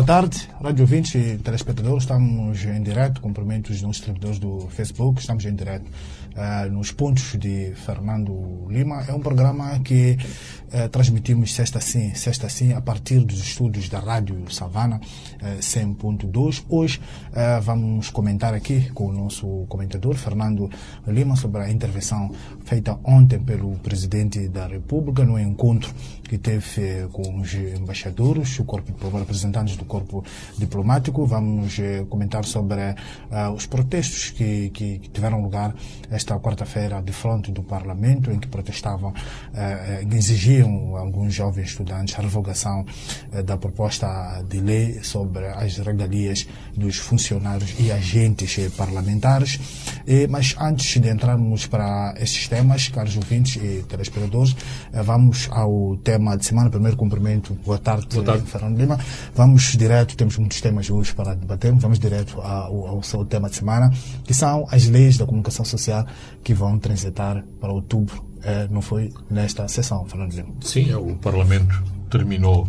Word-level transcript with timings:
Boa 0.00 0.06
tarde, 0.06 0.48
rádio 0.62 0.84
ouvintes 0.84 1.14
e 1.14 1.36
telespectadores. 1.36 2.04
Estamos 2.04 2.64
em 2.64 2.82
direto, 2.82 3.20
cumprimentos 3.20 3.82
dos 3.82 3.90
distribuidores 3.96 4.38
do 4.38 4.66
Facebook. 4.70 5.20
Estamos 5.20 5.44
em 5.44 5.54
direto 5.54 5.84
uh, 5.84 6.72
nos 6.72 6.90
pontos 6.90 7.36
de 7.38 7.74
Fernando 7.74 8.66
Lima. 8.70 9.04
É 9.06 9.12
um 9.12 9.20
programa 9.20 9.78
que 9.80 10.16
uh, 10.72 10.88
transmitimos 10.88 11.52
sexta 11.52 11.82
sim, 11.82 12.14
sexta 12.14 12.48
sim, 12.48 12.72
a 12.72 12.80
partir 12.80 13.20
dos 13.20 13.40
estúdios 13.40 13.90
da 13.90 13.98
Rádio 13.98 14.50
Savana 14.50 14.98
uh, 15.42 15.58
100.2. 15.58 16.64
Hoje 16.70 16.98
vamos 17.62 18.08
comentar 18.08 18.54
aqui 18.54 18.90
com 18.92 19.08
o 19.08 19.12
nosso 19.12 19.66
comentador, 19.68 20.14
Fernando 20.14 20.70
Lima, 21.06 21.36
sobre 21.36 21.60
a 21.60 21.70
intervenção 21.70 22.30
feita 22.64 22.98
ontem 23.04 23.38
pelo 23.38 23.72
Presidente 23.80 24.48
da 24.48 24.66
República 24.66 25.24
no 25.24 25.38
encontro 25.38 25.92
que 26.30 26.38
teve 26.38 27.08
com 27.12 27.40
os 27.40 27.52
embaixadores, 27.54 28.58
o 28.60 28.64
corpo 28.64 28.92
de 28.92 29.18
representantes 29.18 29.76
do 29.76 29.84
corpo 29.94 30.16
diplomático. 30.56 31.26
Vamos 31.26 31.76
comentar 32.08 32.44
sobre 32.44 32.94
os 33.56 33.66
protestos 33.66 34.30
que, 34.30 34.70
que, 34.70 34.98
que 35.02 35.08
tiveram 35.10 35.42
lugar 35.42 35.74
esta 36.10 36.38
quarta-feira 36.38 37.02
de 37.02 37.12
frente 37.12 37.52
do 37.52 37.62
Parlamento, 37.62 38.30
em 38.30 38.38
que 38.38 38.48
protestavam, 38.48 39.12
eh, 39.54 40.06
exigiam 40.12 40.96
alguns 40.96 41.34
jovens 41.34 41.70
estudantes 41.70 42.18
a 42.18 42.22
revogação 42.22 42.84
eh, 43.32 43.42
da 43.42 43.56
proposta 43.56 44.42
de 44.48 44.60
lei 44.60 45.02
sobre 45.02 45.46
as 45.46 45.78
regalias 45.78 46.46
dos 46.76 46.96
funcionários 46.96 47.74
e 47.78 47.90
agentes 47.92 48.58
parlamentares. 48.76 49.60
E, 50.06 50.26
mas 50.26 50.56
antes 50.58 51.00
de 51.00 51.08
entrarmos 51.08 51.66
para 51.66 52.14
esses 52.18 52.48
temas, 52.48 52.88
caros 52.88 53.16
ouvintes 53.16 53.56
e 53.56 53.84
telespectadores, 53.88 54.56
eh, 54.92 55.02
vamos 55.02 55.48
ao 55.50 55.96
tema 55.98 56.36
de 56.36 56.46
semana. 56.46 56.70
Primeiro 56.70 56.96
cumprimento, 56.96 57.54
boa 57.64 57.78
tarde, 57.78 58.06
boa 58.14 58.24
tarde. 58.24 58.46
Fernando 58.46 58.78
Lima. 58.78 58.98
Vamos 59.34 59.76
direto, 59.80 60.16
temos 60.16 60.36
muitos 60.36 60.60
temas 60.60 60.90
hoje 60.90 61.14
para 61.14 61.34
debater, 61.34 61.72
vamos 61.74 61.98
direto 61.98 62.40
ao, 62.40 62.86
ao 62.86 63.02
seu 63.02 63.24
tema 63.24 63.48
de 63.48 63.56
semana, 63.56 63.90
que 64.24 64.34
são 64.34 64.66
as 64.70 64.86
leis 64.86 65.16
da 65.16 65.24
comunicação 65.24 65.64
social 65.64 66.06
que 66.44 66.52
vão 66.52 66.78
transitar 66.78 67.44
para 67.60 67.72
outubro. 67.72 68.24
Eh, 68.42 68.68
não 68.70 68.82
foi 68.82 69.12
nesta 69.30 69.66
sessão, 69.68 70.04
Fernando 70.06 70.32
Lima? 70.32 70.54
Sim, 70.60 70.92
o 70.94 71.16
Parlamento 71.16 71.82
terminou, 72.10 72.68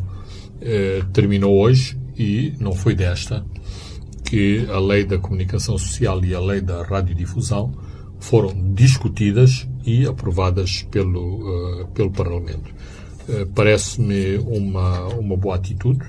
eh, 0.62 1.04
terminou 1.14 1.60
hoje 1.60 1.98
e 2.18 2.54
não 2.60 2.74
foi 2.74 2.96
desta 2.96 3.46
que 4.24 4.66
a 4.70 4.80
lei 4.80 5.04
da 5.04 5.18
comunicação 5.18 5.78
social 5.78 6.24
e 6.24 6.34
a 6.34 6.40
lei 6.40 6.62
da 6.62 6.84
radiodifusão 6.84 7.74
foram 8.20 8.54
discutidas 8.74 9.68
e 9.86 10.06
aprovadas 10.06 10.84
pelo, 10.90 11.82
uh, 11.82 11.88
pelo 11.88 12.12
Parlamento. 12.12 12.74
Uh, 13.28 13.46
Parece-me 13.54 14.38
uma, 14.38 15.08
uma 15.16 15.36
boa 15.36 15.56
atitude. 15.56 16.00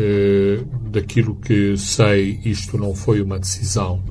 Uh, 0.00 0.64
daquilo 0.88 1.36
que 1.36 1.76
sei, 1.76 2.40
isto 2.44 2.78
não 2.78 2.94
foi 2.94 3.20
uma 3.20 3.38
decisão, 3.38 4.02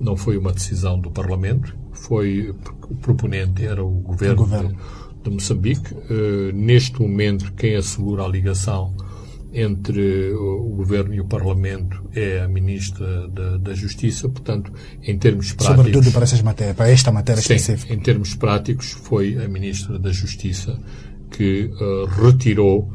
não 0.00 0.16
foi 0.16 0.36
uma 0.36 0.52
decisão 0.52 0.98
do 0.98 1.10
Parlamento, 1.10 1.76
foi 1.92 2.50
o 2.50 2.96
proponente 2.96 3.64
era 3.64 3.84
o 3.84 3.90
governo, 3.90 4.42
o 4.42 4.46
governo. 4.46 4.68
De, 4.70 5.22
de, 5.22 5.30
Moçambique. 5.30 5.94
neste 6.54 7.00
momento, 7.00 7.52
quem 7.52 7.76
assegura 7.76 8.24
a 8.24 8.28
ligação 8.28 8.94
entre 9.52 10.32
o 10.32 10.70
governo 10.76 11.14
e 11.14 11.20
o 11.20 11.24
Parlamento 11.24 12.04
é 12.14 12.40
a 12.40 12.48
ministra 12.48 13.28
da, 13.28 13.56
da 13.56 13.74
Justiça, 13.74 14.28
portanto, 14.28 14.72
em 15.02 15.18
termos 15.18 15.52
práticos. 15.52 15.76
Sobretudo 15.76 16.12
para, 16.12 16.22
essas 16.22 16.42
matérias, 16.42 16.76
para 16.76 16.88
esta 16.88 17.10
matéria 17.10 17.42
sim, 17.42 17.54
específica. 17.54 17.92
Em 17.92 17.98
termos 17.98 18.34
práticos, 18.34 18.92
foi 18.92 19.42
a 19.42 19.48
ministra 19.48 19.98
da 19.98 20.12
Justiça 20.12 20.78
que 21.30 21.70
uh, 21.80 22.06
retirou 22.06 22.92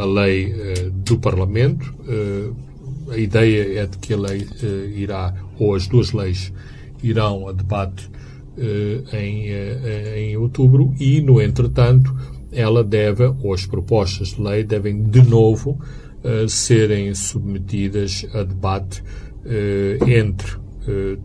a 0.00 0.04
lei 0.04 0.52
uh, 0.52 0.90
do 0.90 1.18
Parlamento. 1.18 1.94
a 3.10 3.16
ideia 3.16 3.80
é 3.80 3.86
de 3.86 3.98
que 3.98 4.12
a 4.12 4.16
lei 4.16 4.46
irá, 4.94 5.34
ou 5.58 5.74
as 5.74 5.86
duas 5.86 6.12
leis, 6.12 6.52
irão 7.02 7.48
a 7.48 7.52
debate 7.52 8.10
em, 9.12 9.46
em 10.16 10.36
outubro 10.36 10.92
e, 10.98 11.20
no 11.22 11.40
entretanto, 11.40 12.14
ela 12.52 12.82
deve, 12.82 13.24
ou 13.42 13.54
as 13.54 13.64
propostas 13.64 14.28
de 14.34 14.42
lei 14.42 14.64
devem 14.64 15.04
de 15.04 15.22
novo 15.22 15.78
serem 16.48 17.14
submetidas 17.14 18.26
a 18.34 18.42
debate 18.42 19.02
entre 20.06 20.58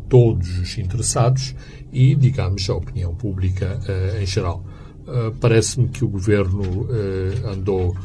todos 0.08 0.60
os 0.60 0.78
interessados 0.78 1.56
e, 1.92 2.16
digamos, 2.16 2.70
a 2.70 2.76
opinião 2.76 3.16
pública 3.16 3.80
em 4.22 4.26
geral. 4.26 4.64
Parece-me 5.42 5.90
que 5.90 6.06
o 6.06 6.08
governo 6.08 6.88
andou 7.46 7.96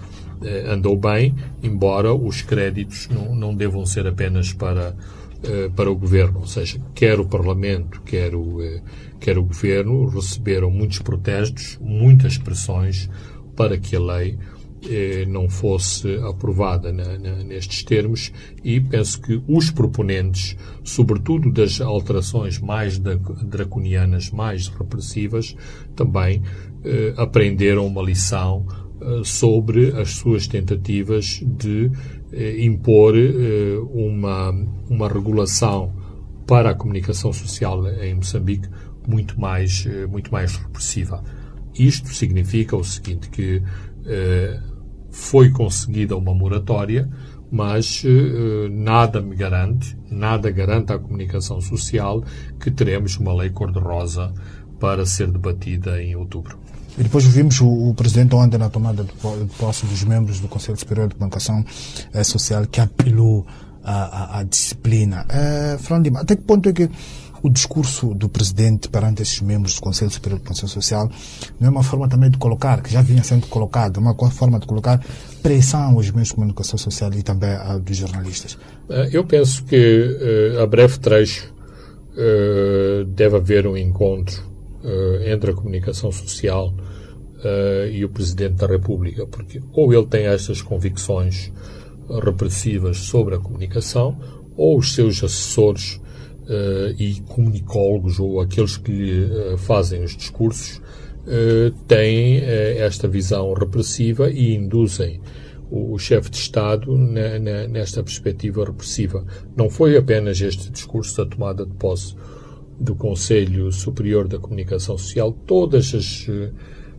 andou 0.70 0.96
bem, 0.96 1.34
embora 1.62 2.14
os 2.14 2.42
créditos 2.42 3.08
não, 3.08 3.34
não 3.34 3.54
devam 3.54 3.84
ser 3.86 4.06
apenas 4.06 4.52
para 4.52 4.94
para 5.76 5.88
o 5.88 5.94
governo, 5.94 6.40
ou 6.40 6.48
seja, 6.48 6.80
quer 6.96 7.20
o 7.20 7.24
Parlamento, 7.24 8.02
quer 8.02 8.34
o, 8.34 8.58
quer 9.20 9.38
o 9.38 9.44
governo, 9.44 10.08
receberam 10.08 10.68
muitos 10.68 10.98
protestos, 10.98 11.78
muitas 11.80 12.36
pressões 12.36 13.08
para 13.54 13.78
que 13.78 13.94
a 13.94 14.00
lei 14.00 14.36
eh, 14.86 15.24
não 15.26 15.48
fosse 15.48 16.14
aprovada 16.18 16.92
na, 16.92 17.18
na, 17.18 17.42
nestes 17.42 17.82
termos. 17.82 18.32
E 18.62 18.80
penso 18.80 19.20
que 19.20 19.42
os 19.48 19.72
proponentes, 19.72 20.56
sobretudo 20.84 21.50
das 21.50 21.80
alterações 21.80 22.60
mais 22.60 22.96
draconianas, 22.98 24.30
mais 24.30 24.68
repressivas, 24.68 25.56
também 25.96 26.42
eh, 26.84 27.12
aprenderam 27.16 27.86
uma 27.86 28.02
lição 28.02 28.64
eh, 28.68 28.87
sobre 29.24 29.92
as 30.00 30.10
suas 30.12 30.46
tentativas 30.46 31.42
de 31.44 31.90
eh, 32.32 32.64
impor 32.64 33.14
eh, 33.16 33.78
uma, 33.92 34.50
uma 34.88 35.08
regulação 35.08 35.92
para 36.46 36.70
a 36.70 36.74
comunicação 36.74 37.32
social 37.32 37.86
em 37.88 38.14
Moçambique 38.14 38.68
muito 39.06 39.40
mais, 39.40 39.86
muito 40.10 40.30
mais 40.30 40.56
repressiva. 40.56 41.22
Isto 41.74 42.08
significa 42.08 42.76
o 42.76 42.84
seguinte, 42.84 43.30
que 43.30 43.62
foi 45.10 45.50
conseguida 45.50 46.16
uma 46.16 46.34
moratória, 46.34 47.08
mas 47.50 48.02
nada 48.70 49.22
me 49.22 49.34
garante, 49.34 49.96
nada 50.10 50.50
garante 50.50 50.92
à 50.92 50.98
comunicação 50.98 51.60
social 51.60 52.22
que 52.60 52.70
teremos 52.70 53.16
uma 53.18 53.34
lei 53.34 53.50
cor-de-rosa 53.50 54.32
para 54.78 55.04
ser 55.04 55.30
debatida 55.30 56.02
em 56.02 56.16
outubro. 56.16 56.58
E 56.98 57.02
depois 57.04 57.24
vimos 57.24 57.60
o, 57.60 57.90
o, 57.90 57.94
Presidente 57.94 58.34
ontem 58.34 58.58
na 58.58 58.68
tomada 58.68 59.04
de 59.04 59.12
posse 59.56 59.86
dos 59.86 60.02
membros 60.02 60.40
do 60.40 60.48
Conselho 60.48 60.76
Superior 60.76 61.06
de 61.06 61.14
Comunicação 61.14 61.64
eh, 62.12 62.24
Social 62.24 62.66
que 62.66 62.80
apelou 62.80 63.46
à, 63.84 64.42
disciplina. 64.42 65.24
Eh, 65.28 65.78
Fernando 65.78 66.16
até 66.16 66.34
que 66.34 66.42
ponto 66.42 66.68
é 66.68 66.72
que 66.72 66.90
o 67.40 67.48
discurso 67.48 68.12
do 68.14 68.28
Presidente 68.28 68.88
perante 68.88 69.22
esses 69.22 69.40
membros 69.40 69.76
do 69.76 69.80
Conselho 69.80 70.10
Superior 70.10 70.40
de 70.40 70.44
Comunicação 70.44 70.68
Social 70.68 71.08
não 71.60 71.68
é 71.68 71.70
uma 71.70 71.84
forma 71.84 72.08
também 72.08 72.30
de 72.30 72.36
colocar, 72.36 72.82
que 72.82 72.92
já 72.92 73.00
vinha 73.00 73.22
sendo 73.22 73.46
colocado, 73.46 73.98
uma 73.98 74.14
forma 74.32 74.58
de 74.58 74.66
colocar 74.66 75.00
pressão 75.40 75.94
aos 75.94 76.10
meios 76.10 76.28
de 76.28 76.34
comunicação 76.34 76.76
social 76.76 77.14
e 77.14 77.22
também 77.22 77.50
a, 77.50 77.78
dos 77.78 77.96
jornalistas? 77.96 78.58
Eh, 78.90 79.10
eu 79.12 79.24
penso 79.24 79.62
que 79.64 80.56
a 80.60 80.66
breve 80.66 80.98
trecho 80.98 81.54
deve 83.14 83.36
haver 83.36 83.68
um 83.68 83.76
encontro 83.76 84.42
entre 85.24 85.52
a 85.52 85.54
comunicação 85.54 86.10
social 86.10 86.74
uh, 87.38 87.88
e 87.90 88.04
o 88.04 88.08
Presidente 88.08 88.54
da 88.54 88.66
República, 88.66 89.26
porque 89.26 89.60
ou 89.72 89.92
ele 89.92 90.06
tem 90.06 90.26
estas 90.26 90.62
convicções 90.62 91.52
repressivas 92.24 92.98
sobre 92.98 93.34
a 93.34 93.38
comunicação, 93.38 94.18
ou 94.56 94.78
os 94.78 94.94
seus 94.94 95.22
assessores 95.22 96.00
uh, 96.44 96.94
e 96.98 97.20
comunicólogos, 97.28 98.18
ou 98.18 98.40
aqueles 98.40 98.76
que 98.76 98.90
lhe 98.90 99.24
uh, 99.24 99.58
fazem 99.58 100.02
os 100.02 100.16
discursos, 100.16 100.80
têm 101.86 102.38
esta 102.38 103.06
visão 103.06 103.52
repressiva 103.52 104.30
e 104.30 104.54
induzem 104.54 105.20
o, 105.70 105.92
o 105.92 105.98
chefe 105.98 106.30
de 106.30 106.38
Estado 106.38 106.96
na, 106.96 107.38
na, 107.38 107.68
nesta 107.68 108.02
perspectiva 108.02 108.64
repressiva. 108.64 109.26
Não 109.54 109.68
foi 109.68 109.94
apenas 109.98 110.40
este 110.40 110.70
discurso 110.70 111.18
da 111.18 111.26
tomada 111.26 111.66
de 111.66 111.74
posse 111.74 112.14
do 112.80 112.94
Conselho 112.94 113.70
Superior 113.70 114.26
da 114.26 114.38
Comunicação 114.38 114.96
Social, 114.96 115.30
todas 115.46 115.94
as 115.94 116.26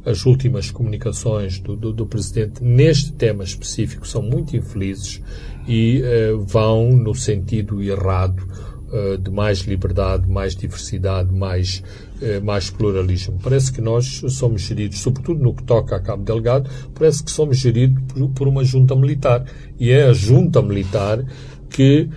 as 0.06 0.26
últimas 0.26 0.72
comunicações 0.72 1.60
do, 1.60 1.76
do, 1.76 1.94
do, 1.94 2.06
Presidente 2.06 2.64
neste 2.64 3.12
tema 3.14 3.44
específico 3.44 4.08
são 4.08 4.22
muito 4.22 4.56
infelizes 4.56 5.22
e 5.68 6.02
uh, 6.02 6.40
vão 6.46 6.92
no 6.92 7.14
sentido 7.14 7.82
errado 7.82 8.40
uh, 8.92 9.18
de 9.18 9.30
mais 9.30 9.60
liberdade, 9.60 10.28
mais 10.30 10.56
diversidade, 10.56 11.34
mais, 11.34 11.84
uh, 12.22 12.44
mais 12.44 12.70
pluralismo. 12.70 13.38
Parece 13.44 13.72
que 13.72 13.82
nós 13.82 14.22
somos 14.30 14.62
geridos, 14.62 15.00
sobretudo 15.00 15.44
no 15.44 15.54
que 15.54 15.64
toca 15.64 15.96
a 15.96 16.00
Cabo 16.00 16.24
Delgado, 16.24 16.70
parece 16.94 17.24
que 17.24 17.32
somos 17.32 17.58
geridos 17.58 18.02
por, 18.08 18.30
por 18.30 18.48
uma 18.48 18.64
junta 18.64 18.96
militar. 18.96 19.46
E 19.80 19.92
é 19.92 20.06
a 20.06 20.14
junta 20.14 20.62
militar 20.62 21.24
que 21.70 22.10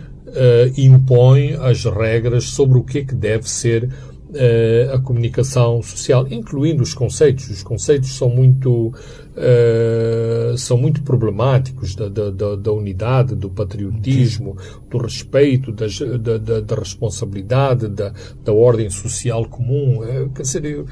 impõe 0.79 1.53
as 1.61 1.85
regras 1.85 2.45
sobre 2.45 2.79
o 2.79 2.83
que 2.83 3.01
é 3.01 3.05
que 3.05 3.15
deve 3.15 3.47
ser 3.51 3.91
a 4.95 4.99
comunicação 4.99 5.83
social, 5.83 6.27
incluindo 6.31 6.83
os 6.83 6.95
conceitos. 6.95 7.51
Os 7.51 7.63
conceitos 7.63 8.17
são 8.17 8.29
muito, 8.29 8.89
uh, 8.89 10.57
são 10.57 10.79
muito 10.79 11.03
problemáticos 11.03 11.95
da, 11.95 12.09
da, 12.09 12.57
da, 12.57 12.73
unidade, 12.73 13.35
do 13.35 13.51
patriotismo, 13.51 14.57
do 14.91 14.99
respeito, 14.99 15.71
das, 15.71 15.99
da, 15.99 16.39
da, 16.39 16.61
da, 16.61 16.75
responsabilidade, 16.75 17.89
da, 17.89 18.13
da 18.43 18.53
ordem 18.53 18.89
social 18.89 19.45
comum. 19.47 20.01
Uh, 20.01 20.31
quer 20.31 20.43
dizer, 20.43 20.85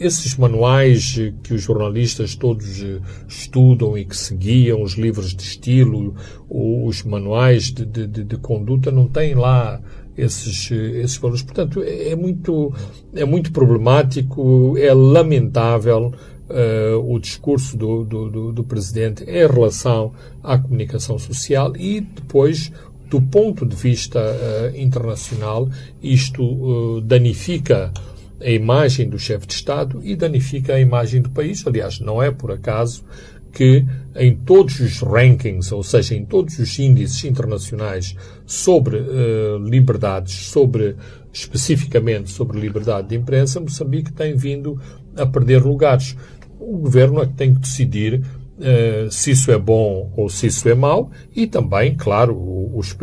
esses 0.00 0.36
manuais 0.36 1.16
que 1.42 1.54
os 1.54 1.62
jornalistas 1.62 2.34
todos 2.34 2.82
estudam 3.28 3.96
e 3.96 4.04
que 4.04 4.16
seguiam, 4.16 4.82
os 4.82 4.94
livros 4.94 5.34
de 5.34 5.42
estilo, 5.42 6.14
os 6.48 7.04
manuais 7.04 7.70
de, 7.70 7.84
de, 7.84 8.06
de 8.06 8.36
conduta, 8.38 8.90
não 8.90 9.06
têm 9.06 9.34
lá 9.34 9.80
esses, 10.16 10.70
esses 10.70 11.16
valores. 11.16 11.42
Portanto, 11.42 11.82
é, 11.82 12.10
é 12.10 12.16
muito, 12.16 12.72
é 13.14 13.24
muito 13.24 13.52
problemático, 13.52 14.76
é 14.78 14.92
lamentável 14.92 16.12
uh, 16.48 17.14
o 17.14 17.18
discurso 17.18 17.76
do, 17.76 18.04
do, 18.04 18.52
do, 18.52 18.64
Presidente 18.64 19.24
em 19.24 19.46
relação 19.46 20.12
à 20.42 20.58
comunicação 20.58 21.18
social 21.18 21.76
e 21.76 22.00
depois, 22.00 22.72
do 23.08 23.20
ponto 23.20 23.66
de 23.66 23.76
vista 23.76 24.20
uh, 24.20 24.78
internacional, 24.78 25.68
isto 26.02 26.42
uh, 26.42 27.00
danifica 27.00 27.92
a 28.40 28.50
imagem 28.50 29.08
do 29.08 29.18
chefe 29.18 29.46
de 29.46 29.54
Estado 29.54 30.00
e 30.02 30.14
danifica 30.14 30.74
a 30.74 30.80
imagem 30.80 31.22
do 31.22 31.30
país. 31.30 31.66
Aliás, 31.66 32.00
não 32.00 32.22
é 32.22 32.30
por 32.30 32.52
acaso 32.52 33.04
que 33.52 33.86
em 34.16 34.34
todos 34.34 34.80
os 34.80 35.00
rankings, 35.00 35.72
ou 35.72 35.82
seja, 35.82 36.14
em 36.14 36.24
todos 36.24 36.58
os 36.58 36.78
índices 36.78 37.24
internacionais 37.24 38.16
sobre 38.46 38.98
uh, 38.98 39.58
liberdades, 39.58 40.48
sobre 40.48 40.96
especificamente 41.32 42.30
sobre 42.30 42.60
liberdade 42.60 43.08
de 43.08 43.16
imprensa, 43.16 43.60
Moçambique 43.60 44.12
tem 44.12 44.36
vindo 44.36 44.80
a 45.16 45.26
perder 45.26 45.62
lugares. 45.62 46.16
O 46.60 46.78
governo 46.78 47.20
é 47.20 47.26
que 47.26 47.34
tem 47.34 47.52
que 47.54 47.60
decidir 47.60 48.20
uh, 48.20 49.10
se 49.10 49.32
isso 49.32 49.50
é 49.50 49.58
bom 49.58 50.12
ou 50.16 50.28
se 50.28 50.46
isso 50.46 50.68
é 50.68 50.74
mau 50.74 51.10
e 51.34 51.46
também, 51.46 51.96
claro, 51.96 52.36
os, 52.74 52.96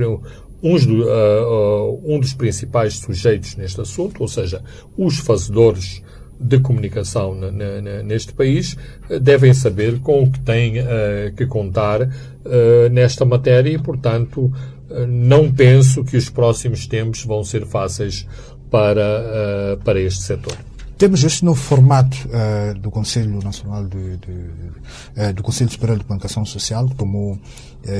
uns 0.64 0.86
do, 0.86 1.04
uh, 1.04 2.02
um 2.06 2.20
dos 2.20 2.34
principais 2.34 2.96
sujeitos 3.00 3.56
neste 3.56 3.82
assunto, 3.82 4.22
ou 4.22 4.28
seja, 4.28 4.64
os 4.98 5.18
fazedores 5.20 6.02
de 6.42 6.60
comunicação 6.60 7.36
neste 8.04 8.34
país 8.34 8.76
devem 9.22 9.54
saber 9.54 10.00
com 10.00 10.24
o 10.24 10.32
que 10.32 10.40
têm 10.40 10.80
uh, 10.80 11.32
que 11.36 11.46
contar 11.46 12.02
uh, 12.02 12.90
nesta 12.92 13.24
matéria 13.24 13.70
e, 13.70 13.78
portanto, 13.78 14.52
não 15.08 15.52
penso 15.52 16.04
que 16.04 16.18
os 16.18 16.30
próximos 16.30 16.88
tempos 16.88 17.24
vão 17.24 17.44
ser 17.44 17.66
fáceis 17.66 18.28
para, 18.70 19.78
para 19.84 20.00
este 20.00 20.24
setor. 20.24 20.58
Temos 20.98 21.24
este 21.24 21.44
novo 21.44 21.60
formato 21.60 22.16
do 22.80 22.92
Conselho 22.92 23.40
Nacional 23.44 23.86
de, 23.86 24.18
de, 24.18 25.34
do 25.34 25.42
Conselho 25.42 25.72
Superior 25.72 25.98
de 25.98 26.04
Comunicação 26.04 26.46
Social 26.46 26.88
que 26.88 26.96
tomou, 26.96 27.40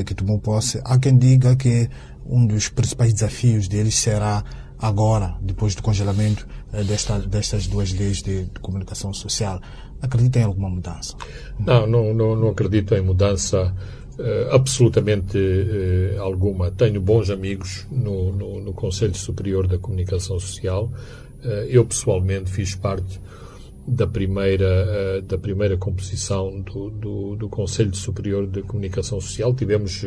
que 0.06 0.14
tomou 0.14 0.38
posse. 0.38 0.80
Há 0.86 1.00
quem 1.00 1.18
diga 1.18 1.56
que 1.56 1.90
um 2.26 2.46
dos 2.46 2.70
principais 2.70 3.14
desafios 3.14 3.68
deles 3.68 3.96
será 3.96 4.44
agora, 4.82 5.36
depois 5.42 5.76
do 5.76 5.84
congelamento 5.84 6.48
eh, 6.74 6.84
desta, 6.84 7.20
destas 7.20 7.68
duas 7.68 7.92
leis 7.92 8.22
de, 8.22 8.46
de, 8.46 8.60
comunicação 8.60 9.14
social. 9.14 9.62
Acredita 10.02 10.40
em 10.40 10.44
alguma 10.44 10.70
mudança? 10.70 11.16
Não, 11.60 11.86
não, 11.86 12.14
não, 12.14 12.36
não 12.36 12.50
acredito 12.50 12.96
em 12.96 13.02
mudança 13.02 13.74
uh, 14.20 14.54
absolutamente 14.54 15.38
uh, 15.38 16.22
alguma. 16.22 16.72
Tenho 16.72 17.02
bons 17.02 17.30
amigos 17.30 17.86
no, 17.92 18.32
no, 18.32 18.62
no, 18.62 18.74
Conselho 18.74 19.16
Superior 19.16 19.68
da 19.68 19.78
Comunicação 19.78 20.40
Social. 20.40 20.92
Uh, 21.44 21.48
eu, 21.68 21.86
pessoalmente, 21.86 22.52
fiz 22.52 22.76
parte 22.76 23.20
da 23.88 24.06
primeira, 24.06 25.22
da 25.24 25.40
primeira 25.40 25.76
composição 25.76 26.62
do, 26.62 26.92
do, 26.92 27.36
do 27.36 27.50
Conselho 27.50 27.96
Superior 27.96 28.46
de 28.46 28.62
Comunicação 28.62 29.20
Social. 29.20 29.56
Tivemos 29.56 30.06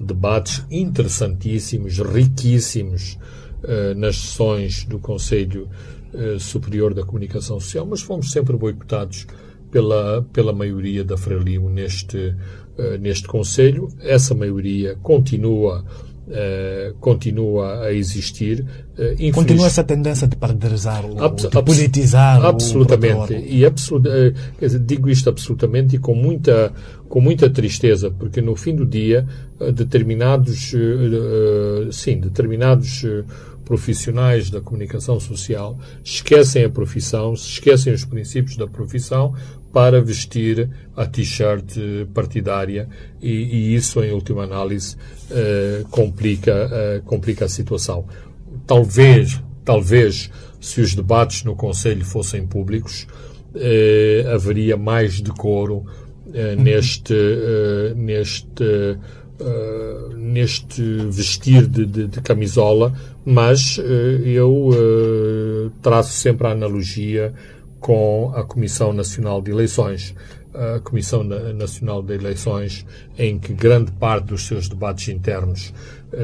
debates 0.00 0.64
interessantíssimos, 0.70 1.98
riquíssimos, 1.98 3.18
nas 3.96 4.16
sessões 4.16 4.86
do 4.86 4.98
Conselho 4.98 5.68
Superior 6.40 6.94
da 6.94 7.04
Comunicação 7.04 7.60
Social, 7.60 7.84
mas 7.84 8.00
fomos 8.00 8.32
sempre 8.32 8.56
boicotados 8.56 9.26
pela, 9.72 10.22
pela 10.32 10.52
maioria 10.52 11.02
da 11.02 11.16
Frelimo 11.16 11.68
neste, 11.70 12.36
neste 13.00 13.26
Conselho. 13.26 13.88
Essa 14.00 14.34
maioria 14.34 14.96
continua 15.02 15.84
Uh, 16.24 16.94
continua 17.00 17.82
a 17.82 17.92
existir. 17.92 18.64
Uh, 18.96 19.32
continua 19.32 19.66
essa 19.66 19.82
tendência 19.82 20.28
de 20.28 20.36
parderizar, 20.36 21.04
abs 21.18 21.50
de 21.50 21.62
politizar 21.62 22.46
absolutamente. 22.46 23.34
O 23.34 23.38
e 23.38 23.66
absolut, 23.66 24.08
uh, 24.08 24.78
digo 24.78 25.10
isto 25.10 25.28
absolutamente 25.28 25.96
e 25.96 25.98
com 25.98 26.14
muita, 26.14 26.72
com 27.08 27.20
muita 27.20 27.50
tristeza, 27.50 28.08
porque 28.08 28.40
no 28.40 28.54
fim 28.54 28.74
do 28.74 28.86
dia, 28.86 29.26
determinados, 29.74 30.72
sim, 31.90 32.20
determinados 32.20 33.04
profissionais 33.64 34.48
da 34.48 34.60
comunicação 34.60 35.18
social 35.18 35.78
esquecem 36.04 36.64
a 36.64 36.70
profissão, 36.70 37.34
esquecem 37.34 37.92
os 37.92 38.04
princípios 38.04 38.56
da 38.56 38.66
profissão 38.66 39.34
para 39.72 40.00
vestir 40.02 40.68
a 40.94 41.06
t-shirt 41.06 41.78
partidária 42.12 42.88
e, 43.20 43.30
e, 43.30 43.74
isso, 43.74 44.02
em 44.02 44.12
última 44.12 44.44
análise, 44.44 44.96
uh, 45.30 45.88
complica, 45.88 46.68
uh, 46.68 47.02
complica 47.04 47.46
a 47.46 47.48
situação. 47.48 48.04
Talvez, 48.66 49.40
talvez, 49.64 50.30
se 50.60 50.80
os 50.80 50.94
debates 50.94 51.42
no 51.44 51.56
Conselho 51.56 52.04
fossem 52.04 52.46
públicos, 52.46 53.06
uh, 53.54 54.34
haveria 54.34 54.76
mais 54.76 55.20
decoro 55.20 55.84
neste, 56.56 57.14
neste 57.94 58.64
uh, 58.64 60.16
neste 60.16 60.82
vestir 61.10 61.66
de, 61.66 61.84
de, 61.84 62.06
de 62.06 62.20
camisola, 62.22 62.94
mas 63.24 63.78
eu 64.24 64.70
traço 65.82 66.12
sempre 66.12 66.46
a 66.46 66.52
analogia 66.52 67.34
com 67.82 68.32
a 68.34 68.42
Comissão 68.44 68.92
Nacional 68.92 69.42
de 69.42 69.50
Eleições. 69.50 70.14
A 70.54 70.80
Comissão 70.80 71.22
Nacional 71.24 72.02
de 72.02 72.14
Eleições, 72.14 72.86
em 73.18 73.38
que 73.38 73.52
grande 73.52 73.90
parte 73.92 74.26
dos 74.26 74.46
seus 74.46 74.68
debates 74.68 75.08
internos 75.08 75.72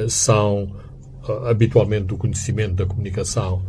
são 0.08 0.76
habitualmente 1.46 2.05
do 2.05 2.16
conhecimento 2.16 2.75
da 2.75 2.87
comunicação 2.87 3.62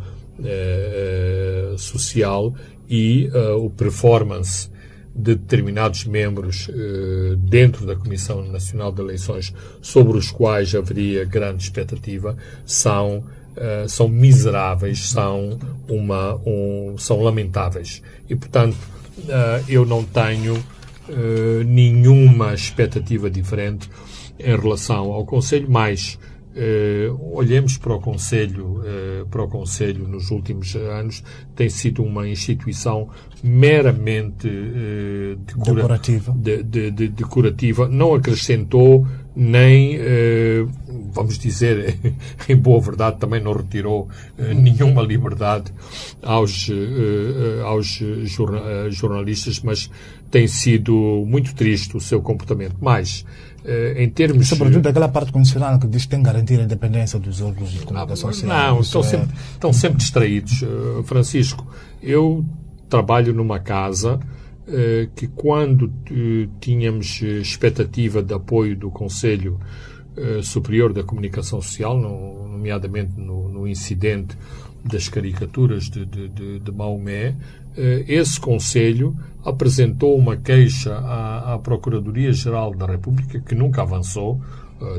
social 1.78 2.54
e 2.88 3.30
o 3.58 3.70
performance 3.70 4.70
de 5.14 5.34
determinados 5.34 6.04
membros 6.04 6.68
eh, 6.70 7.34
dentro 7.36 7.84
da 7.84 7.96
Comissão 7.96 8.44
Nacional 8.44 8.92
de 8.92 9.02
Eleições 9.02 9.52
sobre 9.82 10.16
os 10.16 10.30
quais 10.30 10.74
haveria 10.74 11.24
grande 11.24 11.64
expectativa 11.64 12.36
são 12.64 13.24
Uh, 13.60 13.86
são 13.86 14.08
miseráveis, 14.08 15.10
são, 15.10 15.58
uma, 15.86 16.40
um, 16.46 16.94
são 16.96 17.20
lamentáveis. 17.20 18.02
E, 18.26 18.34
portanto, 18.34 18.74
uh, 19.18 19.62
eu 19.68 19.84
não 19.84 20.02
tenho 20.02 20.54
uh, 20.54 21.64
nenhuma 21.66 22.54
expectativa 22.54 23.28
diferente 23.30 23.90
em 24.38 24.56
relação 24.56 25.12
ao 25.12 25.26
Conselho, 25.26 25.66
mas 25.68 26.18
olhemos 27.32 27.78
para 27.78 27.94
o 27.94 28.00
Conselho, 28.00 28.82
para 29.30 29.42
o 29.44 29.48
Conselho 29.48 30.08
nos 30.08 30.32
últimos 30.32 30.74
anos, 30.74 31.22
tem 31.54 31.68
sido 31.68 32.02
uma 32.02 32.28
instituição 32.28 33.08
meramente 33.42 34.48
decora 35.46 35.74
decorativa. 35.74 36.32
De, 36.36 36.62
de, 36.64 36.90
de, 36.90 37.08
decorativa, 37.08 37.88
não 37.88 38.14
acrescentou 38.14 39.06
nem, 39.42 39.96
uh, 39.96 40.70
vamos 41.14 41.38
dizer, 41.38 41.96
em 42.46 42.54
boa 42.54 42.78
verdade, 42.78 43.16
também 43.18 43.42
não 43.42 43.54
retirou 43.54 44.02
uh, 44.38 44.54
nenhuma 44.54 45.00
liberdade 45.00 45.72
aos, 46.22 46.68
aos 47.64 48.02
jornalistas, 48.90 49.60
mas 49.60 49.90
tem 50.30 50.46
sido 50.46 51.24
muito 51.26 51.54
triste 51.54 51.96
o 51.96 52.00
seu 52.00 52.20
comportamento. 52.20 52.76
Mas, 52.80 53.24
em 53.96 54.08
termos. 54.10 54.48
Sobretudo 54.48 54.86
aquela 54.86 55.08
parte 55.08 55.32
condicional 55.32 55.78
que 55.78 55.86
diz 55.86 56.04
que 56.04 56.10
tem 56.10 56.20
que 56.20 56.26
garantir 56.26 56.60
a 56.60 56.64
independência 56.64 57.18
dos 57.18 57.40
órgãos 57.40 57.70
de 57.70 57.78
comunicação 57.80 58.32
social. 58.32 58.74
Não, 58.74 58.80
estão, 58.80 59.00
é... 59.00 59.04
sempre, 59.04 59.28
estão 59.52 59.72
sempre 59.72 59.98
distraídos. 59.98 60.64
Francisco, 61.04 61.66
eu 62.02 62.44
trabalho 62.90 63.32
numa 63.32 63.58
casa 63.58 64.20
eh, 64.20 64.39
que 65.14 65.26
quando 65.28 65.92
eh, 66.10 66.48
tínhamos 66.60 67.22
expectativa 67.22 68.22
de 68.22 68.32
apoio 68.34 68.76
do 68.76 68.90
Conselho 68.90 69.58
eh, 70.16 70.40
Superior 70.42 70.92
da 70.92 71.02
Comunicação 71.02 71.60
Social, 71.60 71.98
no, 71.98 72.48
nomeadamente 72.48 73.18
no, 73.18 73.48
no, 73.48 73.66
incidente 73.66 74.36
das 74.84 75.08
caricaturas 75.08 75.84
de, 75.90 76.04
de, 76.06 76.28
de, 76.28 76.58
de 76.60 76.72
Maomé, 76.72 77.36
esse 78.08 78.40
Conselho 78.40 79.16
apresentou 79.44 80.18
uma 80.18 80.36
queixa 80.36 80.94
à, 80.94 81.54
à 81.54 81.58
Procuradoria-Geral 81.58 82.74
da 82.74 82.86
República, 82.86 83.38
que 83.40 83.54
nunca 83.54 83.82
avançou, 83.82 84.40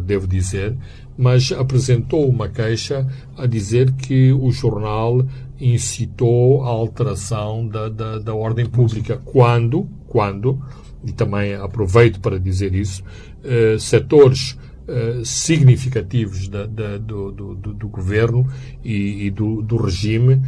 devo 0.05 0.25
dizer, 0.25 0.77
mas 1.17 1.51
apresentou 1.51 2.29
uma 2.29 2.47
queixa 2.47 3.05
a 3.37 3.45
dizer 3.45 3.91
que 3.93 4.31
o 4.31 4.51
jornal 4.51 5.25
incitou 5.61 6.63
a 6.63 6.69
alteração 6.69 7.67
da, 7.67 7.87
da, 7.87 8.19
da 8.19 8.33
ordem 8.33 8.65
pública. 8.65 9.17
Quando, 9.23 9.87
quando, 10.07 10.61
e 11.05 11.11
também 11.11 11.53
aproveito 11.53 12.19
para 12.19 12.39
dizer 12.39 12.73
isso, 12.73 13.03
eh, 13.43 13.77
setores 13.79 14.57
eh, 14.87 15.21
significativos 15.23 16.47
da, 16.47 16.65
da, 16.65 16.97
do, 16.97 17.31
do, 17.31 17.55
do, 17.55 17.87
governo 17.87 18.47
e, 18.83 19.27
e 19.27 19.29
do, 19.29 19.61
do, 19.61 19.77
regime 19.77 20.41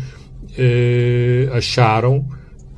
eh, 0.57 1.47
acharam 1.53 2.27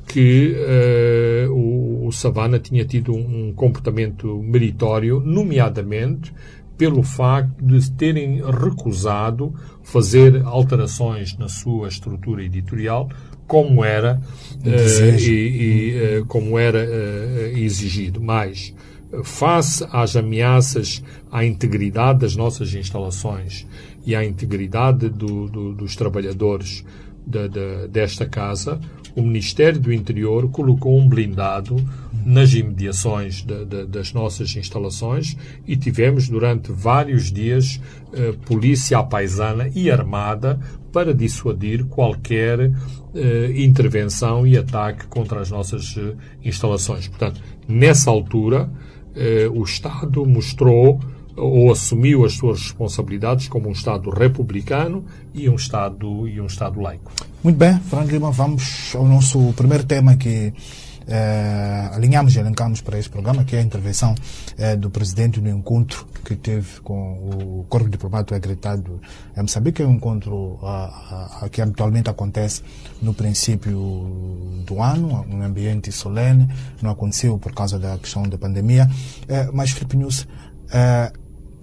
que 0.06 0.54
eh, 0.54 1.46
o, 1.50 2.06
o 2.06 2.12
Savana 2.12 2.58
tinha 2.58 2.84
tido 2.84 3.12
um 3.12 3.52
comportamento 3.52 4.40
meritório, 4.42 5.20
nomeadamente 5.20 6.32
pelo 6.76 7.02
facto 7.02 7.64
de 7.64 7.90
terem 7.92 8.42
recusado 8.42 9.54
fazer 9.82 10.42
alterações 10.44 11.36
na 11.36 11.48
sua 11.48 11.88
estrutura 11.88 12.44
editorial 12.44 13.08
como 13.46 13.84
era 13.84 14.20
uh, 14.64 15.18
e, 15.18 15.30
e 15.30 16.18
uh, 16.18 16.26
como 16.26 16.58
era 16.58 16.84
uh, 16.84 17.56
exigido. 17.56 18.20
Mas 18.20 18.74
face 19.22 19.86
às 19.90 20.16
ameaças 20.16 21.02
à 21.30 21.44
integridade 21.44 22.20
das 22.20 22.34
nossas 22.34 22.74
instalações 22.74 23.66
e 24.04 24.14
à 24.14 24.24
integridade 24.24 25.08
do, 25.08 25.48
do, 25.48 25.72
dos 25.72 25.96
trabalhadores 25.96 26.84
de, 27.26 27.48
de, 27.48 27.88
desta 27.88 28.26
casa, 28.26 28.80
o 29.16 29.22
Ministério 29.22 29.80
do 29.80 29.92
Interior 29.92 30.48
colocou 30.50 30.96
um 30.96 31.08
blindado 31.08 31.76
nas 32.24 32.52
imediações 32.52 33.42
de, 33.42 33.64
de, 33.64 33.86
das 33.86 34.12
nossas 34.12 34.54
instalações 34.54 35.36
e 35.66 35.76
tivemos 35.76 36.28
durante 36.28 36.70
vários 36.70 37.32
dias 37.32 37.80
eh, 38.12 38.34
polícia 38.44 39.02
paisana 39.02 39.70
e 39.74 39.90
armada 39.90 40.60
para 40.92 41.14
dissuadir 41.14 41.86
qualquer 41.86 42.72
eh, 43.14 43.52
intervenção 43.56 44.46
e 44.46 44.58
ataque 44.58 45.06
contra 45.06 45.40
as 45.40 45.50
nossas 45.50 45.96
eh, 45.96 46.14
instalações. 46.44 47.08
Portanto, 47.08 47.40
nessa 47.66 48.10
altura, 48.10 48.70
eh, 49.14 49.48
o 49.50 49.62
Estado 49.62 50.26
mostrou 50.26 51.00
ou 51.36 51.70
assumiu 51.70 52.24
as 52.24 52.34
suas 52.34 52.62
responsabilidades 52.62 53.48
como 53.48 53.68
um 53.68 53.72
Estado 53.72 54.10
republicano 54.10 55.04
e 55.34 55.48
um 55.48 55.54
Estado, 55.54 56.26
e 56.26 56.40
um 56.40 56.46
Estado 56.46 56.80
laico. 56.80 57.12
Muito 57.42 57.56
bem, 57.56 57.78
Fernando 57.80 58.10
Lima, 58.10 58.30
vamos 58.30 58.92
ao 58.94 59.04
nosso 59.04 59.52
primeiro 59.52 59.84
tema 59.84 60.16
que 60.16 60.52
eh, 61.08 61.90
alinhamos 61.92 62.34
e 62.34 62.40
elencamos 62.40 62.80
para 62.80 62.98
este 62.98 63.10
programa, 63.10 63.44
que 63.44 63.54
é 63.54 63.60
a 63.60 63.62
intervenção 63.62 64.14
eh, 64.58 64.74
do 64.74 64.90
presidente 64.90 65.40
no 65.40 65.48
encontro 65.48 66.04
que 66.24 66.34
teve 66.34 66.80
com 66.80 67.60
o 67.60 67.66
Corpo 67.68 67.88
Diplomático 67.88 68.34
Acreditado 68.34 69.00
em 69.36 69.42
Moçambique, 69.42 69.82
é 69.82 69.86
um 69.86 69.92
encontro 69.94 70.58
ah, 70.64 71.40
ah, 71.42 71.48
que 71.48 71.62
habitualmente 71.62 72.10
acontece 72.10 72.62
no 73.00 73.14
princípio 73.14 73.78
do 74.66 74.82
ano, 74.82 75.24
um 75.30 75.42
ambiente 75.42 75.92
solene, 75.92 76.48
não 76.82 76.90
aconteceu 76.90 77.38
por 77.38 77.52
causa 77.52 77.78
da 77.78 77.96
questão 77.98 78.24
da 78.24 78.36
pandemia, 78.36 78.90
eh, 79.28 79.48
mas 79.52 79.70
Filipe 79.70 79.96
News 79.96 80.26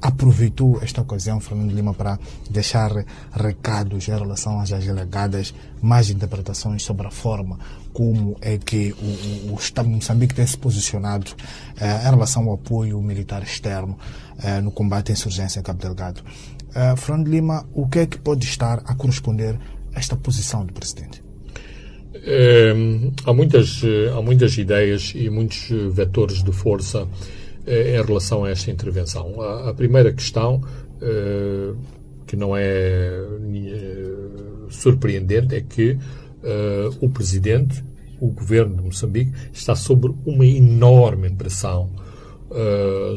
aproveitou 0.04 0.80
esta 0.82 1.02
ocasião, 1.02 1.40
Fernando 1.40 1.72
Lima, 1.72 1.94
para 1.94 2.20
deixar 2.50 2.92
recados 3.32 4.06
em 4.10 4.12
relação 4.12 4.60
às 4.60 4.70
alegadas 4.70 5.54
mais 5.82 6.10
interpretações 6.10 6.84
sobre 6.84 7.08
a 7.08 7.12
forma 7.12 7.58
como 7.94 8.36
é 8.42 8.58
que 8.58 8.94
o, 9.02 9.50
o, 9.50 9.54
o 9.54 9.56
Estado 9.56 9.88
de 9.88 9.96
Moçambique 9.96 10.36
tem 10.36 10.46
se 10.46 10.58
posicionado 10.58 11.32
eh, 11.80 12.02
em 12.06 12.10
relação 12.10 12.44
ao 12.50 12.56
apoio 12.56 13.02
militar 13.02 13.44
externo 13.44 13.98
eh, 14.44 14.60
no 14.60 14.72
combate 14.72 15.12
à 15.12 15.14
insurgência 15.14 15.62
em 15.62 15.64
Cabo 15.64 15.80
Delgado. 15.80 16.22
Eh, 16.76 16.96
Fernando 16.98 17.30
Lima, 17.30 17.66
o 17.74 17.88
que 17.88 18.00
é 18.00 18.06
que 18.06 18.18
pode 18.18 18.46
estar 18.46 18.82
a 18.86 18.96
corresponder 18.96 19.58
a 19.96 20.00
esta 20.00 20.18
posição 20.18 20.66
do 20.66 20.74
Presidente? 20.74 21.24
É, 22.16 22.74
há, 23.26 23.34
muitas, 23.34 23.82
há 24.16 24.22
muitas 24.22 24.58
ideias 24.58 25.14
e 25.16 25.30
muitos 25.30 25.70
vetores 25.94 26.44
de 26.44 26.52
força 26.52 27.08
eh, 27.08 27.43
em 27.66 28.02
relação 28.06 28.44
a 28.44 28.50
esta 28.50 28.70
intervenção. 28.72 29.42
A, 29.42 29.70
a 29.70 29.74
primeira 29.74 30.12
questão, 30.12 30.62
uh, 31.02 31.78
que 32.28 32.36
não 32.36 32.56
é 32.56 33.26
uh, 33.26 34.72
surpreendente, 34.72 35.56
é 35.56 35.62
que 35.62 35.92
uh, 35.92 36.98
o 37.02 37.10
Presidente, 37.10 37.84
o 38.20 38.28
Governo 38.28 38.76
de 38.76 38.84
Moçambique, 38.84 39.32
está 39.52 39.76
sob 39.76 40.14
uma 40.26 40.46
enorme 40.46 41.30
pressão 41.30 41.90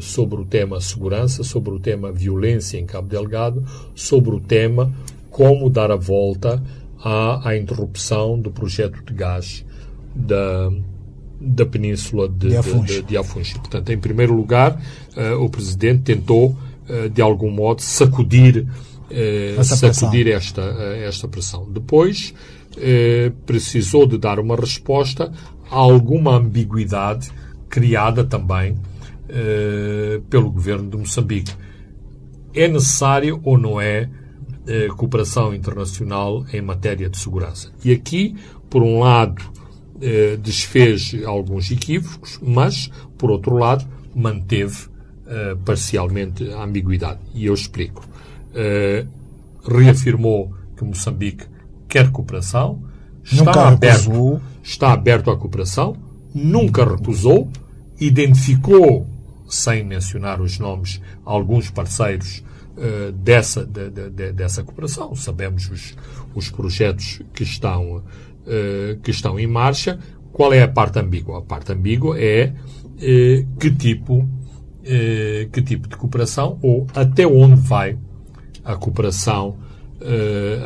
sobre 0.01 0.41
o 0.41 0.45
tema 0.45 0.81
segurança, 0.81 1.43
sobre 1.43 1.69
o 1.69 1.79
tema 1.79 2.11
violência 2.11 2.79
em 2.79 2.87
Cabo 2.87 3.07
Delgado, 3.07 3.63
sobre 3.93 4.31
o 4.31 4.39
tema 4.39 4.91
como 5.29 5.69
dar 5.69 5.91
a 5.91 5.95
volta 5.95 6.59
à, 6.99 7.47
à 7.47 7.55
interrupção 7.55 8.39
do 8.39 8.49
projeto 8.49 9.03
de 9.05 9.13
gás 9.13 9.63
da, 10.15 10.71
da 11.39 11.65
península 11.65 12.27
de, 12.27 12.49
de, 12.49 12.57
Afunche. 12.57 12.93
de, 12.93 13.01
de 13.03 13.17
Afunche. 13.17 13.53
Portanto, 13.55 13.89
em 13.91 13.97
primeiro 13.97 14.33
lugar, 14.33 14.81
uh, 15.15 15.43
o 15.43 15.49
Presidente 15.49 16.03
tentou, 16.03 16.57
uh, 16.89 17.09
de 17.09 17.21
algum 17.21 17.51
modo, 17.51 17.81
sacudir, 17.81 18.67
uh, 19.11 19.63
sacudir 19.63 20.27
esta, 20.27 20.61
esta 20.61 21.27
pressão. 21.27 21.69
Depois, 21.71 22.33
precisou 23.47 24.05
de 24.05 24.19
dar 24.19 24.39
uma 24.39 24.55
resposta 24.55 25.31
a 25.71 25.75
alguma 25.75 26.35
ambiguidade 26.35 27.31
criada 27.67 28.23
também 28.23 28.77
pelo 30.29 30.51
governo 30.51 30.87
de 30.87 30.95
Moçambique. 30.95 31.51
É 32.53 32.67
necessário 32.67 33.41
ou 33.43 33.57
não 33.57 33.81
é 33.81 34.07
cooperação 34.95 35.55
internacional 35.55 36.45
em 36.53 36.61
matéria 36.61 37.09
de 37.09 37.17
segurança? 37.17 37.71
E 37.83 37.91
aqui, 37.91 38.35
por 38.69 38.83
um 38.83 38.99
lado, 38.99 39.43
eh, 40.01 40.37
desfez 40.41 41.15
alguns 41.25 41.71
equívocos, 41.71 42.39
mas, 42.41 42.89
por 43.17 43.31
outro 43.31 43.55
lado, 43.55 43.85
manteve 44.15 44.87
eh, 45.27 45.55
parcialmente 45.65 46.49
a 46.51 46.63
ambiguidade. 46.63 47.19
E 47.33 47.45
eu 47.45 47.53
explico. 47.53 48.05
Eh, 48.53 49.05
reafirmou 49.67 50.53
que 50.75 50.83
Moçambique 50.83 51.45
quer 51.87 52.11
cooperação, 52.11 52.81
está 53.23 53.67
aberto, 53.67 54.41
está 54.63 54.93
aberto 54.93 55.29
à 55.29 55.37
cooperação, 55.37 55.97
nunca 56.33 56.85
recusou, 56.85 57.49
identificou, 57.99 59.07
sem 59.49 59.83
mencionar 59.83 60.41
os 60.41 60.59
nomes, 60.59 61.01
alguns 61.25 61.69
parceiros 61.69 62.43
uh, 62.77 63.11
dessa, 63.11 63.65
de, 63.65 63.89
de, 63.89 64.31
dessa 64.31 64.63
cooperação. 64.63 65.15
Sabemos 65.15 65.69
os, 65.69 65.95
os 66.35 66.49
projetos 66.49 67.21
que 67.33 67.43
estão 67.43 68.03
uh, 68.47 68.99
que 69.01 69.11
estão 69.11 69.39
em 69.39 69.45
marcha. 69.45 69.99
Qual 70.31 70.53
é 70.53 70.61
a 70.61 70.67
parte 70.67 70.99
ambígua? 70.99 71.39
A 71.39 71.41
parte 71.41 71.71
ambígua 71.71 72.19
é 72.19 72.53
uh, 72.53 73.57
que 73.59 73.71
tipo 73.71 74.19
uh, 74.19 75.49
que 75.51 75.61
tipo 75.61 75.87
de 75.87 75.97
cooperação 75.97 76.57
ou 76.61 76.87
até 76.95 77.27
onde 77.27 77.55
vai 77.55 77.97
a 78.63 78.75
cooperação 78.75 79.57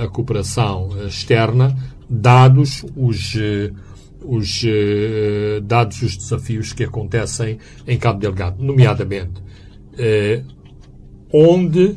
a 0.04 0.10
cooperação 0.10 0.90
externa, 1.08 1.74
dados 2.10 2.84
os 2.98 3.34
os 4.22 4.66
dados 5.64 6.02
os 6.02 6.18
desafios 6.18 6.74
que 6.74 6.84
acontecem 6.84 7.58
em 7.88 7.98
Cabo 7.98 8.20
Delgado, 8.20 8.62
nomeadamente 8.62 9.42
onde 11.32 11.96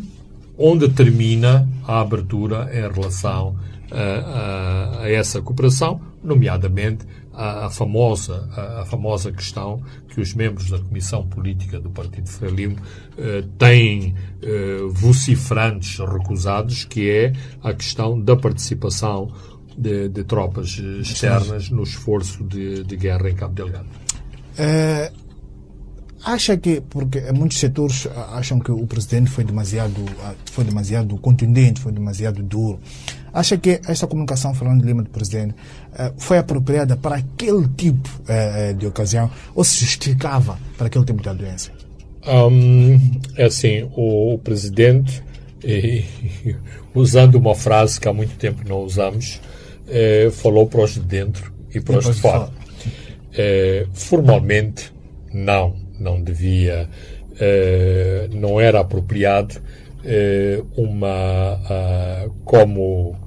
onde 0.57 0.89
termina 0.91 1.69
a 1.89 2.01
abertura 2.01 2.71
em 2.73 2.93
relação 2.93 3.57
a, 3.95 5.03
a, 5.03 5.11
essa 5.11 5.41
cooperação, 5.41 6.01
nomeadamente 6.23 7.07
a, 7.33 7.67
a 7.67 7.71
famosa, 7.71 8.49
a, 8.81 8.85
famosa 8.85 9.33
questão 9.33 9.83
que 10.09 10.21
os 10.21 10.35
membros 10.35 10.71
da 10.71 10.79
Comissão 10.79 11.27
Política 11.27 11.81
do 11.81 11.91
Partido 11.91 12.29
Frelimo 12.29 12.77
eh, 13.19 13.45
têm 13.59 14.15
eh, 14.41 14.79
vociferantes 14.91 15.99
recusados, 15.99 16.85
que 16.85 17.11
é 17.11 17.33
a 17.63 17.75
questão 17.75 18.21
da 18.21 18.37
participação 18.37 19.33
de, 19.77 20.09
de 20.09 20.23
tropas 20.25 20.79
externas 21.01 21.69
no 21.71 21.83
esforço 21.83 22.45
de, 22.45 22.85
de, 22.85 22.97
guerra 22.97 23.29
em 23.29 23.35
Cabo 23.35 23.55
Delgado. 23.55 23.89
É, 24.57 25.11
acha 26.25 26.57
que, 26.57 26.81
porque 26.81 27.21
muitos 27.33 27.59
setores 27.59 28.07
acham 28.33 28.61
que 28.61 28.71
o 28.71 28.87
presidente 28.87 29.31
foi 29.31 29.45
demasiado, 29.45 30.01
foi 30.53 30.65
demasiado 30.65 31.17
contundente, 31.19 31.81
foi 31.81 31.93
demasiado 31.93 32.43
duro. 32.43 32.79
Acha 33.35 33.59
que 33.59 33.81
esta 33.89 34.07
comunicação, 34.07 34.55
falando 34.55 34.81
de 34.81 34.87
Lima 34.87 35.03
do 35.03 35.11
Presidente, 35.11 35.57
eh, 35.99 36.13
foi 36.17 36.39
apropriada 36.39 36.97
para 36.97 37.17
aquele 37.17 37.67
tipo 37.77 38.09
eh, 38.29 38.71
eh, 38.71 38.73
de 38.75 38.87
ocasião 38.87 39.29
ou 39.57 39.65
se 39.65 39.81
justificava 39.81 40.57
para 40.79 40.87
aquele 40.87 41.05
tipo 41.05 41.21
de 41.21 41.29
audiência? 41.29 41.73
Um, 42.25 43.21
é 43.37 43.47
assim, 43.47 43.91
o, 43.97 44.35
o 44.35 44.39
Presidente, 44.39 45.21
e, 45.65 46.05
usando 46.95 47.35
uma 47.35 47.57
frase 47.57 47.99
que 47.99 48.07
há 48.07 48.13
muito 48.13 48.37
tempo 48.37 48.63
não 48.69 48.83
usamos, 48.83 49.41
falou 50.35 50.69
para 50.69 50.83
os 50.83 50.95
de 50.95 51.01
dentro 51.01 51.53
e 51.75 51.81
para 51.81 51.99
os 51.99 52.07
de 52.07 52.15
fora. 52.15 52.49
formalmente, 53.93 54.93
não, 55.33 55.75
não 55.99 56.23
devia, 56.23 56.89
não 58.33 58.59
era 58.59 58.81
apropriado 58.81 59.61
uma, 60.77 61.61
como 62.45 63.24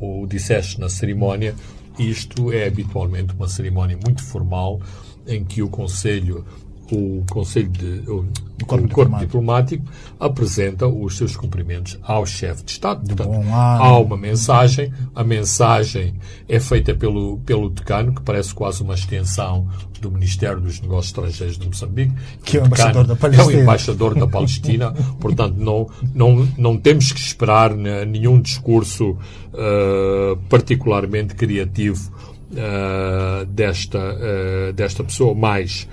o 0.00 0.26
disseste 0.26 0.80
na 0.80 0.88
cerimónia, 0.88 1.54
isto 1.98 2.52
é 2.52 2.66
habitualmente 2.66 3.34
uma 3.34 3.48
cerimónia 3.48 3.98
muito 4.02 4.22
formal 4.22 4.80
em 5.26 5.44
que 5.44 5.62
o 5.62 5.68
Conselho 5.68 6.44
o 6.90 7.24
Conselho 7.30 7.68
de, 7.68 8.10
o, 8.10 8.26
o 8.62 8.66
Corpo, 8.66 8.86
o 8.86 8.90
Corpo 8.90 9.18
diplomático. 9.18 9.84
apresenta 10.18 10.86
os 10.86 11.16
seus 11.16 11.36
cumprimentos 11.36 11.98
ao 12.02 12.26
chefe 12.26 12.64
de 12.64 12.72
Estado. 12.72 13.02
De 13.06 13.14
Portanto, 13.14 13.46
há 13.50 13.98
uma 13.98 14.16
mensagem, 14.16 14.92
a 15.14 15.22
mensagem 15.22 16.14
é 16.48 16.58
feita 16.58 16.94
pelo, 16.94 17.38
pelo 17.38 17.70
decano, 17.70 18.14
que 18.14 18.22
parece 18.22 18.54
quase 18.54 18.82
uma 18.82 18.94
extensão 18.94 19.68
do 20.00 20.10
Ministério 20.10 20.60
dos 20.60 20.80
Negócios 20.80 21.06
Estrangeiros 21.06 21.58
de 21.58 21.66
Moçambique. 21.66 22.14
Que 22.44 22.58
é 22.58 22.62
o 22.62 22.66
embaixador 22.66 23.06
da 23.06 23.16
Palestina. 23.16 23.52
É 23.52 23.56
o 23.56 23.62
embaixador 23.62 24.14
da 24.14 24.26
Palestina. 24.26 24.92
Portanto, 25.20 25.56
não, 25.58 25.88
não, 26.14 26.48
não 26.56 26.76
temos 26.76 27.12
que 27.12 27.20
esperar 27.20 27.74
nenhum 27.74 28.40
discurso 28.40 29.10
uh, 29.10 30.36
particularmente 30.48 31.34
criativo 31.34 32.12
uh, 32.52 33.46
desta, 33.46 33.98
uh, 33.98 34.72
desta 34.72 35.04
pessoa, 35.04 35.34
mas 35.34 35.88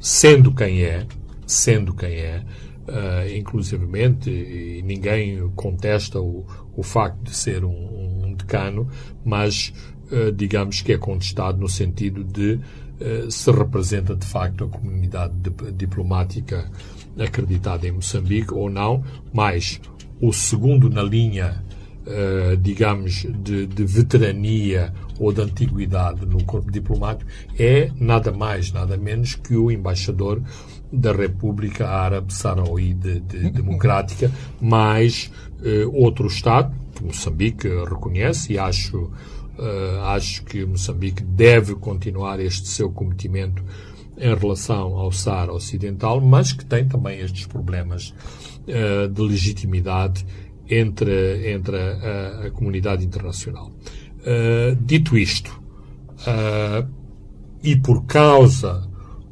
sendo 0.00 0.52
quem 0.52 0.82
é, 0.82 1.06
sendo 1.46 1.94
quem 1.94 2.14
é, 2.14 2.42
uh, 2.88 3.36
inclusivamente, 3.36 4.30
e 4.30 4.82
ninguém 4.82 5.48
contesta 5.54 6.18
o, 6.20 6.46
o 6.76 6.82
facto 6.82 7.22
de 7.22 7.34
ser 7.34 7.64
um, 7.64 8.24
um 8.24 8.34
decano, 8.34 8.88
mas 9.24 9.72
uh, 10.10 10.32
digamos 10.32 10.80
que 10.80 10.92
é 10.92 10.98
contestado 10.98 11.58
no 11.58 11.68
sentido 11.68 12.24
de 12.24 12.54
uh, 13.00 13.30
se 13.30 13.50
representa 13.50 14.16
de 14.16 14.26
facto 14.26 14.64
a 14.64 14.68
comunidade 14.68 15.34
de, 15.34 15.72
diplomática 15.72 16.70
acreditada 17.18 17.86
em 17.86 17.92
Moçambique 17.92 18.54
ou 18.54 18.70
não, 18.70 19.04
mas 19.32 19.80
o 20.20 20.32
segundo 20.32 20.88
na 20.88 21.02
linha 21.02 21.62
digamos, 22.60 23.24
de, 23.44 23.66
de, 23.66 23.84
veterania 23.84 24.92
ou 25.20 25.32
de 25.32 25.42
antiguidade 25.42 26.24
no 26.24 26.42
corpo 26.44 26.72
diplomático 26.72 27.30
é 27.58 27.90
nada 28.00 28.32
mais, 28.32 28.72
nada 28.72 28.96
menos 28.96 29.34
que 29.34 29.54
o 29.54 29.70
embaixador 29.70 30.42
da 30.90 31.12
República 31.12 31.86
Árabe 31.86 32.32
Saharaui 32.32 32.94
de, 32.94 33.20
de 33.20 33.50
Democrática, 33.52 34.32
mais 34.60 35.30
uh, 35.60 35.94
outro 35.94 36.26
Estado, 36.26 36.74
que 36.94 37.04
Moçambique 37.04 37.68
reconhece 37.68 38.54
e 38.54 38.58
acho, 38.58 38.96
uh, 39.58 40.00
acho 40.06 40.42
que 40.44 40.64
Moçambique 40.64 41.22
deve 41.22 41.74
continuar 41.74 42.40
este 42.40 42.68
seu 42.68 42.90
cometimento 42.90 43.62
em 44.16 44.34
relação 44.34 44.96
ao 44.96 45.12
Saara 45.12 45.52
Ocidental, 45.52 46.20
mas 46.20 46.52
que 46.52 46.64
tem 46.64 46.88
também 46.88 47.20
estes 47.20 47.46
problemas 47.46 48.14
uh, 48.66 49.06
de 49.06 49.22
legitimidade 49.22 50.24
entre, 50.68 51.52
entre 51.52 51.76
a, 51.76 52.46
a 52.46 52.50
comunidade 52.50 53.04
internacional. 53.04 53.70
Uh, 54.20 54.76
dito 54.76 55.16
isto, 55.16 55.50
uh, 56.26 56.86
e 57.62 57.74
por 57.76 58.04
causa 58.04 58.86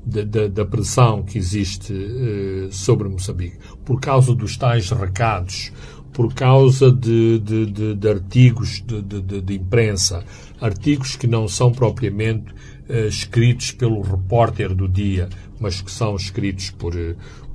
de, 0.05 0.25
de, 0.25 0.49
da 0.49 0.65
pressão 0.65 1.23
que 1.23 1.37
existe 1.37 1.93
uh, 1.93 2.73
sobre 2.73 3.09
Moçambique, 3.09 3.59
por 3.85 4.01
causa 4.01 4.35
dos 4.35 4.57
tais 4.57 4.91
recados, 4.91 5.73
por 6.13 6.33
causa 6.35 6.91
de, 6.91 7.39
de 7.39 8.09
artigos 8.09 8.83
de, 8.85 9.55
imprensa, 9.55 10.25
artigos 10.61 11.17
que 11.17 11.27
não 11.27 11.47
são 11.47 11.71
propriamente 11.71 12.47
escritos 12.89 13.73
pelo 13.73 14.01
repórter 14.01 14.75
do 14.75 14.89
dia, 14.89 15.29
mas 15.61 15.81
que 15.81 15.91
são 15.91 16.17
escritos 16.17 16.71
por, 16.71 16.95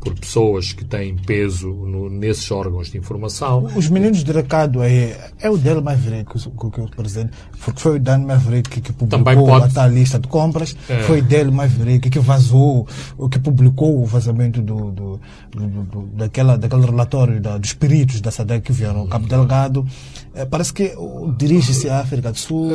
por 0.03 0.13
pessoas 0.19 0.73
que 0.73 0.83
têm 0.83 1.15
peso 1.15 1.69
no, 1.69 2.09
nesses 2.09 2.51
órgãos 2.51 2.91
de 2.91 2.97
informação. 2.97 3.69
Os 3.75 3.89
meninos 3.89 4.23
de 4.23 4.31
recado 4.31 4.83
é, 4.83 5.31
é 5.39 5.49
o 5.49 5.57
Del 5.57 5.81
Maverick, 5.81 6.33
que, 6.33 6.69
que 6.69 6.81
o 6.81 6.89
presidente, 6.89 7.31
porque 7.63 7.79
foi 7.79 7.95
o 7.95 7.99
Dan 7.99 8.19
Maverick 8.19 8.69
que, 8.69 8.81
que 8.81 8.91
publicou 8.91 9.47
pode... 9.47 9.79
a 9.79 9.87
lista 9.87 10.19
de 10.19 10.27
compras, 10.27 10.75
é. 10.89 10.99
foi 11.03 11.19
o 11.19 11.23
Del 11.23 11.51
Maverick 11.51 12.09
que 12.09 12.19
vazou, 12.19 12.85
que 13.31 13.39
publicou 13.39 14.01
o 14.01 14.05
vazamento 14.05 14.61
do, 14.61 14.91
do, 14.91 15.21
do, 15.51 15.67
do 15.83 16.01
daquela, 16.17 16.57
daquele 16.57 16.85
relatório 16.85 17.39
da, 17.39 17.57
dos 17.57 17.73
peritos 17.73 18.19
da 18.19 18.29
SADEC 18.29 18.65
que 18.65 18.73
vieram 18.73 18.99
ao 18.99 19.07
Cabo 19.07 19.25
Delgado. 19.25 19.87
É, 20.35 20.45
parece 20.45 20.73
que 20.73 20.91
dirige-se 21.37 21.87
à 21.87 21.99
África 21.99 22.31
do 22.31 22.37
Sul. 22.37 22.71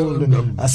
A... 0.57 0.67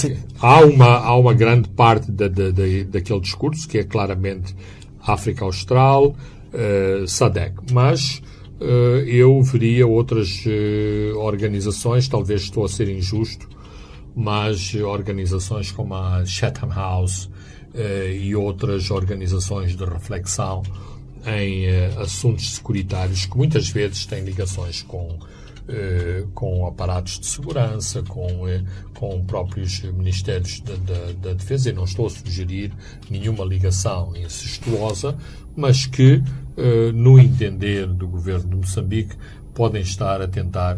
Há, 0.45 0.65
uma, 0.65 0.97
há 0.97 1.17
uma 1.17 1.33
grande 1.33 1.69
parte 1.69 2.11
da, 2.11 2.27
da, 2.27 2.51
da, 2.51 2.63
daquele 2.89 3.21
discurso 3.21 3.67
que 3.67 3.77
é 3.77 3.83
claramente 3.83 4.53
África 4.99 5.45
Austral, 5.45 6.07
uh, 6.53 7.07
SADEC. 7.07 7.55
Mas 7.71 8.21
uh, 8.59 8.99
eu 9.07 9.41
veria 9.43 9.87
outras 9.87 10.43
uh, 10.45 11.17
organizações, 11.19 12.07
talvez 12.09 12.41
estou 12.41 12.65
a 12.65 12.69
ser 12.69 12.89
injusto, 12.89 13.47
mas 14.13 14.75
organizações 14.75 15.71
como 15.71 15.95
a 15.95 16.25
Chatham 16.25 16.69
House 16.69 17.29
e 18.21 18.35
outras 18.35 18.91
organizações 18.91 19.75
de 19.75 19.83
reflexão 19.83 20.61
em 21.25 21.67
assuntos 21.97 22.53
securitários 22.53 23.25
que 23.25 23.35
muitas 23.35 23.67
vezes 23.69 24.05
têm 24.05 24.23
ligações 24.23 24.83
com 24.83 25.17
com 26.33 26.67
aparatos 26.67 27.19
de 27.19 27.25
segurança, 27.25 28.03
com, 28.03 28.45
com 28.93 29.23
próprios 29.23 29.81
ministérios 29.81 30.59
da, 30.59 30.75
da, 30.75 31.11
da 31.29 31.33
Defesa. 31.33 31.69
Eu 31.69 31.75
não 31.75 31.85
estou 31.85 32.07
a 32.07 32.09
sugerir 32.09 32.71
nenhuma 33.09 33.45
ligação 33.45 34.13
incestuosa, 34.15 35.15
mas 35.55 35.85
que 35.85 36.21
eh, 36.55 36.91
no 36.93 37.19
entender 37.19 37.87
do 37.87 38.07
governo 38.07 38.47
de 38.47 38.55
Moçambique, 38.55 39.15
podem 39.55 39.81
estar 39.81 40.21
a 40.21 40.27
tentar. 40.27 40.77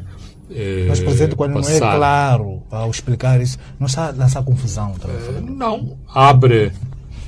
Mas, 0.87 0.99
Presidente, 0.99 1.35
quando 1.35 1.53
passar... 1.55 1.79
não 1.79 1.87
é 1.87 1.97
claro 1.97 2.63
ao 2.69 2.91
explicar 2.91 3.41
isso, 3.41 3.57
não 3.79 3.87
está 3.87 4.09
a 4.09 4.11
lançar 4.11 4.43
confusão? 4.43 4.93
Uh, 4.93 5.41
não. 5.41 5.97
Abre, 6.13 6.71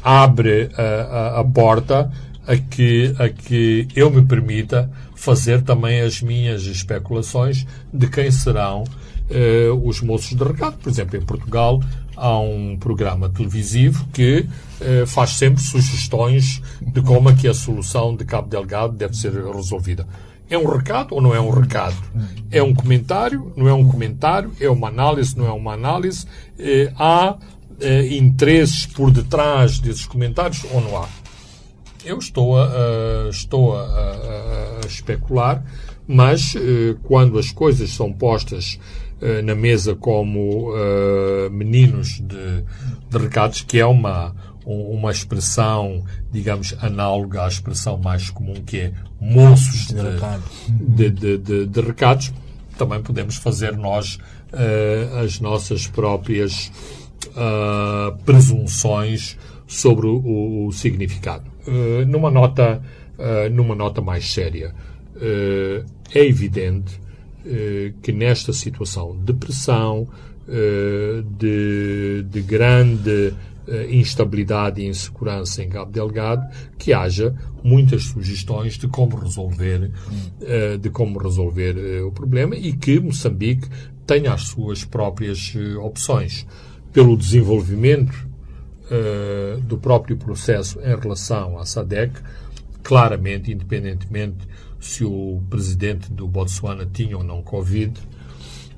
abre 0.03 0.69
a, 0.77 0.81
a, 0.83 1.39
a, 1.39 1.43
porta 1.43 2.11
a 2.45 2.55
que, 2.55 3.13
a 3.17 3.27
que 3.27 3.87
eu 3.95 4.09
me 4.11 4.23
permita 4.23 4.89
fazer 5.17 5.63
também 5.63 5.99
as 5.99 6.21
minhas 6.21 6.63
especulações 6.63 7.65
de 7.91 8.07
quem 8.07 8.31
serão 8.31 8.83
uh, 8.83 9.87
os 9.87 9.99
moços 9.99 10.37
de 10.37 10.43
recado. 10.43 10.77
Por 10.77 10.89
exemplo, 10.89 11.17
em 11.17 11.21
Portugal 11.21 11.81
há 12.15 12.39
um 12.39 12.77
programa 12.79 13.27
televisivo 13.27 14.07
que 14.13 14.45
uh, 14.79 15.07
faz 15.07 15.31
sempre 15.31 15.61
sugestões 15.61 16.61
de 16.81 17.01
como 17.01 17.29
é 17.29 17.35
que 17.35 17.47
a 17.47 17.53
solução 17.53 18.15
de 18.15 18.23
Cabo 18.23 18.47
Delgado 18.47 18.93
deve 18.93 19.17
ser 19.17 19.33
resolvida. 19.33 20.07
É 20.49 20.57
um 20.57 20.65
recado 20.65 21.13
ou 21.13 21.21
não 21.21 21.35
é 21.35 21.41
um 21.41 21.49
recado? 21.49 21.97
É 22.49 22.63
um 22.63 22.73
comentário? 22.73 23.51
Não 23.57 23.67
é 23.67 23.73
um 23.73 23.85
comentário? 23.85 24.53
É 24.61 24.69
uma 24.69 24.87
análise? 24.87 25.37
Não 25.37 25.45
é 25.45 25.51
uma 25.51 25.73
análise? 25.73 26.25
Uh, 26.57 26.93
há 26.97 27.37
interesses 28.09 28.87
por 28.87 29.11
detrás 29.11 29.77
desses 29.77 30.07
comentários 30.07 30.65
ou 30.71 30.81
não 30.81 30.97
há? 30.97 31.07
Eu 32.07 32.19
estou 32.19 32.57
a, 32.57 33.27
estou 33.29 33.75
a, 33.75 33.81
a, 33.81 34.79
a 34.81 34.87
especular, 34.87 35.61
mas 36.07 36.55
quando 37.03 37.37
as 37.37 37.51
coisas 37.51 37.89
são 37.89 38.13
postas 38.13 38.79
uh, 39.21 39.41
na 39.43 39.53
mesa 39.53 39.93
como 39.93 40.71
uh, 40.71 41.49
meninos 41.51 42.21
de, 42.21 42.63
de 43.09 43.17
recados, 43.17 43.61
que 43.61 43.77
é 43.77 43.85
uma, 43.85 44.33
uma 44.65 45.11
expressão, 45.11 46.01
digamos, 46.31 46.73
análoga 46.79 47.43
à 47.43 47.47
expressão 47.49 47.97
mais 47.97 48.29
comum 48.29 48.55
que 48.65 48.77
é 48.77 48.93
moços 49.19 49.87
de, 50.69 51.09
de, 51.09 51.37
de, 51.37 51.65
de 51.65 51.81
recados, 51.81 52.31
também 52.77 53.01
podemos 53.01 53.35
fazer 53.35 53.75
nós 53.75 54.17
as 55.23 55.41
nossas 55.41 55.87
próprias 55.87 56.71
presunções 58.23 59.35
sobre 59.67 60.07
o, 60.07 60.67
o 60.67 60.71
significado. 60.71 61.51
Uh, 61.67 62.05
numa 62.07 62.31
nota, 62.31 62.81
numa 63.51 63.75
nota 63.75 63.99
mais 63.99 64.31
séria, 64.31 64.73
é 66.13 66.23
evidente 66.23 66.99
que 68.03 68.11
nesta 68.11 68.53
situação 68.53 69.17
de 69.17 69.33
pressão, 69.33 70.07
de, 71.37 72.23
de 72.29 72.41
grande 72.43 73.33
instabilidade 73.89 74.81
e 74.81 74.87
insegurança 74.87 75.63
em 75.63 75.69
Cabo 75.69 75.91
Delgado, 75.91 76.47
que 76.77 76.93
haja 76.93 77.35
muitas 77.63 78.03
sugestões 78.03 78.77
de 78.77 78.87
como 78.87 79.17
resolver, 79.17 79.91
de 80.79 80.89
como 80.91 81.17
resolver 81.17 82.03
o 82.03 82.11
problema 82.11 82.55
e 82.55 82.71
que 82.73 82.99
Moçambique 82.99 83.67
tenha 84.05 84.33
as 84.33 84.43
suas 84.43 84.85
próprias 84.85 85.53
opções 85.81 86.45
pelo 86.93 87.17
desenvolvimento 87.17 88.26
do 89.67 89.77
próprio 89.77 90.15
processo 90.17 90.79
em 90.79 90.95
relação 90.95 91.59
à 91.59 91.65
SADEC, 91.65 92.21
claramente, 92.83 93.51
independentemente 93.51 94.47
se 94.79 95.03
o 95.03 95.41
presidente 95.49 96.11
do 96.11 96.27
Botsuana 96.27 96.85
tinha 96.85 97.17
ou 97.17 97.23
não 97.23 97.41
Covid, 97.41 97.99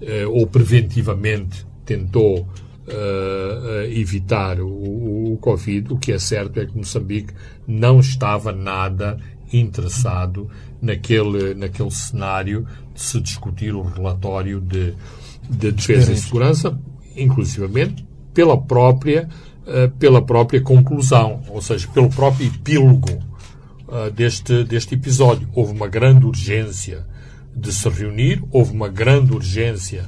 eh, 0.02 0.26
ou 0.26 0.48
preventivamente 0.48 1.67
tentou 1.86 2.41
uh, 2.41 3.82
evitar 3.91 4.60
o, 4.62 5.34
o, 5.34 5.38
Covid. 5.41 5.93
O 5.93 5.98
que 5.98 6.12
é 6.12 6.19
certo 6.19 6.60
é 6.60 6.65
que 6.65 6.78
Moçambique 6.78 7.34
não 7.67 8.00
estava 8.00 8.52
nada 8.52 9.19
interessado 9.52 10.50
naquele, 10.82 11.54
naquele 11.54 11.91
cenário 11.91 12.65
de 12.93 13.02
se 13.02 13.19
discutir 13.19 13.74
o 13.74 13.82
relatório 13.82 14.62
de, 14.62 14.93
de 15.50 15.72
Defesa 15.72 16.13
e 16.13 16.17
Segurança, 16.17 16.80
inclusivamente 17.15 18.08
pela 18.34 18.60
própria, 18.60 19.28
uh, 19.28 19.48
pela 19.99 20.21
própria 20.21 20.62
conclusão, 20.62 21.41
ou 21.49 21.62
seja, 21.62 21.88
pelo 21.89 22.10
próprio 22.10 22.47
epílogo 22.47 23.19
uh, 23.89 24.10
deste, 24.12 24.63
deste 24.63 24.95
episódio. 24.95 25.49
Houve 25.53 25.73
uma 25.73 25.88
grande 25.88 26.25
urgência 26.25 27.05
de 27.55 27.71
se 27.73 27.89
reunir, 27.89 28.43
houve 28.51 28.71
uma 28.71 28.88
grande 28.88 29.34
urgência 29.34 30.08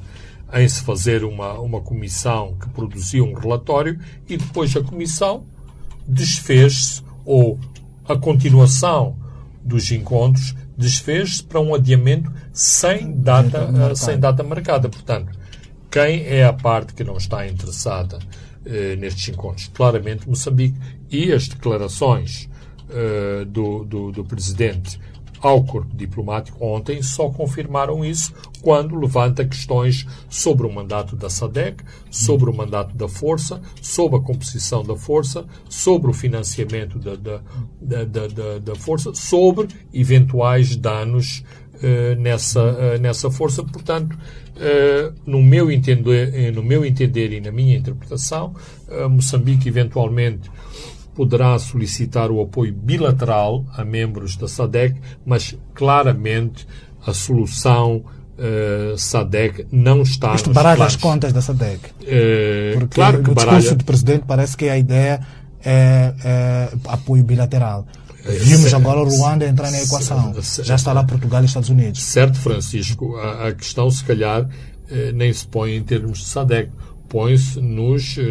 em 0.53 0.67
se 0.67 0.83
fazer 0.83 1.23
uma, 1.23 1.53
uma 1.59 1.81
comissão 1.81 2.55
que 2.59 2.69
produzia 2.69 3.23
um 3.23 3.33
relatório 3.33 3.99
e 4.27 4.37
depois 4.37 4.75
a 4.75 4.81
comissão 4.81 5.45
desfez-se, 6.07 7.01
ou 7.25 7.59
a 8.07 8.15
continuação 8.15 9.15
dos 9.63 9.91
encontros 9.91 10.55
desfez-se 10.77 11.43
para 11.43 11.59
um 11.59 11.73
adiamento 11.73 12.31
sem 12.51 13.11
data, 13.13 13.65
uh, 13.65 13.95
sem 13.95 14.19
data 14.19 14.43
marcada. 14.43 14.89
Portanto, 14.89 15.31
quem 15.89 16.23
é 16.25 16.43
a 16.43 16.53
parte 16.53 16.93
que 16.93 17.03
não 17.03 17.17
está 17.17 17.47
interessada 17.47 18.19
uh, 18.65 18.99
nestes 18.99 19.29
encontros? 19.29 19.69
Claramente 19.73 20.27
Moçambique. 20.27 20.77
E 21.09 21.31
as 21.31 21.47
declarações 21.47 22.49
uh, 22.89 23.45
do, 23.45 23.83
do, 23.83 24.11
do 24.11 24.23
Presidente 24.23 24.99
ao 25.41 25.63
corpo 25.63 25.95
diplomático 25.95 26.63
ontem 26.63 27.01
só 27.01 27.29
confirmaram 27.29 28.05
isso 28.05 28.33
quando 28.61 28.95
levanta 28.95 29.43
questões 29.43 30.05
sobre 30.29 30.67
o 30.67 30.71
mandato 30.71 31.15
da 31.15 31.29
SADEC, 31.29 31.83
sobre 32.11 32.49
o 32.49 32.53
mandato 32.53 32.95
da 32.95 33.07
Força, 33.07 33.59
sobre 33.81 34.19
a 34.19 34.21
composição 34.21 34.83
da 34.83 34.95
Força, 34.95 35.45
sobre 35.67 36.11
o 36.11 36.13
financiamento 36.13 36.99
da, 36.99 37.15
da, 37.15 37.41
da, 37.81 38.27
da, 38.27 38.59
da 38.59 38.75
Força, 38.75 39.15
sobre 39.15 39.67
eventuais 39.91 40.75
danos 40.75 41.43
nessa, 42.17 42.61
uh, 42.61 42.99
nessa 42.99 43.31
Força. 43.31 43.63
Portanto, 43.63 44.13
uh, 44.13 45.13
no, 45.25 45.41
meu 45.41 45.71
entender, 45.71 46.51
no 46.53 46.63
meu 46.63 46.85
entender 46.85 47.33
e 47.33 47.41
na 47.41 47.51
minha 47.51 47.77
interpretação, 47.77 48.53
Moçambique 49.09 49.67
eventualmente 49.67 50.49
poderá 51.13 51.57
solicitar 51.59 52.31
o 52.31 52.41
apoio 52.41 52.73
bilateral 52.73 53.65
a 53.75 53.83
membros 53.83 54.35
da 54.35 54.47
SADEC, 54.47 54.99
mas 55.25 55.55
claramente 55.73 56.67
a 57.05 57.13
solução 57.13 58.03
uh, 58.37 58.97
SADEC 58.97 59.67
não 59.71 60.01
está 60.01 60.35
Isto 60.35 60.51
baralha 60.51 60.85
as 60.85 60.95
contas 60.95 61.33
da 61.33 61.41
SADEC. 61.41 61.79
Uh, 62.01 62.79
Porque 62.79 62.95
claro 62.95 63.21
que 63.21 63.29
no 63.29 63.35
baralha... 63.35 63.57
discurso 63.57 63.77
do 63.77 63.85
Presidente 63.85 64.23
parece 64.27 64.55
que 64.55 64.69
a 64.69 64.77
ideia 64.77 65.19
é, 65.63 66.13
é 66.23 66.69
apoio 66.87 67.23
bilateral. 67.23 67.85
Eh, 68.25 68.31
Vimos 68.39 68.73
agora 68.73 69.01
o 69.01 69.09
Ruanda 69.09 69.45
entrar 69.47 69.71
na 69.71 69.81
equação. 69.81 70.33
Já 70.63 70.75
está 70.75 70.93
lá 70.93 71.03
Portugal 71.03 71.41
e 71.41 71.45
Estados 71.45 71.69
Unidos. 71.69 72.01
Certo, 72.01 72.37
Francisco. 72.37 73.15
A, 73.17 73.47
a 73.47 73.53
questão, 73.53 73.89
se 73.89 74.03
calhar, 74.03 74.47
nem 75.13 75.31
se 75.31 75.47
põe 75.47 75.75
em 75.75 75.83
termos 75.83 76.19
de 76.19 76.25
SADEC. 76.25 76.71
Põe-se 77.07 77.59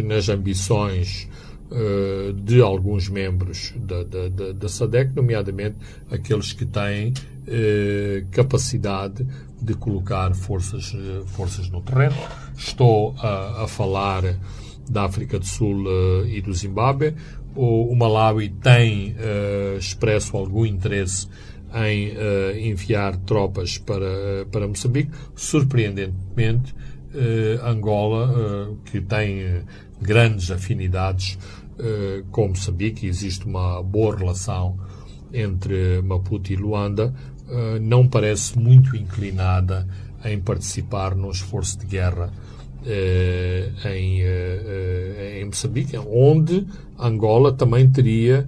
nas 0.01 0.29
ambições 0.29 1.27
uh, 1.71 2.33
de 2.33 2.61
alguns 2.61 3.09
membros 3.09 3.73
da, 3.77 4.03
da, 4.03 4.27
da, 4.27 4.51
da, 4.51 4.69
SADEC, 4.69 5.15
nomeadamente 5.15 5.77
aqueles 6.09 6.53
que 6.53 6.65
têm 6.65 7.09
uh, 7.11 8.27
capacidade 8.31 9.25
de 9.61 9.73
colocar 9.73 10.33
forças, 10.35 10.93
uh, 10.93 11.25
forças 11.27 11.69
no 11.69 11.81
terreno. 11.81 12.15
Estou 12.57 13.15
a, 13.19 13.63
a 13.63 13.67
falar 13.67 14.35
da 14.89 15.05
África 15.05 15.39
do 15.39 15.45
Sul 15.45 15.85
e 16.27 16.41
do 16.41 16.53
Zimbábue. 16.53 17.15
O, 17.55 17.91
o 17.91 17.95
Malawi 17.95 18.49
tem 18.49 19.15
expresso 19.77 20.37
algum 20.37 20.65
interesse 20.65 21.27
em 21.73 22.09
uh, 22.09 22.57
enviar 22.57 23.15
tropas 23.17 23.77
para, 23.77 24.45
para 24.51 24.67
Moçambique. 24.67 25.11
Surpreendentemente, 25.35 26.73
uh, 26.73 27.65
Angola, 27.65 28.29
uh, 28.29 28.77
que 28.85 28.99
tem 29.01 29.63
grandes 30.01 30.51
afinidades 30.51 31.37
eh, 31.83 32.23
com 32.31 32.49
Moçambique, 32.49 33.07
existe 33.07 33.45
uma 33.45 33.81
boa 33.81 34.15
relação 34.15 34.77
entre 35.33 35.99
Maputo 36.03 36.53
e 36.53 36.55
Luanda, 36.55 37.11
eh, 37.49 37.79
não 37.79 38.07
parece 38.07 38.57
muito 38.59 38.95
inclinada 38.95 39.87
em 40.23 40.39
participar 40.39 41.15
num 41.15 41.31
esforço 41.31 41.79
de 41.79 41.87
guerra 41.87 42.31
eh, 42.31 42.50
em, 43.85 44.21
em 45.39 45.45
Moçambique, 45.45 45.97
onde 45.97 46.65
Angola 46.97 47.53
também 47.53 47.89
teria 47.89 48.47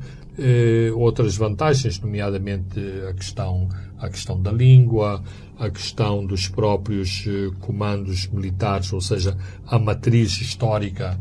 outras 0.95 1.37
vantagens, 1.37 1.99
nomeadamente 1.99 2.79
a 3.07 3.13
questão, 3.13 3.69
a 3.99 4.09
questão 4.09 4.41
da 4.41 4.51
língua, 4.51 5.23
a 5.59 5.69
questão 5.69 6.25
dos 6.25 6.47
próprios 6.47 7.25
comandos 7.59 8.27
militares, 8.27 8.91
ou 8.91 9.01
seja, 9.01 9.37
a 9.67 9.77
matriz 9.77 10.41
histórica 10.41 11.19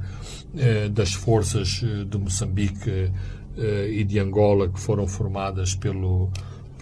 eh, 0.54 0.90
das 0.90 1.14
forças 1.14 1.82
eh, 1.82 2.04
de 2.04 2.18
Moçambique 2.18 3.10
eh, 3.56 3.90
e 3.90 4.04
de 4.04 4.18
Angola 4.18 4.68
que 4.68 4.78
foram 4.78 5.06
formadas 5.08 5.74
pelo, 5.74 6.30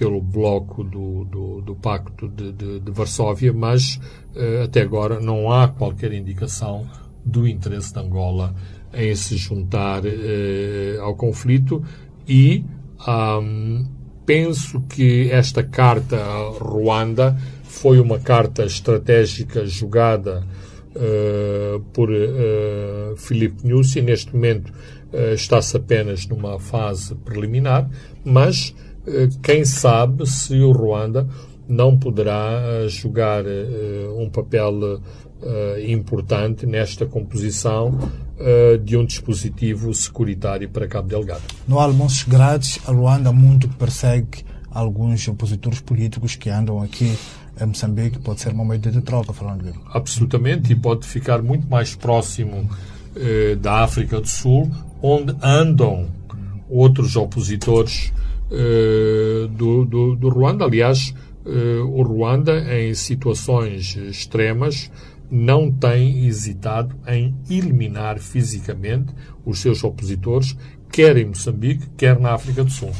pelo 0.00 0.18
bloco 0.18 0.82
do, 0.82 1.26
do, 1.26 1.60
do 1.60 1.76
Pacto 1.76 2.26
de, 2.26 2.52
de, 2.52 2.80
de, 2.80 2.90
Varsóvia, 2.90 3.52
mas 3.52 4.00
até 4.64 4.80
agora 4.80 5.20
não 5.20 5.52
há 5.52 5.68
qualquer 5.68 6.10
indicação 6.14 6.86
do 7.22 7.46
interesse 7.46 7.92
de 7.92 8.00
Angola 8.00 8.54
em 8.94 9.14
se 9.14 9.36
juntar 9.36 10.02
ao 11.02 11.14
conflito 11.14 11.84
e 12.26 12.64
um, 13.06 13.84
penso 14.24 14.80
que 14.82 15.30
esta 15.30 15.62
carta 15.62 16.16
a 16.16 16.50
Ruanda 16.58 17.36
foi 17.64 17.98
uma 17.98 18.18
carta 18.18 18.64
estratégica 18.64 19.66
jogada 19.66 20.46
uh, 20.94 21.80
por 21.92 22.10
uh, 22.10 23.16
Filipe 23.16 23.66
Nussi. 23.66 24.02
Neste 24.02 24.34
momento 24.34 24.72
uh, 25.12 25.34
está-se 25.34 25.76
apenas 25.76 26.26
numa 26.26 26.58
fase 26.58 27.14
preliminar, 27.16 27.88
mas 28.24 28.74
quem 29.42 29.64
sabe 29.64 30.26
se 30.28 30.58
o 30.60 30.72
Ruanda 30.72 31.26
não 31.68 31.96
poderá 31.98 32.86
jogar 32.88 33.44
um 34.18 34.28
papel 34.28 35.00
importante 35.86 36.66
nesta 36.66 37.06
composição 37.06 37.96
de 38.84 38.96
um 38.96 39.04
dispositivo 39.04 39.94
securitário 39.94 40.68
para 40.68 40.88
Cabo 40.88 41.08
Delgado. 41.08 41.42
No 41.68 41.78
Almoços 41.78 42.24
Grátis, 42.24 42.80
a 42.86 42.92
Ruanda 42.92 43.32
muito 43.32 43.68
persegue 43.68 44.44
alguns 44.70 45.26
opositores 45.28 45.80
políticos 45.80 46.34
que 46.36 46.50
andam 46.50 46.82
aqui 46.82 47.16
a 47.60 47.66
Moçambique 47.66 48.18
pode 48.18 48.40
ser 48.40 48.52
uma 48.52 48.64
moeda 48.64 48.90
de 48.90 49.02
troca, 49.02 49.32
falando 49.32 49.62
dele. 49.62 49.78
Absolutamente, 49.92 50.72
e 50.72 50.76
pode 50.76 51.06
ficar 51.06 51.42
muito 51.42 51.68
mais 51.68 51.94
próximo 51.94 52.68
eh, 53.14 53.54
da 53.56 53.84
África 53.84 54.18
do 54.20 54.26
Sul, 54.26 54.70
onde 55.02 55.34
andam 55.42 56.08
outros 56.68 57.16
opositores 57.16 58.12
eh, 58.14 58.29
do, 59.50 59.84
do, 59.84 60.16
do, 60.16 60.28
Ruanda. 60.28 60.64
Aliás, 60.64 61.14
eh, 61.46 61.80
o 61.82 62.02
Ruanda, 62.02 62.58
em 62.78 62.94
situações 62.94 63.96
extremas, 63.96 64.90
não 65.30 65.70
tem 65.70 66.26
hesitado 66.26 66.94
em 67.06 67.34
eliminar 67.48 68.18
fisicamente 68.18 69.14
os 69.44 69.60
seus 69.60 69.82
opositores, 69.84 70.56
quer 70.90 71.16
em 71.16 71.26
Moçambique, 71.26 71.86
quer 71.96 72.18
na 72.18 72.32
África 72.34 72.64
do 72.64 72.70
Sul. 72.70 72.90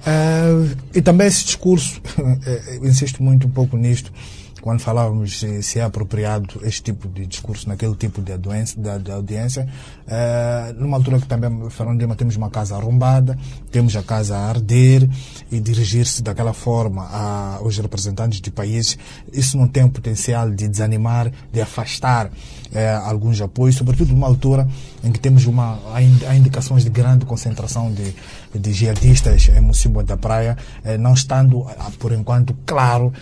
Uh, 0.00 0.76
e 0.94 1.00
também 1.00 1.26
esse 1.26 1.44
discurso, 1.44 2.00
eh, 2.46 2.80
insisto 2.82 3.22
muito 3.22 3.46
um 3.46 3.50
pouco 3.50 3.76
nisto, 3.76 4.12
quando 4.60 4.80
falávamos 4.80 5.40
se, 5.40 5.78
é 5.78 5.82
apropriado 5.82 6.60
este 6.64 6.82
tipo 6.82 7.08
de 7.08 7.26
discurso 7.26 7.68
naquele 7.68 7.94
tipo 7.94 8.20
de, 8.20 8.36
de, 8.36 8.98
de 9.02 9.10
audiência 9.10 9.68
uh, 10.10 10.72
numa 10.74 10.96
altura 10.96 11.18
que 11.18 11.26
também, 11.26 11.70
Fernando 11.70 12.00
Lima, 12.00 12.16
temos 12.16 12.36
uma 12.36 12.50
casa 12.50 12.76
arrombada, 12.76 13.38
temos 13.70 13.94
a 13.96 14.02
casa 14.02 14.36
a 14.36 14.48
arder 14.48 15.08
e 15.50 15.60
dirigir-se 15.60 16.22
daquela 16.22 16.52
forma 16.52 17.04
a, 17.04 17.56
aos 17.56 17.78
representantes 17.78 18.40
de 18.40 18.50
países, 18.50 18.98
isso 19.32 19.56
não 19.56 19.68
tem 19.68 19.84
o 19.84 19.90
potencial 19.90 20.50
de 20.50 20.68
desanimar, 20.68 21.30
de 21.52 21.60
afastar 21.60 22.26
uh, 22.26 22.30
alguns 23.04 23.40
apoios, 23.40 23.76
sobretudo 23.76 24.12
numa 24.12 24.26
altura 24.26 24.68
em 25.02 25.12
que 25.12 25.20
temos 25.20 25.46
uma, 25.46 25.78
há 25.94 26.34
indicações 26.34 26.84
de 26.84 26.90
grande 26.90 27.24
concentração 27.24 27.92
de, 27.92 28.14
de 28.58 28.72
jihadistas 28.72 29.48
em 29.48 29.60
Mocimboa 29.60 30.02
da 30.02 30.16
Praia, 30.16 30.56
uh, 30.84 30.98
não 30.98 31.14
estando, 31.14 31.66
por 31.98 32.12
enquanto, 32.12 32.56
claro 32.66 33.12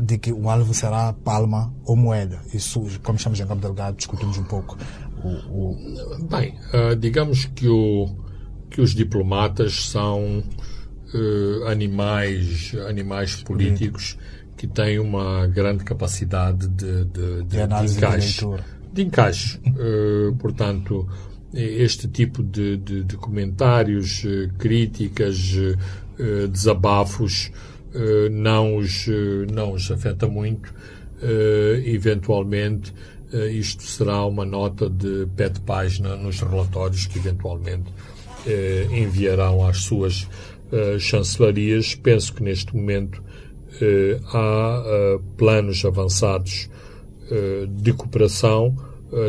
de 0.00 0.18
que 0.18 0.32
o 0.32 0.48
alvo 0.48 0.72
será 0.72 1.12
palma 1.12 1.72
ou 1.84 1.96
moeda. 1.96 2.38
Isso, 2.54 2.80
como 3.02 3.16
estamos 3.16 3.40
em 3.40 3.46
Cabo 3.46 3.60
Delgado, 3.60 3.96
discutimos 3.96 4.38
um 4.38 4.44
pouco. 4.44 4.78
O, 5.24 5.72
o... 5.72 6.28
Bem, 6.28 6.54
uh, 6.72 6.94
digamos 6.96 7.46
que, 7.46 7.68
o, 7.68 8.08
que 8.70 8.80
os 8.80 8.94
diplomatas 8.94 9.86
são 9.86 10.42
uh, 11.14 11.66
animais, 11.66 12.74
animais 12.88 13.36
políticos 13.42 14.18
que 14.56 14.66
têm 14.66 14.98
uma 14.98 15.46
grande 15.46 15.84
capacidade 15.84 16.68
de, 16.68 17.04
de, 17.04 17.42
de, 17.44 17.66
de 17.66 17.94
encaixe. 17.94 18.46
De 18.92 19.02
encaixe. 19.02 19.60
Uh, 19.66 20.34
portanto, 20.38 21.08
este 21.52 22.08
tipo 22.08 22.42
de, 22.42 22.76
de, 22.76 23.04
de 23.04 23.16
comentários, 23.16 24.22
críticas, 24.58 25.54
desabafos, 26.52 27.50
não, 28.30 28.76
os, 28.76 29.06
não 29.50 29.72
os 29.72 29.90
afeta 29.90 30.28
muito 30.28 30.74
eventualmente 31.86 32.92
isto 33.50 33.82
será 33.82 34.24
uma 34.24 34.44
nota 34.44 34.88
de 34.88 35.26
pé 35.36 35.48
de 35.48 35.60
página 35.60 36.16
nos 36.16 36.40
relatórios 36.40 37.06
que 37.06 37.18
eventualmente 37.18 37.92
enviarão 38.90 39.66
às 39.66 39.78
suas 39.78 40.26
chancelarias. 40.98 41.94
Penso 41.94 42.32
que 42.32 42.42
neste 42.42 42.74
momento 42.74 43.22
há 44.32 45.18
planos 45.36 45.84
avançados 45.84 46.70
de 47.68 47.92
cooperação. 47.92 48.74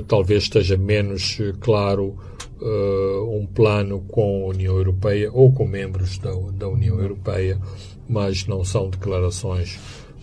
talvez 0.08 0.44
esteja 0.44 0.78
menos 0.78 1.38
claro 1.60 2.18
um 2.62 3.46
plano 3.46 4.02
com 4.02 4.46
a 4.46 4.48
União 4.50 4.76
Europeia 4.76 5.30
ou 5.32 5.52
com 5.52 5.66
membros 5.66 6.18
da, 6.18 6.32
da 6.54 6.68
União 6.68 7.00
Europeia, 7.00 7.60
mas 8.08 8.46
não 8.48 8.64
são 8.64 8.90
declarações 8.90 9.80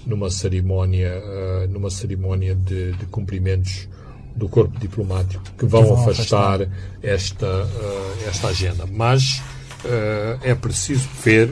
numa 0.07 0.31
cerimónia, 0.31 1.13
uh, 1.19 1.69
numa 1.69 1.91
cerimónia 1.91 2.55
de, 2.55 2.93
de, 2.93 3.07
cumprimentos 3.07 3.89
do 4.35 4.49
corpo 4.49 4.79
diplomático 4.79 5.43
que 5.59 5.67
vão, 5.67 5.83
que 5.83 5.89
vão 5.89 6.01
afastar, 6.03 6.63
afastar, 6.63 6.69
esta, 7.03 7.47
uh, 7.47 8.29
esta 8.29 8.49
agenda. 8.49 8.87
Mas 8.87 9.43
uh, 9.85 10.39
é 10.43 10.55
preciso 10.55 11.09
ver, 11.23 11.51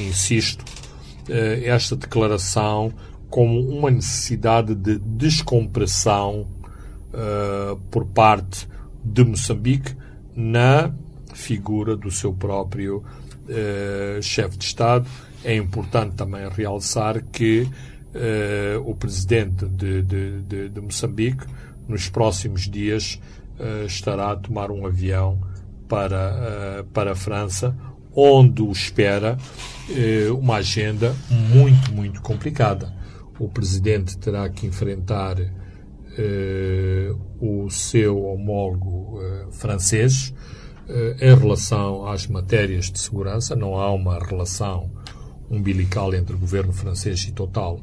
insisto, 0.00 0.64
esta 1.64 1.96
declaração 1.96 2.92
como 3.28 3.60
uma 3.60 3.90
necessidade 3.90 4.76
de 4.76 4.96
descompressão 4.98 6.46
por 7.90 8.06
parte 8.06 8.68
de 9.04 9.24
Moçambique 9.24 9.96
na 10.36 10.92
figura 11.34 11.96
do 11.96 12.12
seu 12.12 12.32
próprio 12.32 13.02
chefe 14.22 14.56
de 14.56 14.66
Estado 14.66 15.08
é 15.46 15.54
importante 15.54 16.16
também 16.16 16.48
realçar 16.48 17.22
que 17.22 17.62
uh, 17.62 18.80
o 18.84 18.96
presidente 18.96 19.64
de, 19.64 20.02
de, 20.02 20.42
de, 20.42 20.68
de, 20.68 20.80
Moçambique, 20.80 21.46
nos 21.86 22.08
próximos 22.08 22.62
dias, 22.62 23.20
uh, 23.60 23.86
estará 23.86 24.32
a 24.32 24.36
tomar 24.36 24.72
um 24.72 24.84
avião 24.84 25.40
para, 25.88 26.80
uh, 26.80 26.84
para 26.86 27.12
a 27.12 27.14
França, 27.14 27.76
onde 28.12 28.60
o 28.60 28.72
espera 28.72 29.36
uma 30.40 30.56
agenda 30.56 31.14
muito, 31.30 31.92
muito 31.92 32.20
complicada. 32.22 32.92
O 33.38 33.46
presidente 33.46 34.18
terá 34.18 34.48
que 34.48 34.66
enfrentar 34.66 35.36
o 37.38 37.68
seu 37.70 38.24
homólogo 38.24 39.20
francês 39.52 40.34
em 41.20 41.38
relação 41.38 42.08
às 42.08 42.26
matérias 42.26 42.90
de 42.90 42.98
segurança. 42.98 43.54
Não 43.54 43.78
há 43.78 43.92
uma 43.92 44.18
relação 44.18 44.90
umbilical 45.50 46.14
entre 46.14 46.34
o 46.34 46.38
governo 46.38 46.72
francês 46.72 47.24
e 47.24 47.32
Total, 47.32 47.80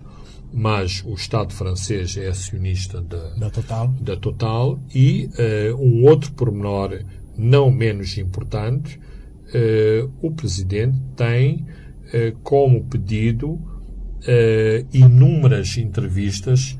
mas 0.53 1.03
o 1.05 1.15
Estado 1.15 1.51
francês 1.51 2.15
é 2.15 2.27
acionista 2.27 3.01
da, 3.01 3.29
da 3.31 3.49
Total. 3.49 3.87
Da 3.99 4.15
Total 4.15 4.79
e 4.93 5.29
uh, 5.71 5.75
um 5.81 6.05
outro 6.05 6.31
pormenor 6.33 7.03
não 7.35 7.71
menos 7.71 8.17
importante, 8.19 8.99
uh, 8.99 10.11
o 10.21 10.31
Presidente 10.31 10.99
tem 11.15 11.65
uh, 12.13 12.37
como 12.43 12.83
pedido 12.85 13.59
inúmeras 14.93 15.75
entrevistas 15.77 16.79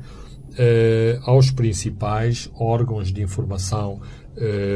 aos 1.26 1.50
principais 1.50 2.50
órgãos 2.54 3.12
de 3.12 3.20
informação 3.20 4.00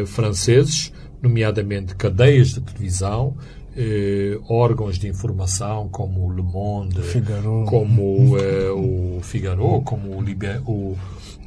franceses, 0.05 0.93
nomeadamente 1.23 1.97
cadeias 1.97 2.49
de 2.49 2.61
televisão, 2.61 3.39
eh, 3.81 4.37
órgãos 4.49 4.99
de 4.99 5.07
informação 5.07 5.89
como 5.89 6.27
o 6.27 6.33
Le 6.33 6.43
Monde, 6.43 7.01
Figaro. 7.01 7.65
como 7.65 8.37
eh, 8.37 8.71
o 8.73 9.21
Figaro, 9.23 9.83
como 9.83 10.17
o, 10.17 10.21
Liber, 10.21 10.61
o, 10.69 10.99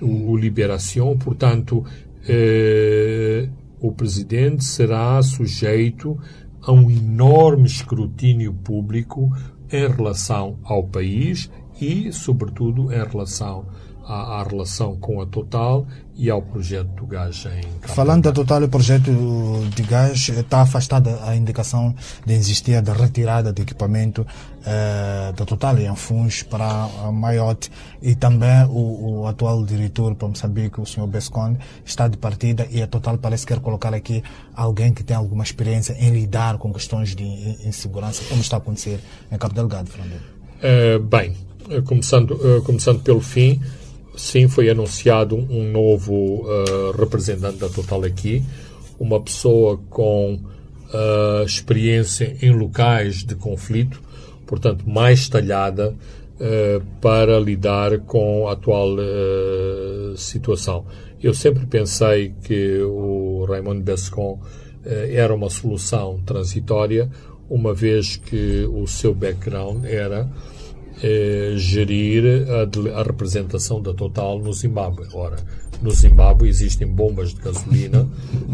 o, 0.02 0.32
o 0.32 0.38
Liberação. 0.38 1.18
Portanto, 1.18 1.84
eh, 2.26 3.50
o 3.82 3.92
presidente 3.92 4.64
será 4.64 5.22
sujeito 5.22 6.18
a 6.62 6.72
um 6.72 6.90
enorme 6.90 7.66
escrutínio 7.66 8.54
público 8.54 9.30
em 9.70 9.90
relação 9.90 10.58
ao 10.64 10.84
país 10.86 11.52
e, 11.82 12.14
sobretudo, 12.14 12.94
em 12.94 13.04
relação 13.04 13.66
à, 14.06 14.40
à, 14.40 14.44
relação 14.44 14.96
com 14.98 15.22
a 15.22 15.26
Total 15.26 15.86
e 16.16 16.30
ao 16.30 16.42
projeto 16.42 16.90
do 16.90 17.06
gás 17.06 17.46
em 17.46 17.62
Cabo 17.80 17.94
Falando 17.94 18.24
da 18.24 18.32
Total, 18.32 18.64
o 18.64 18.70
projeto 18.70 19.12
de 19.74 19.84
gás 19.84 20.30
está 20.30 20.62
afastada 20.62 21.20
a 21.24 21.36
indicação 21.36 21.96
de 22.26 22.34
existir 22.34 22.82
da 22.82 22.94
retirada 22.94 23.52
de 23.52 23.62
equipamento 23.62 24.26
eh, 24.66 25.34
da 25.36 25.46
Total 25.46 25.78
em 25.80 25.96
Funch 25.96 26.46
para 26.46 26.66
a 26.66 27.12
Mayotte 27.12 27.72
e 28.02 28.14
também 28.14 28.66
o, 28.70 29.22
o, 29.22 29.28
atual 29.28 29.66
diretor 29.66 30.14
para 30.14 30.28
Moçambique, 30.28 30.80
o 30.80 30.86
Sr. 30.86 31.08
Besconde, 31.08 31.60
está 31.84 32.08
de 32.08 32.18
partida 32.18 32.68
e 32.70 32.82
a 32.82 32.88
Total 32.88 33.18
parece 33.18 33.46
quer 33.46 33.60
colocar 33.60 33.94
aqui 33.94 34.24
alguém 34.54 34.94
que 34.94 35.04
tem 35.04 35.16
alguma 35.16 35.44
experiência 35.44 35.94
em 36.00 36.12
lidar 36.12 36.58
com 36.58 36.72
questões 36.72 37.16
de 37.16 37.24
insegurança, 37.66 38.24
como 38.30 38.42
está 38.42 38.58
a 38.58 38.60
acontecer 38.60 39.00
em 39.32 39.38
Cabo 39.38 39.56
Delgado, 39.56 39.90
Fernando. 39.90 40.22
Uh, 40.62 41.00
bem, 41.00 41.36
começando, 41.86 42.32
uh, 42.36 42.62
começando 42.62 43.02
pelo 43.02 43.22
fim, 43.22 43.60
sim, 44.16 44.48
foi 44.48 44.70
anunciado 44.70 45.36
um 45.36 45.72
novo 45.72 46.46
uh, 46.46 46.92
representante 46.98 47.58
da 47.58 47.70
Total 47.70 48.04
aqui, 48.04 48.44
uma 49.00 49.22
pessoa 49.22 49.80
com 49.90 50.34
uh, 50.36 51.44
experiência 51.46 52.36
em 52.42 52.52
locais 52.52 53.24
de 53.24 53.36
conflito, 53.36 54.02
portanto, 54.46 54.88
mais 54.88 55.28
talhada 55.30 55.94
uh, 55.94 56.86
para 57.00 57.40
lidar 57.40 58.00
com 58.00 58.48
a 58.48 58.54
atual 58.54 58.98
situação. 60.16 60.86
Eu 61.22 61.34
sempre 61.34 61.66
pensei 61.66 62.34
que 62.44 62.80
o 62.82 63.46
Raymond 63.48 63.82
Bescon 63.84 64.42
era 64.84 65.34
uma 65.34 65.50
solução 65.50 66.20
transitória, 66.26 67.10
uma 67.48 67.74
vez 67.74 68.16
que 68.18 68.68
o 68.74 68.88
seu 68.88 69.14
background 69.14 69.86
era 69.86 70.28
eh, 71.02 71.54
gerir 71.56 72.46
a, 72.50 73.00
a, 73.00 73.04
representação 73.04 73.82
da 73.82 73.94
Total 73.94 74.40
no 74.40 74.54
Zimbábue. 74.54 75.08
Ora, 75.14 75.38
no 75.82 75.92
Zimbábue 75.92 76.48
existem 76.48 76.88
bombas 76.88 77.34
de 77.34 77.42
gasolina, 77.42 78.08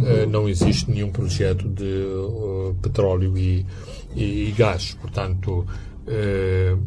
eh, 0.05 0.25
não 0.25 0.47
existe 0.47 0.89
nenhum 0.89 1.11
projeto 1.11 1.67
de 1.67 1.83
uh, 1.83 2.75
petróleo 2.81 3.37
e, 3.37 3.65
e, 4.15 4.49
e, 4.49 4.51
gás. 4.51 4.95
Portanto, 5.01 5.65
eh, 6.07 6.77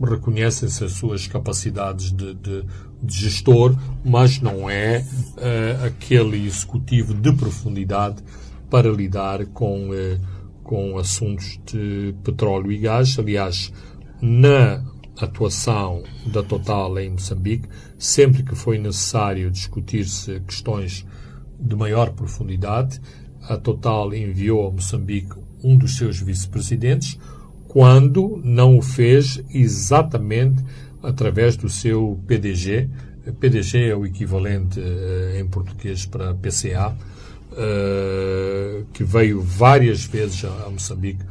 reconhecem-se 0.00 0.84
as 0.84 0.92
suas 0.92 1.26
capacidades 1.26 2.12
de, 2.12 2.34
de, 2.34 2.64
de, 3.02 3.14
gestor, 3.14 3.74
mas 4.04 4.40
não 4.40 4.68
é 4.68 4.98
uh, 4.98 5.86
aquele 5.86 6.44
executivo 6.44 7.14
de 7.14 7.32
profundidade 7.32 8.22
para 8.68 8.90
lidar 8.90 9.46
com, 9.46 9.90
uh, 9.90 10.20
com 10.62 10.98
assuntos 10.98 11.58
de 11.66 12.14
petróleo 12.24 12.72
e 12.72 12.78
gás. 12.78 13.16
Aliás, 13.18 13.72
na 14.22 14.84
atuação 15.20 16.04
da 16.24 16.44
Total 16.44 16.96
em 17.00 17.10
Moçambique, 17.10 17.68
sempre 17.98 18.44
que 18.44 18.54
foi 18.54 18.78
necessário 18.78 19.50
discutir-se 19.50 20.38
questões 20.40 21.04
de 21.58 21.74
maior 21.74 22.10
profundidade, 22.12 23.00
a 23.42 23.56
Total 23.56 24.14
enviou 24.14 24.68
a 24.68 24.70
Moçambique 24.70 25.34
um 25.62 25.76
dos 25.76 25.96
seus 25.96 26.20
vice-presidentes, 26.20 27.18
quando 27.66 28.40
não 28.44 28.78
o 28.78 28.82
fez 28.82 29.42
exatamente 29.50 30.62
através 31.02 31.56
do 31.56 31.68
seu 31.68 32.18
PDG. 32.26 32.88
PDG 33.40 33.88
é 33.88 33.96
o 33.96 34.06
equivalente 34.06 34.78
uh, 34.78 35.36
em 35.38 35.46
português 35.46 36.06
para 36.06 36.34
PCA, 36.34 36.94
uh, 37.52 38.84
que 38.92 39.02
veio 39.02 39.40
várias 39.40 40.04
vezes 40.04 40.44
a 40.44 40.70
Moçambique 40.70 41.24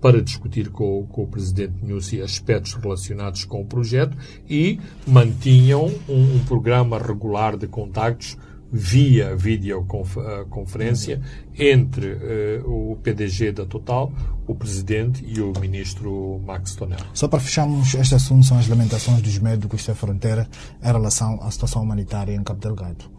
para 0.00 0.22
discutir 0.22 0.70
com, 0.70 1.06
com, 1.06 1.22
o 1.22 1.26
presidente 1.26 1.74
Nussi 1.82 2.20
aspectos 2.20 2.74
relacionados 2.74 3.44
com 3.44 3.60
o 3.60 3.66
projeto 3.66 4.16
e 4.48 4.78
mantinham 5.06 5.86
um, 6.08 6.36
um 6.36 6.44
programa 6.44 6.98
regular 6.98 7.56
de 7.56 7.66
contactos 7.66 8.36
via 8.70 9.34
videoconferência 9.34 11.20
entre 11.58 12.12
uh, 12.12 12.92
o 12.92 12.96
PDG 12.96 13.52
da 13.52 13.64
Total, 13.64 14.12
o 14.46 14.54
presidente 14.54 15.24
e 15.26 15.40
o 15.40 15.52
ministro 15.58 16.40
Max 16.44 16.74
Tonel. 16.74 16.98
Só 17.14 17.28
para 17.28 17.40
fecharmos 17.40 17.94
este 17.94 18.14
assunto, 18.14 18.44
são 18.44 18.58
as 18.58 18.68
lamentações 18.68 19.22
dos 19.22 19.38
médicos 19.38 19.86
da 19.86 19.94
fronteira 19.94 20.46
em 20.82 20.86
relação 20.86 21.40
à 21.42 21.50
situação 21.50 21.82
humanitária 21.82 22.34
em 22.34 22.42
Cabo 22.42 22.60
Delgado. 22.60 23.10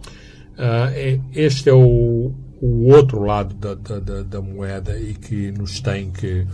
Uh, 0.59 1.23
este 1.33 1.69
é 1.69 1.73
o, 1.73 2.33
o 2.61 2.87
outro 2.87 3.23
lado 3.23 3.55
da, 3.55 3.75
da, 3.75 4.23
da, 4.23 4.41
moeda 4.41 4.99
e 4.99 5.13
que 5.13 5.53
nos 5.53 5.79
tem 5.79 6.11
que 6.11 6.45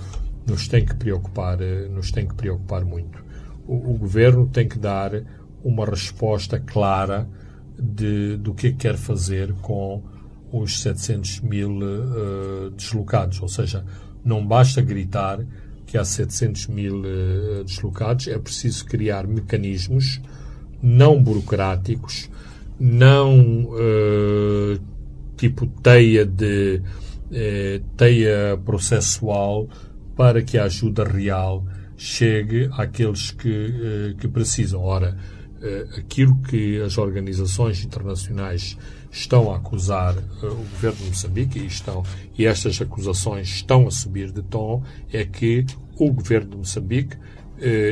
nos 0.46 0.68
tem 0.68 0.86
que 0.86 0.96
preocupar 0.96 1.60
eh, 1.60 1.88
nos 1.88 2.12
tem 2.12 2.28
que 2.28 2.36
preocupar 2.36 2.86
muito. 2.86 3.18
O, 3.66 3.94
o 3.94 3.98
governo 3.98 4.46
tem 4.48 4.68
que 4.70 4.78
dar 4.78 5.12
uma 5.64 5.88
resposta 5.88 6.60
clara 6.60 7.28
de, 7.80 8.38
do 8.38 8.54
que 8.54 8.74
quer 8.74 8.96
fazer 8.96 9.52
com 9.54 10.04
os 10.52 10.84
700 10.84 11.42
mil 11.42 11.80
uh, 11.80 12.70
deslocados. 12.78 13.42
Ou 13.42 13.48
seja 13.48 13.84
não 14.24 14.46
basta 14.46 14.84
gritar 14.84 15.44
que 15.88 15.98
há 15.98 16.06
700 16.06 16.68
mil 16.68 17.00
uh, 17.00 17.64
deslocados 17.64 18.28
é 18.28 18.38
preciso 18.38 18.86
criar 18.86 19.26
mecanismos 19.26 20.22
não 20.80 21.20
burocráticos, 21.22 22.30
não 22.80 23.66
uh, 23.66 24.80
tipo 25.38 25.66
teia 25.82 26.26
de 26.26 26.82
uh, 27.32 27.84
teia 27.96 28.60
processual 28.64 29.68
para 30.16 30.42
que 30.42 30.58
a 30.58 30.66
ajuda 30.66 31.04
real 31.04 31.66
chegue 31.98 32.70
àqueles 32.74 33.32
que, 33.32 33.50
uh, 33.50 34.16
que 34.18 34.28
precisam. 34.28 34.82
Ora, 34.82 35.18
aquilo 35.98 36.38
que 36.44 36.80
as 36.82 36.96
organizações 37.00 37.84
internacionais 37.84 38.78
estão 39.10 39.52
a 39.52 39.56
acusar 39.56 40.16
o 40.44 40.56
governo 40.56 40.98
de 40.98 41.06
Moçambique 41.06 41.58
e, 41.58 41.66
estão, 41.66 42.04
e 42.38 42.46
estas 42.46 42.80
acusações 42.80 43.48
estão 43.48 43.88
a 43.88 43.92
subir 43.92 44.32
de 44.32 44.44
tom 44.44 44.84
é 45.12 45.26
que 45.26 45.66
o 45.98 46.12
governo 46.12 46.52
de 46.52 46.58
Moçambique 46.58 47.18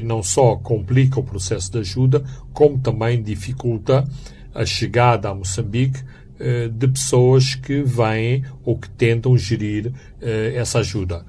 não 0.03 0.21
só 0.21 0.55
complica 0.57 1.19
o 1.19 1.23
processo 1.23 1.71
de 1.71 1.79
ajuda, 1.79 2.23
como 2.51 2.77
também 2.77 3.23
dificulta 3.23 4.07
a 4.53 4.65
chegada 4.65 5.29
a 5.29 5.35
Moçambique 5.35 6.03
eh, 6.39 6.67
de 6.67 6.87
pessoas 6.87 7.55
que 7.55 7.81
vêm 7.81 8.43
ou 8.63 8.77
que 8.77 8.89
tentam 8.89 9.37
gerir 9.37 9.91
eh, 10.21 10.53
essa 10.55 10.79
ajuda. 10.79 11.25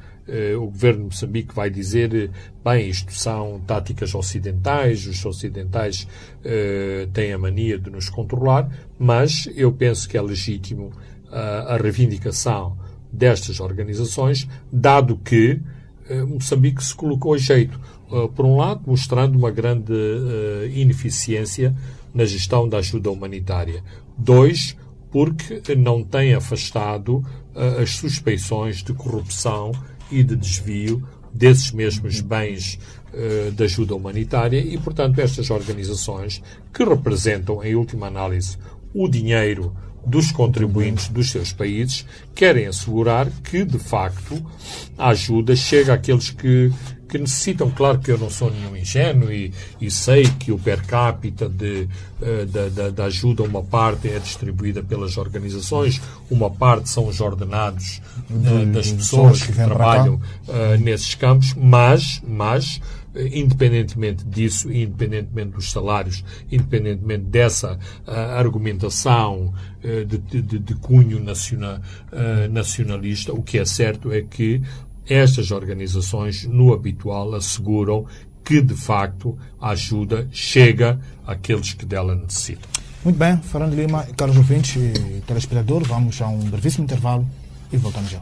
O 0.58 0.70
governo 0.70 1.00
de 1.00 1.04
Moçambique 1.04 1.54
vai 1.54 1.68
dizer, 1.68 2.30
bem, 2.64 2.88
isto 2.88 3.12
são 3.12 3.60
táticas 3.66 4.14
ocidentais, 4.14 5.06
os 5.06 5.22
ocidentais 5.22 6.08
têm 7.12 7.34
a 7.34 7.37
mania 7.37 7.78
de 7.78 7.90
nos 7.90 8.08
controlar, 8.08 8.66
mas 8.98 9.46
eu 9.54 9.70
penso 9.70 10.08
que 10.08 10.16
é 10.16 10.22
legítimo 10.22 10.92
a 11.30 11.76
reivindicação 11.76 12.74
destas 13.12 13.60
organizações, 13.60 14.48
dado 14.72 15.18
que 15.18 15.60
Moçambique 16.26 16.82
se 16.82 16.94
colocou 16.94 17.34
a 17.34 17.38
jeito. 17.38 17.78
Eh, 18.10 18.28
por 18.34 18.44
um 18.44 18.56
lado, 18.56 18.82
mostrando 18.87 19.37
uma 19.37 19.50
grande 19.50 19.92
ineficiência 20.72 21.74
na 22.14 22.24
gestão 22.24 22.68
da 22.68 22.79
ajuda 22.79 23.11
humanitária. 23.11 23.83
Dois, 24.16 24.77
porque 25.11 25.74
não 25.74 26.03
tem 26.03 26.35
afastado 26.35 27.16
uh, 27.18 27.83
as 27.83 27.90
suspeições 27.90 28.83
de 28.83 28.94
corrupção 28.94 29.72
e 30.11 30.22
de 30.22 30.37
desvio 30.37 31.07
desses 31.33 31.72
mesmos 31.72 32.20
bens 32.20 32.79
uh, 33.12 33.50
de 33.50 33.64
ajuda 33.64 33.94
humanitária 33.94 34.59
e, 34.59 34.79
portanto, 34.79 35.18
estas 35.18 35.50
organizações 35.50 36.42
que 36.72 36.85
representam, 36.85 37.62
em 37.62 37.74
última 37.74 38.07
análise, 38.07 38.57
o 38.94 39.09
dinheiro 39.09 39.74
dos 40.07 40.31
contribuintes 40.31 41.09
dos 41.09 41.31
seus 41.31 41.53
países 41.53 42.07
querem 42.35 42.66
assegurar 42.66 43.29
que, 43.42 43.64
de 43.64 43.79
facto, 43.79 44.44
a 44.98 45.09
ajuda 45.09 45.57
chega 45.57 45.94
àqueles 45.94 46.31
que 46.31 46.70
que 47.14 47.18
necessitam, 47.18 47.70
claro 47.70 48.00
que 48.00 48.11
eu 48.11 48.18
não 48.18 48.29
sou 48.29 48.50
nenhum 48.50 48.77
ingênuo 48.77 49.33
e, 49.33 49.53
e 49.81 49.88
sei 49.88 50.24
que 50.24 50.50
o 50.50 50.59
per 50.59 50.85
capita 50.85 51.48
de, 51.48 51.88
uh, 52.20 52.44
da, 52.46 52.68
da, 52.68 52.90
da, 52.90 53.05
ajuda, 53.05 53.44
uma 53.44 53.62
parte 53.62 54.09
é 54.09 54.18
distribuída 54.18 54.83
pelas 54.83 55.16
organizações, 55.16 56.03
uma 56.29 56.50
parte 56.50 56.88
são 56.88 57.07
os 57.07 57.20
ordenados 57.20 58.03
uh, 58.29 58.66
das 58.66 58.90
pessoas 58.90 59.42
que, 59.42 59.53
que 59.53 59.53
trabalham 59.53 60.14
uh, 60.16 60.77
nesses 60.81 61.14
campos, 61.14 61.55
mas, 61.55 62.20
mas 62.27 62.81
independentemente 63.16 64.24
disso, 64.24 64.72
independentemente 64.72 65.50
dos 65.50 65.70
salários, 65.70 66.24
independentemente 66.50 67.24
dessa 67.24 67.79
uh, 68.07 68.11
argumentação 68.11 69.55
uh, 69.85 70.05
de, 70.05 70.18
de, 70.18 70.59
de, 70.59 70.74
cunho 70.74 71.20
nacional, 71.20 71.79
uh, 72.12 72.50
nacionalista, 72.50 73.33
o 73.33 73.42
que 73.42 73.59
é 73.59 73.64
certo 73.64 74.12
é 74.12 74.22
que 74.22 74.61
estas 75.08 75.50
organizações, 75.50 76.44
no 76.44 76.72
habitual, 76.72 77.34
asseguram 77.34 78.06
que, 78.44 78.60
de 78.60 78.74
facto, 78.74 79.36
a 79.60 79.70
ajuda 79.70 80.28
chega 80.30 81.00
àqueles 81.26 81.72
que 81.72 81.86
dela 81.86 82.14
necessitam. 82.14 82.68
Muito 83.04 83.18
bem, 83.18 83.36
Fernando 83.38 83.74
Lima, 83.74 84.06
caros 84.16 84.36
ouvintes 84.36 84.76
e 84.76 85.20
telespectadores, 85.26 85.86
vamos 85.86 86.20
a 86.22 86.28
um 86.28 86.38
brevíssimo 86.38 86.84
intervalo 86.84 87.26
e 87.72 87.76
voltamos 87.76 88.10
já. 88.10 88.20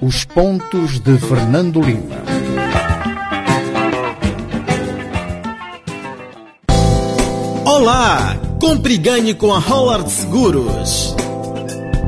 Os 0.00 0.24
pontos 0.24 0.98
de 1.00 1.18
Fernando 1.18 1.80
Lima. 1.80 2.22
Olá! 7.64 8.36
Compre 8.60 8.94
e 8.94 8.98
ganhe 8.98 9.34
com 9.34 9.52
a 9.52 9.58
Howard 9.58 10.08
Seguros. 10.10 11.16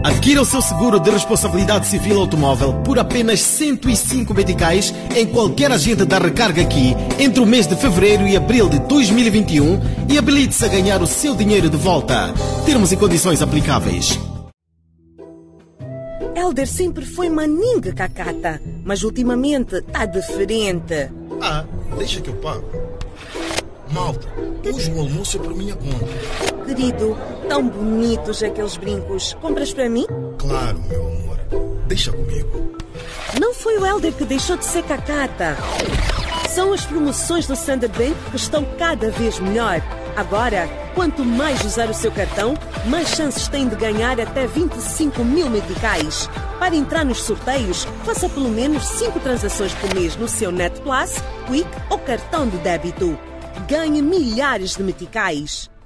Adquira 0.05 0.43
o 0.43 0.45
seu 0.45 0.61
seguro 0.61 1.01
de 1.01 1.11
responsabilidade 1.11 1.87
civil 1.87 2.21
automóvel 2.21 2.75
por 2.83 2.99
apenas 2.99 3.41
105 3.41 4.35
meticais 4.35 4.93
em 5.17 5.27
qualquer 5.27 5.73
agente 5.73 6.05
da 6.05 6.19
recarga 6.19 6.61
aqui 6.61 6.95
entre 7.19 7.41
o 7.41 7.47
mês 7.47 7.67
de 7.67 7.75
fevereiro 7.75 8.29
e 8.29 8.37
abril 8.37 8.69
de 8.69 8.81
2021 8.81 9.81
e 10.11 10.19
habilite-se 10.19 10.63
a 10.63 10.69
ganhar 10.69 11.01
o 11.01 11.07
seu 11.07 11.35
dinheiro 11.35 11.71
de 11.71 11.79
volta. 11.79 12.35
Termos 12.67 12.93
e 12.93 12.99
condições 12.99 13.41
aplicáveis. 13.41 14.21
Elder 16.37 16.69
sempre 16.69 17.07
foi 17.07 17.31
maninga 17.31 17.95
cacata, 17.95 18.61
mas 18.85 19.05
ultimamente 19.05 19.77
está 19.77 20.05
diferente. 20.05 21.11
Ah, 21.41 21.65
deixa 21.97 22.21
que 22.21 22.29
eu 22.29 22.35
pago. 22.35 22.69
Malta, 23.91 24.29
hoje 24.71 24.93
o 24.93 25.01
almoço 25.01 25.39
é 25.39 25.41
por 25.41 25.57
minha 25.57 25.75
conta. 25.75 26.54
Querido, 26.67 27.17
tão 27.49 27.69
bonitos 27.69 28.43
aqueles 28.43 28.77
brincos. 28.77 29.35
Compras 29.41 29.73
para 29.73 29.89
mim? 29.89 30.07
Claro, 30.39 30.81
meu 30.89 31.07
amor. 31.07 31.39
Deixa 31.87 32.11
comigo. 32.11 32.77
Não 33.41 33.53
foi 33.53 33.79
o 33.79 33.87
Helder 33.87 34.13
que 34.13 34.25
deixou 34.25 34.57
de 34.57 34.65
ser 34.65 34.83
cacata. 34.85 35.57
São 36.49 36.73
as 36.73 36.87
promoções 36.87 37.47
do 37.47 37.55
Standard 37.55 37.93
Bank 37.99 38.17
que 38.31 38.37
estão 38.37 38.65
cada 38.79 39.11
vez 39.11 39.39
melhor. 39.41 39.83
Agora, 40.17 40.69
quanto 40.95 41.25
mais 41.25 41.65
usar 41.65 41.91
o 41.91 41.95
seu 41.95 42.13
cartão, 42.13 42.55
mais 42.87 43.09
chances 43.09 43.49
tem 43.49 43.69
de 43.69 43.75
ganhar 43.75 44.21
até 44.21 44.47
25 44.47 45.25
mil 45.25 45.51
meticais. 45.51 46.31
Para 46.59 46.77
entrar 46.77 47.05
nos 47.05 47.23
sorteios, 47.23 47.85
faça 48.05 48.29
pelo 48.29 48.49
menos 48.49 48.85
5 48.85 49.19
transações 49.21 49.75
por 49.75 49.93
mês 49.95 50.17
no 50.17 50.29
seu 50.29 50.53
Net 50.53 50.81
Plus, 50.81 51.21
Quick 51.47 51.69
ou 51.91 51.99
cartão 51.99 52.49
de 52.49 52.57
débito 52.59 53.19
ganhe 53.69 54.03
milhares 54.03 54.77
de 54.77 54.83
meticais. 54.83 55.71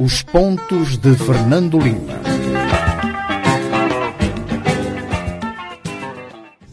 Os 0.00 0.22
pontos 0.22 0.96
de 0.96 1.12
Fernando 1.16 1.76
Lima. 1.76 2.22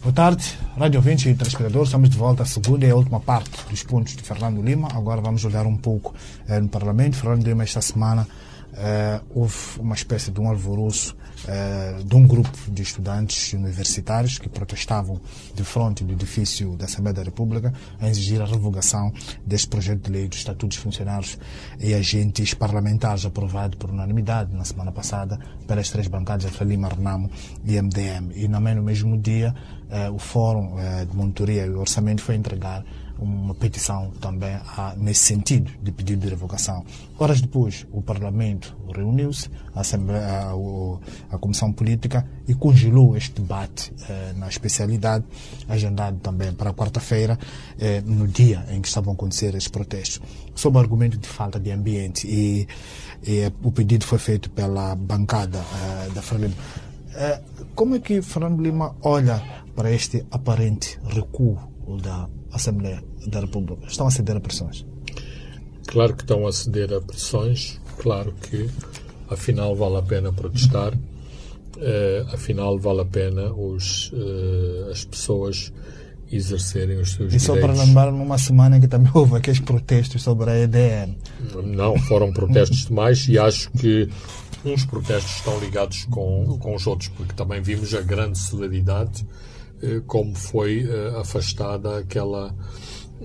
Boa 0.00 0.12
tarde, 0.14 0.56
Rádio 0.78 1.00
20 1.00 1.30
e 1.30 1.34
telespectadores. 1.34 1.88
Estamos 1.88 2.08
de 2.08 2.16
volta 2.16 2.44
à 2.44 2.46
segunda 2.46 2.86
e 2.86 2.90
à 2.90 2.94
última 2.94 3.18
parte 3.18 3.50
dos 3.68 3.82
pontos 3.82 4.14
de 4.14 4.22
Fernando 4.22 4.62
Lima. 4.62 4.86
Agora 4.94 5.20
vamos 5.20 5.44
olhar 5.44 5.66
um 5.66 5.76
pouco 5.76 6.14
eh, 6.46 6.60
no 6.60 6.68
Parlamento. 6.68 7.16
Fernando 7.16 7.44
Lima, 7.44 7.64
esta 7.64 7.80
semana, 7.80 8.28
eh, 8.76 9.20
houve 9.30 9.56
uma 9.78 9.94
espécie 9.94 10.30
de 10.30 10.38
um 10.38 10.48
alvoroço 10.50 11.16
eh, 11.48 12.02
de 12.04 12.14
um 12.14 12.26
grupo 12.26 12.50
de 12.70 12.82
estudantes 12.82 13.54
universitários 13.54 14.38
que 14.38 14.50
protestavam 14.50 15.18
de 15.54 15.64
frente 15.64 16.04
do 16.04 16.12
edifício 16.12 16.76
da 16.76 16.84
Assembleia 16.84 17.14
da 17.14 17.22
República 17.22 17.72
a 17.98 18.08
exigir 18.08 18.40
a 18.42 18.44
revogação 18.44 19.12
deste 19.46 19.68
projeto 19.68 20.02
de 20.02 20.12
lei 20.12 20.28
dos 20.28 20.38
estatutos 20.38 20.76
funcionários 20.76 21.38
e 21.80 21.94
agentes 21.94 22.52
parlamentares 22.52 23.24
aprovado 23.24 23.78
por 23.78 23.90
unanimidade 23.90 24.54
na 24.54 24.64
semana 24.64 24.92
passada 24.92 25.38
pelas 25.66 25.88
três 25.90 26.06
bancadas 26.06 26.50
de 26.50 26.64
Lima, 26.64 26.88
Renamo 26.88 27.30
e 27.64 27.80
MDM. 27.80 28.32
E 28.34 28.46
no 28.46 28.82
mesmo 28.82 29.16
dia 29.16 29.54
eh, 29.88 30.10
o 30.10 30.18
Fórum 30.18 30.76
de 31.08 31.16
Monitoria 31.16 31.64
e 31.64 31.70
Orçamento 31.70 32.20
foi 32.20 32.34
entregar 32.34 32.84
uma 33.18 33.54
petição 33.54 34.10
também 34.20 34.54
a, 34.54 34.94
nesse 34.96 35.20
sentido 35.20 35.70
de 35.82 35.90
pedido 35.92 36.22
de 36.22 36.28
revogação. 36.28 36.84
Horas 37.18 37.40
depois, 37.40 37.86
o 37.92 38.02
Parlamento 38.02 38.76
reuniu-se, 38.94 39.48
a, 39.74 39.80
a, 39.80 41.34
a, 41.34 41.38
Comissão 41.38 41.72
Política, 41.72 42.28
e 42.46 42.54
congelou 42.54 43.16
este 43.16 43.40
debate 43.40 43.92
eh, 44.08 44.32
na 44.36 44.48
especialidade, 44.48 45.24
agendado 45.68 46.18
também 46.18 46.52
para 46.52 46.72
quarta-feira, 46.72 47.38
eh, 47.78 48.02
no 48.04 48.26
dia 48.28 48.64
em 48.70 48.80
que 48.80 48.88
estavam 48.88 49.12
a 49.12 49.14
acontecer 49.14 49.54
esses 49.54 49.68
protestos, 49.68 50.20
sob 50.54 50.78
argumento 50.78 51.16
de 51.16 51.26
falta 51.26 51.58
de 51.58 51.70
ambiente. 51.70 52.26
E, 52.26 52.68
e 53.26 53.50
o 53.62 53.72
pedido 53.72 54.04
foi 54.04 54.18
feito 54.18 54.50
pela 54.50 54.94
bancada 54.94 55.58
eh, 55.58 56.10
da 56.14 56.22
Frelimo. 56.22 56.54
como 57.74 57.94
é 57.96 57.98
que 57.98 58.20
Fernando 58.20 58.60
Lima 58.62 58.94
olha 59.02 59.42
para 59.74 59.90
este 59.90 60.24
aparente 60.30 60.98
recuo 61.06 61.58
da 62.02 62.28
Assembleia 62.56 63.02
da 63.26 63.40
República? 63.40 63.86
Estão 63.86 64.06
a 64.06 64.10
ceder 64.10 64.36
a 64.36 64.40
pressões? 64.40 64.84
Claro 65.86 66.14
que 66.14 66.22
estão 66.22 66.46
a 66.46 66.52
ceder 66.52 66.92
a 66.92 67.00
pressões, 67.00 67.80
claro 67.98 68.32
que 68.32 68.68
afinal 69.30 69.74
vale 69.74 69.96
a 69.96 70.02
pena 70.02 70.32
protestar, 70.32 70.94
uh, 70.94 72.34
afinal 72.34 72.78
vale 72.78 73.02
a 73.02 73.04
pena 73.04 73.52
os, 73.52 74.10
uh, 74.12 74.90
as 74.90 75.04
pessoas 75.04 75.72
exercerem 76.30 76.98
os 76.98 77.12
seus 77.12 77.32
e 77.32 77.36
direitos. 77.38 77.42
E 77.42 77.46
só 77.46 77.56
para 77.56 77.72
lembrar, 77.72 78.10
numa 78.10 78.38
semana 78.38 78.76
em 78.76 78.80
que 78.80 78.88
também 78.88 79.10
houve 79.14 79.36
aqueles 79.36 79.60
protestos 79.60 80.22
sobre 80.22 80.50
a 80.50 80.58
EDN. 80.58 81.16
Não, 81.64 81.96
foram 82.00 82.32
protestos 82.32 82.86
demais 82.86 83.28
e 83.28 83.38
acho 83.38 83.70
que 83.72 84.08
uns 84.64 84.84
protestos 84.84 85.36
estão 85.36 85.58
ligados 85.60 86.04
com, 86.06 86.58
com 86.58 86.74
os 86.74 86.86
outros, 86.86 87.08
porque 87.10 87.32
também 87.34 87.60
vimos 87.60 87.94
a 87.94 88.00
grande 88.00 88.38
celeridade 88.38 89.24
como 90.06 90.34
foi 90.34 90.88
eh, 90.88 91.18
afastada 91.18 91.98
aquela, 91.98 92.54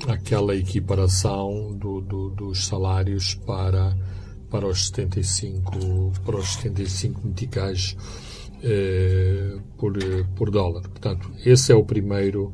aquela 0.08 0.56
equiparação 0.56 1.74
do, 1.74 2.02
do, 2.02 2.30
dos 2.30 2.66
salários 2.66 3.36
para, 3.36 3.96
para 4.50 4.68
os 4.68 4.88
75, 4.88 6.12
para 6.26 6.36
os 6.36 6.54
75 6.54 7.22
meticais 7.26 7.96
eh, 8.64 9.58
por, 9.78 9.94
por 10.36 10.52
dólar. 10.52 10.82
Portanto, 10.84 11.32
esse 11.46 11.72
é 11.72 11.76
o 11.76 11.84
primeiro, 11.84 12.54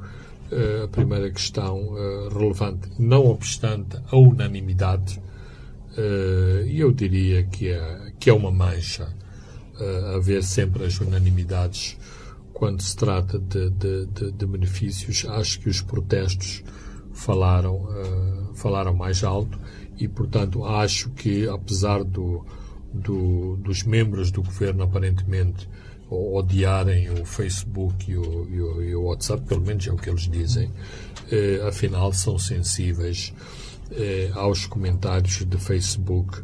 eh, 0.52 0.84
a 0.86 0.88
primeira 0.88 1.30
questão 1.30 1.96
eh, 1.98 2.30
relevante. 2.32 2.90
Não 2.98 3.26
obstante 3.26 3.98
a 4.10 4.16
unanimidade, 4.16 5.22
eh, 5.98 6.66
e 6.68 6.80
eu 6.80 6.92
diria 6.92 7.44
que 7.44 7.70
é, 7.70 8.12
que 8.20 8.30
é 8.30 8.34
uma 8.34 8.52
mancha 8.52 9.16
haver 10.16 10.42
sempre 10.44 10.86
as 10.86 11.00
unanimidades 11.00 11.96
quando 12.58 12.82
se 12.82 12.96
trata 12.96 13.38
de, 13.38 13.70
de, 13.70 14.32
de, 14.32 14.46
benefícios. 14.48 15.28
Acho 15.30 15.60
que 15.60 15.70
os 15.70 15.80
protestos 15.80 16.64
falaram, 17.14 17.88
falaram 18.56 18.96
mais 18.96 19.24
alto 19.24 19.60
e, 20.00 20.08
portanto, 20.08 20.66
acho 20.66 21.12
que, 21.12 21.48
apesar 21.48 22.04
do, 22.04 22.44
do, 22.92 23.58
dos 23.58 23.84
membros 23.84 24.32
do 24.32 24.42
governo 24.42 24.82
aparentemente 24.82 25.70
odiarem 26.10 27.12
o 27.12 27.24
Facebook 27.26 28.10
e 28.10 28.18
o, 28.18 28.48
e 28.50 28.60
o, 28.60 28.82
e 28.82 28.96
o 28.96 29.04
WhatsApp, 29.04 29.44
pelo 29.44 29.62
menos 29.62 29.86
é 29.86 29.92
o 29.92 29.96
que 29.96 30.10
eles 30.10 30.28
dizem, 30.28 30.74
eh, 31.30 31.62
afinal 31.68 32.12
são 32.12 32.40
sensíveis 32.40 33.36
eh, 33.92 34.32
aos 34.34 34.66
comentários 34.66 35.46
de 35.46 35.58
Facebook 35.60 36.42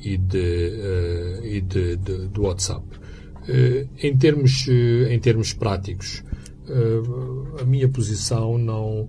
e, 0.00 0.16
de, 0.16 1.40
e 1.44 1.60
de, 1.60 1.96
de, 1.98 2.28
do 2.28 2.42
WhatsApp. 2.42 3.01
Eh, 3.48 3.86
em, 3.98 4.16
termos, 4.16 4.66
eh, 4.68 5.12
em 5.12 5.18
termos 5.18 5.52
práticos, 5.52 6.22
eh, 6.68 7.60
a 7.60 7.64
minha 7.64 7.88
posição 7.88 8.56
não, 8.56 9.08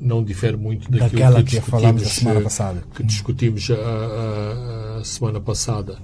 não 0.00 0.22
difere 0.24 0.56
muito 0.56 0.90
daquilo 0.90 1.10
Daquela 1.10 1.42
que, 1.42 1.60
que 1.60 1.70
falámos 1.70 2.02
a 2.02 2.04
discutimos, 2.04 2.12
semana 2.14 2.40
passada. 2.40 2.84
que 2.94 3.02
discutimos 3.04 3.70
a, 3.70 3.74
a, 3.74 4.98
a 4.98 5.04
semana 5.04 5.40
passada. 5.40 5.98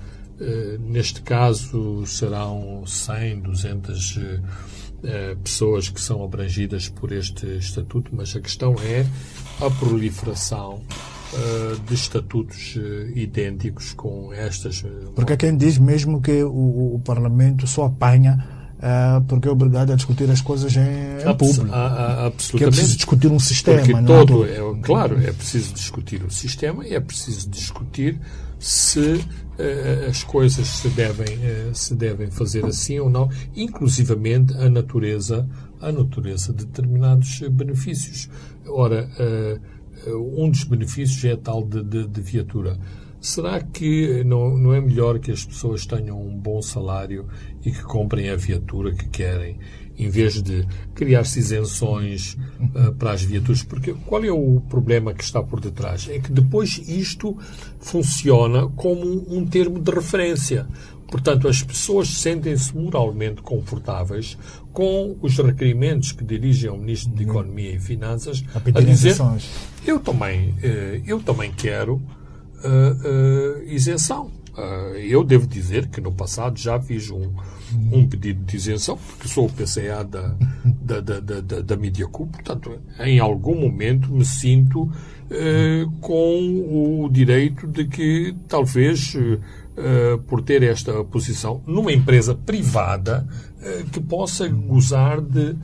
Neste 0.81 1.23
caso 1.23 2.05
serão 2.07 2.83
100, 2.85 3.41
200 3.41 4.17
uh, 4.17 4.21
uh, 4.21 5.37
pessoas 5.45 5.89
que 5.89 6.01
são 6.01 6.25
abrangidas 6.25 6.89
por 6.89 7.13
este 7.13 7.47
estatuto, 7.57 8.11
mas 8.13 8.35
a 8.35 8.41
questão 8.41 8.75
é 8.83 9.07
a 9.65 9.71
proliferação 9.71 10.83
de 11.87 11.95
estatutos 11.95 12.77
idênticos 13.15 13.93
com 13.93 14.33
estas. 14.33 14.85
Porque 15.15 15.33
há 15.33 15.37
quem 15.37 15.57
diz 15.57 15.79
mesmo 15.79 16.21
que 16.21 16.43
o, 16.43 16.95
o 16.95 17.01
Parlamento 17.05 17.67
só 17.67 17.87
apanha 17.87 18.65
porque 19.29 19.49
é 19.49 19.51
obrigado 19.51 19.93
a 19.93 19.97
discutir 19.97 20.31
as 20.31 20.41
coisas 20.41 20.77
em, 20.77 20.81
em 20.81 21.37
público. 21.37 21.75
A, 21.75 21.87
a, 21.87 22.27
absolutamente. 22.27 22.59
Que 22.59 22.65
é 22.65 22.67
preciso 22.67 22.97
discutir 22.97 23.29
um 23.29 23.39
sistema. 23.39 23.79
Porque 23.79 23.93
não 23.93 24.05
todo, 24.05 24.45
é, 24.45 24.59
claro, 24.83 25.21
é 25.21 25.33
preciso 25.33 25.73
discutir 25.73 26.23
o 26.23 26.31
sistema 26.31 26.87
e 26.87 26.95
é 26.95 27.01
preciso 27.01 27.49
discutir 27.49 28.21
se 28.59 29.01
uh, 29.01 30.09
as 30.09 30.23
coisas 30.23 30.67
se 30.67 30.89
devem, 30.89 31.27
uh, 31.27 31.75
se 31.75 31.95
devem 31.95 32.31
fazer 32.31 32.65
assim 32.65 32.99
ou 32.99 33.11
não, 33.11 33.29
inclusivamente 33.55 34.55
a 34.55 34.69
natureza, 34.69 35.49
a 35.81 35.93
natureza 35.93 36.53
de 36.53 36.65
determinados 36.65 37.41
benefícios. 37.51 38.29
Ora, 38.67 39.09
uh, 39.19 39.61
um 40.13 40.51
dos 40.51 40.65
benefícios 40.65 41.25
é 41.25 41.33
a 41.33 41.37
tal 41.37 41.65
de, 41.65 41.83
de, 41.83 42.07
de 42.07 42.21
viatura. 42.21 42.79
Será 43.25 43.59
que 43.59 44.23
não, 44.23 44.55
não 44.59 44.75
é 44.75 44.81
melhor 44.83 45.19
que 45.19 45.31
as 45.31 45.47
pessoas 45.47 45.87
tenham 45.87 46.21
um 46.21 46.37
bom 46.37 46.61
salário 46.61 47.27
e 47.65 47.71
que 47.71 47.83
comprem 47.83 48.29
a 48.29 48.37
viatura 48.37 48.93
que 48.93 49.09
querem, 49.09 49.59
em 49.97 50.11
vez 50.11 50.43
de 50.43 50.67
criar-se 50.95 51.39
isenções 51.39 52.37
uh, 52.61 52.93
para 52.99 53.13
as 53.13 53.23
viaturas? 53.23 53.63
Porque 53.63 53.95
qual 54.05 54.23
é 54.23 54.31
o 54.31 54.61
problema 54.69 55.15
que 55.15 55.25
está 55.25 55.43
por 55.43 55.59
detrás? 55.59 56.07
É 56.11 56.19
que 56.19 56.31
depois 56.31 56.77
isto 56.87 57.35
funciona 57.81 58.69
como 58.69 59.25
um 59.35 59.47
termo 59.47 59.81
de 59.81 59.91
referência. 59.91 60.69
Portanto, 61.09 61.47
as 61.47 61.63
pessoas 61.63 62.09
sentem-se 62.09 62.77
moralmente 62.77 63.43
confortáveis 63.43 64.37
com 64.73 65.17
os 65.23 65.37
requerimentos 65.37 66.13
que 66.13 66.25
dirigem 66.25 66.69
ao 66.69 66.77
Ministro 66.77 67.15
de 67.15 67.23
Economia 67.23 67.77
e 67.77 67.79
Finanças 67.79 68.45
a, 68.55 68.79
a 68.79 68.83
dizer 68.83 69.15
eu 69.87 70.01
também, 70.01 70.51
uh, 70.51 71.03
eu 71.07 71.21
também 71.21 71.53
quero 71.53 71.97
uh, 71.97 73.63
isenção. 73.67 74.31
Uh, 74.57 74.97
eu 74.97 75.25
devo 75.25 75.47
dizer 75.47 75.89
que 75.89 76.01
no 76.01 76.13
passado 76.13 76.59
já 76.59 76.81
fiz 76.81 77.11
um, 77.11 77.33
um 77.93 78.07
pedido 78.07 78.45
de 78.45 78.57
isenção, 78.57 78.97
porque 78.97 79.29
sou 79.29 79.47
o 79.47 79.51
PCA 79.51 80.05
da, 80.05 81.01
da, 81.01 81.21
da, 81.21 81.41
da, 81.41 81.61
da 81.61 81.77
Mediacu, 81.77 82.27
portanto, 82.27 82.79
em 83.01 83.19
algum 83.19 83.61
momento 83.61 84.13
me 84.13 84.25
sinto 84.25 84.91
com 86.01 87.03
o 87.05 87.09
direito 87.11 87.67
de 87.67 87.87
que 87.87 88.37
talvez, 88.47 89.17
uh, 89.77 90.19
por 90.25 90.43
ter 90.43 90.63
esta 90.63 91.05
posição 91.05 91.63
numa 91.67 91.93
empresa 91.93 92.35
privada, 92.35 93.27
que 93.93 93.99
possa 93.99 94.47
gozar 94.47 95.23
de, 95.23 95.57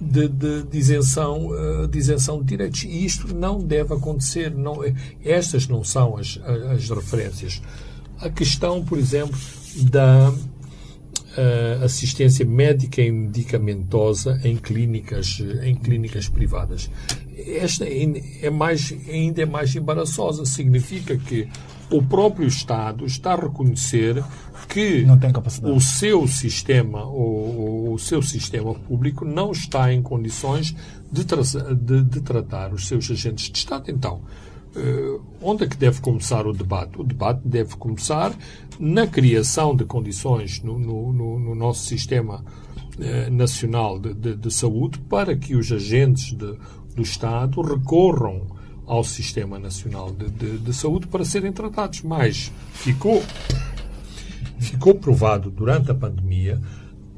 de, 0.00 0.26
de, 0.26 0.62
de, 0.64 0.76
isenção, 0.76 1.50
de 1.88 1.96
isenção 1.96 2.40
de 2.40 2.46
direitos. 2.46 2.82
E 2.82 3.04
isto 3.04 3.32
não 3.32 3.60
deve 3.60 3.94
acontecer. 3.94 4.52
Não, 4.52 4.80
estas 5.24 5.68
não 5.68 5.84
são 5.84 6.16
as, 6.16 6.36
as 6.72 6.90
referências 6.90 7.62
a 8.24 8.30
questão, 8.30 8.82
por 8.82 8.98
exemplo, 8.98 9.38
da 9.90 10.30
uh, 10.30 11.84
assistência 11.84 12.44
médica 12.44 13.02
e 13.02 13.10
medicamentosa 13.10 14.40
em 14.44 14.56
clínicas, 14.56 15.42
em 15.62 15.74
clínicas 15.74 16.28
privadas. 16.28 16.90
Esta 17.36 17.84
é 17.84 18.50
mais, 18.50 18.94
ainda 19.08 19.42
é 19.42 19.46
mais 19.46 19.74
embaraçosa. 19.74 20.46
Significa 20.46 21.16
que 21.16 21.48
o 21.90 22.02
próprio 22.02 22.46
Estado 22.46 23.04
está 23.04 23.34
a 23.34 23.40
reconhecer 23.40 24.22
que 24.68 25.04
o 25.62 25.80
seu 25.80 26.26
sistema, 26.26 27.04
o, 27.04 27.92
o, 27.92 27.98
seu 27.98 28.22
sistema 28.22 28.74
público 28.74 29.24
não 29.24 29.52
está 29.52 29.92
em 29.92 30.02
condições 30.02 30.74
de, 31.10 31.24
tra 31.24 31.42
de, 31.42 32.02
de 32.02 32.20
tratar 32.20 32.72
os 32.72 32.86
seus 32.86 33.10
agentes 33.10 33.50
de 33.50 33.58
Estado. 33.58 33.90
Então, 33.90 34.22
Uh, 34.76 35.22
onde 35.40 35.62
é 35.62 35.68
que 35.68 35.76
deve 35.76 36.00
começar 36.00 36.48
o 36.48 36.52
debate? 36.52 37.00
O 37.00 37.04
debate 37.04 37.42
deve 37.44 37.76
começar 37.76 38.36
na 38.76 39.06
criação 39.06 39.76
de 39.76 39.84
condições 39.84 40.60
no, 40.64 40.80
no, 40.80 41.12
no, 41.12 41.38
no 41.38 41.54
nosso 41.54 41.84
sistema 41.84 42.44
uh, 42.98 43.30
nacional 43.30 44.00
de, 44.00 44.12
de, 44.14 44.34
de, 44.34 44.52
saúde 44.52 44.98
para 45.08 45.36
que 45.36 45.54
os 45.54 45.70
agentes 45.70 46.32
de, 46.32 46.58
do 46.92 47.02
Estado 47.02 47.62
recorram 47.62 48.48
ao 48.86 49.02
Sistema 49.04 49.58
Nacional 49.58 50.10
de, 50.12 50.58
de, 50.58 50.74
Saúde 50.74 51.06
para 51.06 51.24
serem 51.24 51.52
tratados. 51.52 52.02
Mas 52.02 52.52
ficou, 52.72 53.22
ficou 54.58 54.94
provado 54.94 55.50
durante 55.50 55.90
a 55.90 55.94
pandemia 55.94 56.60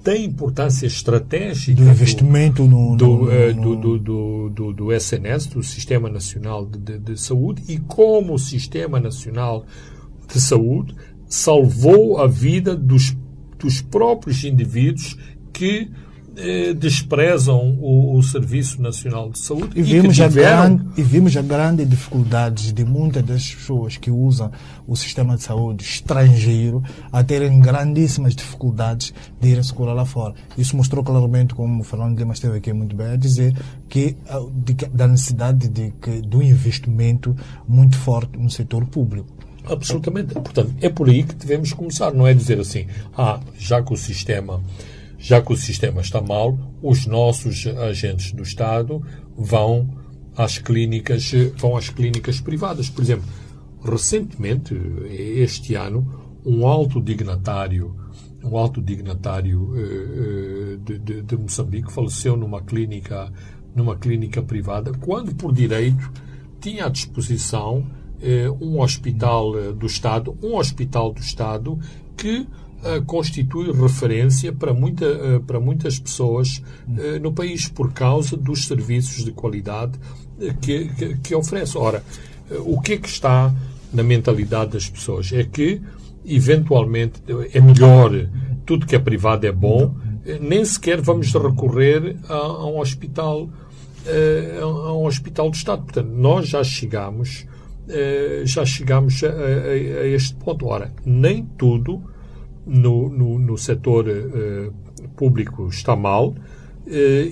tem 0.07 0.25
importância 0.25 0.87
estratégica 0.87 1.83
do 1.83 1.91
investimento 1.91 2.63
do, 2.63 2.69
no, 2.69 2.97
do, 2.97 3.07
no, 3.07 3.25
uh, 3.25 3.55
no... 3.57 3.77
do, 3.77 3.99
do, 3.99 4.51
do, 4.51 4.73
do, 4.73 4.93
SNS, 4.93 5.47
do 5.47 5.65
Sistema 5.65 6.09
Nacional 6.09 6.65
de, 6.65 6.79
de, 6.79 6.99
de, 7.01 7.21
Saúde, 7.21 7.65
e 7.67 7.77
como 7.81 8.35
o 8.35 8.39
Sistema 8.39 9.01
Nacional 9.01 9.67
de 10.33 10.41
Saúde 10.41 10.95
salvou 11.29 12.21
a 12.21 12.29
vida 12.29 12.77
dos, 12.77 13.17
dos 13.59 13.83
próprios 13.83 14.45
indivíduos 14.45 15.19
que 15.53 15.91
eh, 16.37 16.75
desprezam 16.75 17.79
o, 17.81 18.19
o, 18.19 18.23
Serviço 18.23 18.83
Nacional 18.83 19.31
de 19.31 19.39
Saúde 19.39 19.71
e 19.75 19.83
vimos, 19.83 20.19
e, 20.19 20.23
tiveram... 20.23 20.59
a 20.59 20.67
grande, 20.67 20.85
e 20.97 21.03
vimos 21.03 21.37
a 21.37 21.41
grande 21.43 21.85
dificuldade 21.87 22.73
de 22.73 22.85
muitas 22.85 23.23
das 23.23 23.55
pessoas 23.55 23.97
que 23.97 24.11
usam 24.11 24.53
o 24.87 24.95
sistema 24.95 25.37
de 25.37 25.43
saúde 25.43 25.83
estrangeiro 25.83 26.83
a 27.11 27.25
terem 27.25 27.59
grandíssimas 27.59 28.37
dificuldades 28.37 29.15
de 29.41 29.49
irem 29.49 29.63
se 29.63 29.73
curar 29.73 29.95
lá 29.95 30.05
fora. 30.05 30.35
Isso 30.59 30.77
mostrou 30.77 31.03
claramente, 31.03 31.55
como 31.55 31.81
o 31.81 31.85
Fernando 31.85 32.19
Lima 32.19 32.35
esteve 32.35 32.59
aqui 32.59 32.73
muito 32.73 32.95
bem 32.95 33.07
a 33.07 33.17
dizer, 33.17 33.57
que 33.89 34.15
de, 34.57 34.75
da 34.93 35.07
necessidade 35.09 35.69
de, 35.69 35.91
de, 35.91 36.21
do 36.21 36.43
investimento 36.43 37.35
muito 37.67 37.97
forte 37.97 38.39
no 38.39 38.51
setor 38.51 38.85
público. 38.85 39.29
Absolutamente. 39.69 40.35
Portanto, 40.35 40.75
é 40.81 40.89
por 40.89 41.09
aí 41.09 41.23
que 41.23 41.35
devemos 41.35 41.73
começar. 41.73 42.13
Não 42.13 42.27
é 42.27 42.35
dizer 42.35 42.61
assim, 42.61 42.87
ah, 43.17 43.41
já 43.59 43.83
que 43.83 43.93
o 43.93 43.97
sistema 43.97 44.61
já 45.27 45.43
que 45.43 45.53
o 45.53 45.57
sistema 45.57 46.01
está 46.01 46.21
mal, 46.21 46.57
os 46.81 47.05
nossos 47.05 47.67
agentes 47.67 48.31
do 48.31 48.45
Estado 48.45 49.03
vão 49.37 49.99
às 50.37 50.57
clínicas, 50.57 51.33
vão 51.57 51.77
às 51.77 51.91
clínicas 51.91 52.41
privadas. 52.41 52.89
Por 52.89 53.03
exemplo, 53.03 53.27
recentemente, 53.83 54.73
este 55.11 55.75
ano, 55.75 56.39
um 56.45 56.65
alto 56.65 57.01
dignatário, 57.01 57.93
um 58.41 58.57
alto 58.57 58.81
dignatário 58.81 59.73
de, 60.85 60.97
de, 60.97 61.23
de 61.23 61.37
Moçambique 61.37 61.93
faleceu 61.93 62.37
numa 62.37 62.63
clínica, 62.63 63.33
numa 63.75 63.97
clínica 63.97 64.41
privada, 64.41 64.93
quando 64.93 65.35
por 65.35 65.53
direito 65.53 66.09
tinha 66.61 66.87
à 66.87 66.89
disposição 66.89 67.85
um 68.61 68.81
hospital 68.81 69.73
do 69.73 69.87
Estado, 69.87 70.39
um 70.41 70.55
hospital 70.55 71.13
do 71.13 71.21
Estado 71.21 71.77
que 72.17 72.47
constitui 73.07 73.73
referência 73.73 74.53
para, 74.53 74.73
muita, 74.73 75.07
uh, 75.07 75.41
para 75.41 75.59
muitas 75.59 75.99
pessoas 75.99 76.63
uh, 76.87 77.19
no 77.21 77.33
país 77.33 77.69
por 77.69 77.93
causa 77.93 78.37
dos 78.37 78.67
serviços 78.67 79.25
de 79.25 79.33
qualidade 79.33 79.99
que, 80.61 80.89
que, 80.89 81.17
que, 81.19 81.35
oferece. 81.35 81.79
Ora, 81.79 82.05
o 82.61 82.81
que 82.81 82.93
é 82.93 82.97
que 82.99 83.09
está 83.09 83.53
na 83.93 84.03
mentalidade 84.03 84.73
das 84.73 84.89
pessoas? 84.89 85.33
É 85.33 85.45
que, 85.45 85.81
eventualmente, 86.25 87.23
é 87.53 87.61
melhor, 87.61 88.11
tudo 88.67 88.87
que 88.87 88.95
é 88.95 88.99
privado 88.99 89.47
é 89.47 89.53
bom, 89.53 89.95
nem 90.41 90.63
sequer 90.65 91.01
vamos 91.01 91.33
recorrer 91.33 92.17
a, 92.29 92.35
a 92.35 92.67
um 92.67 92.81
hospital 92.81 93.49
a 94.61 94.93
um 94.93 95.07
hospital 95.07 95.51
do 95.51 95.57
Estado. 95.57 95.85
Portanto, 95.85 96.11
nós 96.11 96.49
já 96.49 96.63
chegamos 96.63 97.47
já 98.45 98.65
chegamos 98.65 99.25
a, 99.25 99.29
a, 99.29 100.03
a, 100.03 100.07
este 100.09 100.35
ponto. 100.35 100.67
Ora, 100.67 100.93
nem 101.05 101.45
tudo 101.57 102.03
no, 102.67 103.09
no, 103.09 103.39
no 103.39 103.57
setor 103.57 104.07
uh, 104.09 104.73
público 105.17 105.69
está 105.69 105.95
mal 105.95 106.31
uh, 106.31 106.37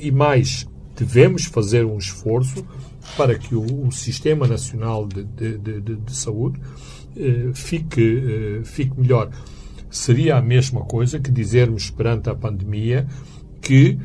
e 0.01 0.11
mais 0.13 0.67
devemos 0.97 1.47
fazer 1.47 1.85
um 1.85 1.99
esforço 1.99 2.65
para 3.17 3.37
que 3.37 3.55
o, 3.55 3.87
o 3.87 3.91
Sistema 3.91 4.47
Nacional 4.47 5.07
de, 5.07 5.25
de, 5.25 5.59
de, 5.59 5.97
de 5.97 6.17
Saúde 6.17 6.61
uh, 6.61 7.55
fique, 7.55 8.63
fique 8.65 8.99
melhor. 8.99 9.31
Seria 9.91 10.37
a 10.37 10.43
mesma 10.43 10.83
coisa 10.83 11.19
que 11.19 11.31
dizermos 11.31 11.91
perante 11.91 12.29
a 12.29 12.35
pandemia 12.35 13.07
que 13.61 13.99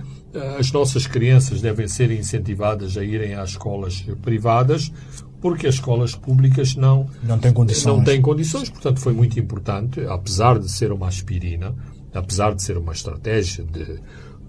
as 0.57 0.71
nossas 0.71 1.07
crianças 1.07 1.59
devem 1.59 1.87
ser 1.87 2.11
incentivadas 2.11 2.95
a 2.97 3.03
irem 3.03 3.33
às 3.33 3.51
escolas 3.51 4.05
privadas 4.21 4.91
porque 5.41 5.67
as 5.67 5.75
escolas 5.75 6.15
públicas 6.15 6.75
não, 6.75 7.07
não 7.23 7.39
têm 7.39 7.53
condições. 7.53 7.97
Não 7.97 8.03
têm 8.03 8.21
condições, 8.21 8.69
portanto 8.69 8.99
foi 8.99 9.13
muito 9.13 9.39
importante, 9.39 10.01
apesar 10.05 10.59
de 10.59 10.69
ser 10.69 10.91
uma 10.91 11.07
aspirina, 11.07 11.75
apesar 12.13 12.53
de 12.53 12.63
ser 12.63 12.77
uma 12.77 12.91
estratégia 12.91 13.63
de, 13.63 13.99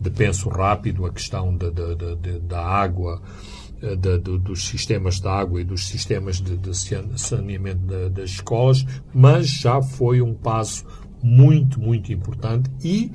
de 0.01 0.11
penso 0.11 0.49
rápido, 0.49 1.07
a 1.07 1.12
questão 1.12 1.57
de, 1.57 1.70
de, 1.70 2.16
de 2.16 2.38
da 2.41 2.64
água, 2.64 3.20
eh, 3.82 3.97
dos 3.97 4.66
sistemas 4.66 5.20
de 5.20 5.28
água 5.28 5.61
e 5.61 5.64
dos 5.64 5.86
sistemas 5.86 6.41
de, 6.41 6.59
saneamento 7.16 8.11
das 8.11 8.30
escolas, 8.30 8.84
mas 9.14 9.49
já 9.49 9.80
foi 9.80 10.20
um 10.20 10.34
passo 10.34 10.84
muito, 11.22 11.80
muito 11.80 12.12
importante 12.12 12.70
e, 12.82 13.12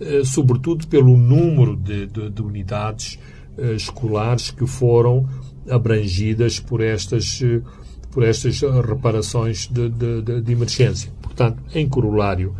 eh, 0.00 0.22
sobretudo, 0.24 0.86
pelo 0.88 1.16
número 1.16 1.76
de, 1.76 2.06
de 2.06 2.42
unidades 2.42 3.18
eh, 3.56 3.74
escolares 3.74 4.50
que 4.50 4.66
foram 4.66 5.28
abrangidas 5.68 6.60
por 6.60 6.80
estas, 6.80 7.40
por 8.10 8.22
estas 8.22 8.60
reparações 8.60 9.66
de, 9.66 9.88
de, 9.88 10.40
de 10.42 10.52
emergência. 10.52 11.10
Portanto, 11.22 11.62
em 11.74 11.88
corolário, 11.88 12.54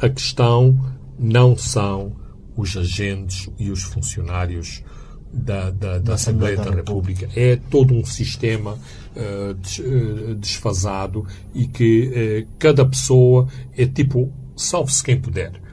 a 0.00 0.08
questão 0.08 0.78
não 1.18 1.56
são 1.56 2.12
os 2.56 2.76
agentes 2.76 3.48
e 3.58 3.70
os 3.70 3.82
funcionários 3.82 4.82
da, 5.32 5.70
da, 5.70 5.98
da 5.98 6.14
Assembleia 6.14 6.56
da 6.56 6.70
República. 6.70 7.28
É 7.34 7.56
todo 7.56 7.94
um 7.94 8.04
sistema 8.04 8.78
uh, 9.16 10.34
desfasado 10.36 11.26
e 11.54 11.66
que 11.66 12.44
uh, 12.46 12.48
cada 12.58 12.86
pessoa 12.86 13.48
é 13.76 13.86
tipo, 13.86 14.32
salve-se 14.56 15.02
quem 15.02 15.20
puder. 15.20 15.63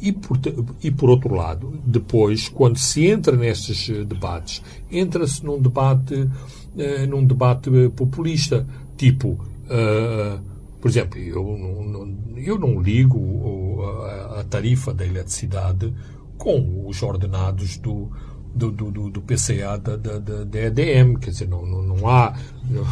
E 0.00 0.12
por, 0.12 0.38
e 0.82 0.90
por 0.90 1.10
outro 1.10 1.34
lado, 1.34 1.80
depois, 1.84 2.48
quando 2.48 2.78
se 2.78 3.06
entra 3.06 3.36
nestes 3.36 3.90
eh, 3.90 4.04
debates, 4.04 4.62
entra-se 4.90 5.44
num 5.44 5.60
debate, 5.60 6.14
uh, 6.14 7.06
num 7.08 7.24
debate 7.24 7.70
populista, 7.96 8.66
tipo, 8.96 9.30
uh, 9.30 10.40
por 10.80 10.88
exemplo, 10.88 11.18
eu 11.18 11.42
não, 11.42 12.16
eu 12.36 12.58
não 12.58 12.80
ligo 12.80 13.82
a, 13.82 14.40
a 14.40 14.44
tarifa 14.44 14.94
da 14.94 15.04
eletricidade 15.04 15.92
com 16.36 16.86
os 16.86 17.02
ordenados 17.02 17.76
do, 17.78 18.08
do, 18.54 18.70
do, 18.70 19.10
do 19.10 19.20
PCA 19.22 19.76
da, 19.78 19.96
da, 19.96 20.18
da, 20.18 20.58
EDM, 20.60 21.16
quer 21.20 21.30
dizer, 21.30 21.48
não, 21.48 21.66
não, 21.66 21.82
não 21.82 22.08
há. 22.08 22.34
Não, 22.70 22.86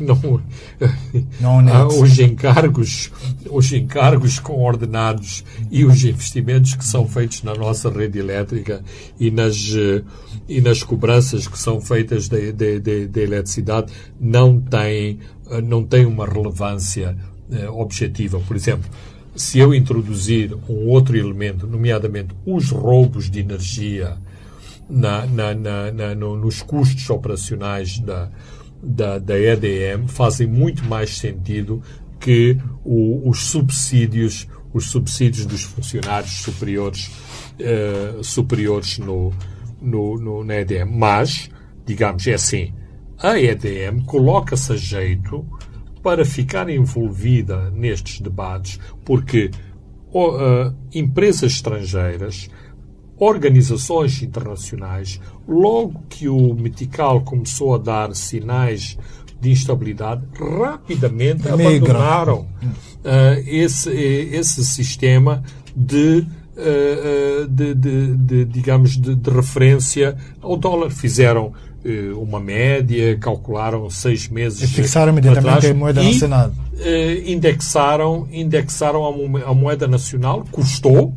não, 0.00 0.14
não, 1.40 1.62
não 1.62 1.88
os 2.00 2.18
encargos, 2.18 3.10
os 3.50 3.72
encargos 3.72 4.38
com 4.38 4.62
ordenados 4.62 5.44
e 5.70 5.84
os 5.84 6.04
investimentos 6.04 6.74
que 6.74 6.84
são 6.84 7.06
feitos 7.06 7.42
na 7.42 7.54
nossa 7.54 7.90
rede 7.90 8.18
elétrica 8.18 8.82
e 9.18 9.30
nas, 9.30 9.72
e 10.48 10.60
nas 10.60 10.82
cobranças 10.82 11.46
que 11.48 11.58
são 11.58 11.80
feitas 11.80 12.28
da 12.28 12.38
eletricidade 12.38 13.92
não 14.20 14.60
têm, 14.60 15.18
não 15.64 15.84
têm 15.84 16.06
uma 16.06 16.26
relevância 16.26 17.16
eh, 17.50 17.68
objetiva. 17.70 18.38
Por 18.40 18.54
exemplo, 18.54 18.88
se 19.34 19.58
eu 19.58 19.74
introduzir 19.74 20.54
um 20.68 20.88
outro 20.88 21.16
elemento, 21.16 21.66
nomeadamente 21.66 22.34
os 22.44 22.70
roubos 22.70 23.30
de 23.30 23.40
energia 23.40 24.18
na, 24.88 25.26
na, 25.26 25.54
na, 25.54 26.14
no, 26.14 26.36
nos 26.36 26.62
custos 26.62 27.08
operacionais 27.10 27.98
da, 27.98 28.30
da, 28.82 29.18
da, 29.18 29.38
EDM, 29.38 30.08
fazem 30.08 30.46
muito 30.46 30.84
mais 30.84 31.16
sentido 31.18 31.82
que 32.18 32.56
o, 32.84 33.28
os 33.28 33.50
subsídios 33.50 34.46
os 34.72 34.90
subsídios 34.90 35.46
dos 35.46 35.62
funcionários 35.62 36.32
superiores 36.42 37.10
uh, 37.58 38.22
superiores 38.22 38.98
no, 38.98 39.32
no, 39.80 40.18
no, 40.18 40.44
na 40.44 40.56
EDM. 40.56 40.90
Mas, 40.90 41.50
digamos, 41.86 42.26
é 42.26 42.34
assim, 42.34 42.74
a 43.18 43.38
EDM 43.38 44.04
coloca-se 44.04 44.72
a 44.72 44.76
jeito 44.76 45.44
para 46.02 46.24
ficar 46.24 46.68
envolvida 46.68 47.70
nestes 47.70 48.20
debates, 48.20 48.78
porque 49.04 49.50
uh, 50.12 50.74
empresas 50.94 51.52
estrangeiras, 51.52 52.48
organizações 53.18 54.22
internacionais, 54.22 55.20
logo 55.46 56.02
que 56.08 56.28
o 56.28 56.54
Metical 56.54 57.22
começou 57.22 57.74
a 57.74 57.78
dar 57.78 58.14
sinais 58.14 58.96
de 59.40 59.50
instabilidade, 59.50 60.22
rapidamente 60.60 61.48
abandonaram 61.48 62.40
uh, 62.40 62.46
esse, 63.46 63.90
esse 63.90 64.64
sistema 64.64 65.42
de 65.74 66.26
uh, 66.56 67.46
de, 67.48 67.74
de, 67.74 68.16
de, 68.16 68.44
digamos, 68.44 68.96
de, 68.96 69.14
de, 69.14 69.30
referência 69.30 70.16
ao 70.42 70.56
dólar. 70.56 70.90
Fizeram 70.90 71.52
eh, 71.84 72.10
uma 72.14 72.40
média, 72.40 73.16
calcularam 73.18 73.88
seis 73.88 74.28
meses. 74.28 74.62
E 74.62 74.66
fixaram 74.66 75.12
imediatamente 75.12 75.68
a 75.68 75.74
moeda 75.74 76.02
nacional. 76.02 76.52
Indexaram, 77.24 78.28
indexaram 78.32 79.36
a, 79.46 79.54
moeda 79.54 79.86
nacional, 79.86 80.44
custou, 80.50 81.14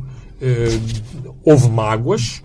houve 1.44 1.68
mágoas, 1.68 2.42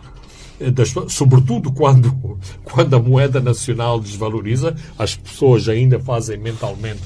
das, 0.73 0.93
sobretudo 1.13 1.71
quando, 1.71 2.39
quando 2.63 2.95
a 2.95 2.99
moeda 2.99 3.39
nacional 3.39 3.99
desvaloriza, 3.99 4.75
as 4.97 5.15
pessoas 5.15 5.67
ainda 5.69 5.99
fazem 5.99 6.37
mentalmente 6.37 7.01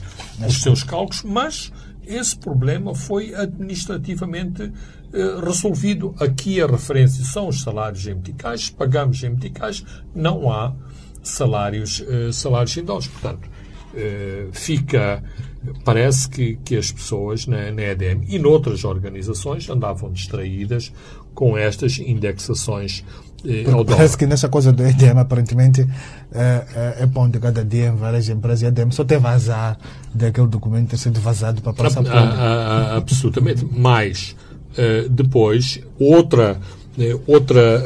os 0.45 0.61
seus 0.61 0.83
cálculos, 0.83 1.23
mas 1.23 1.71
esse 2.05 2.35
problema 2.35 2.95
foi 2.95 3.33
administrativamente 3.35 4.71
resolvido. 5.43 6.15
Aqui 6.19 6.61
a 6.61 6.67
referência 6.67 7.23
são 7.23 7.47
os 7.47 7.61
salários 7.61 8.05
em 8.07 8.15
meticais, 8.15 8.69
pagamos 8.69 9.21
em 9.23 9.29
meticais, 9.29 9.83
não 10.15 10.51
há 10.51 10.73
salários, 11.23 11.99
uh, 11.99 12.31
salários 12.33 12.75
em 12.77 12.83
dólares. 12.83 13.07
Portanto, 13.07 13.47
uh, 13.93 14.51
fica. 14.53 15.23
Parece 15.85 16.27
que, 16.27 16.57
que 16.65 16.75
as 16.75 16.91
pessoas 16.91 17.45
na, 17.45 17.71
na 17.71 17.83
EDM 17.83 18.23
e 18.27 18.39
noutras 18.39 18.83
organizações 18.83 19.69
andavam 19.69 20.11
distraídas 20.11 20.91
com 21.35 21.55
estas 21.57 21.99
indexações 21.99 23.03
uh, 23.45 23.85
Parece 23.85 24.17
que 24.17 24.25
nessa 24.25 24.49
coisa 24.49 24.71
do 24.71 24.83
EDM, 24.83 25.19
aparentemente, 25.19 25.87
é, 26.31 26.65
é, 26.99 27.03
é 27.03 27.07
ponto 27.07 27.33
de 27.33 27.39
cada 27.39 27.63
dia 27.63 27.87
em 27.87 27.95
várias 27.95 28.27
empresas. 28.29 28.63
EDM 28.63 28.91
só 28.91 29.03
tem 29.03 29.19
vazar 29.19 29.77
daquele 30.13 30.47
documento 30.47 30.89
ter 30.89 30.97
sido 30.97 31.19
vazado 31.19 31.61
para 31.61 31.73
passar 31.73 32.03
por. 32.03 32.11
absolutamente. 32.97 33.67
Mas, 33.71 34.35
uh, 34.71 35.09
depois, 35.09 35.79
outra. 35.99 36.59
outra 37.27 37.83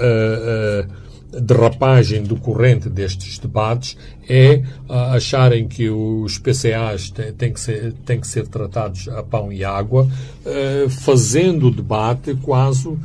derrapagem 1.42 2.24
decorrente 2.24 2.90
destes 2.90 3.38
debates 3.38 3.98
é 4.28 4.64
uh, 4.90 4.94
acharem 5.14 5.68
que 5.68 5.90
os 5.90 6.38
PCAs 6.38 7.12
têm, 7.38 7.52
que 7.54 7.60
ser, 7.60 7.94
têm 8.06 8.20
que 8.20 8.28
ser 8.28 8.48
tratados 8.48 9.08
a 9.10 9.22
pão 9.24 9.52
e 9.52 9.64
água, 9.64 10.04
uh, 10.04 10.90
fazendo 10.90 11.68
o 11.68 11.72
debate 11.72 12.36
quase 12.36 12.88
uh, 12.88 13.00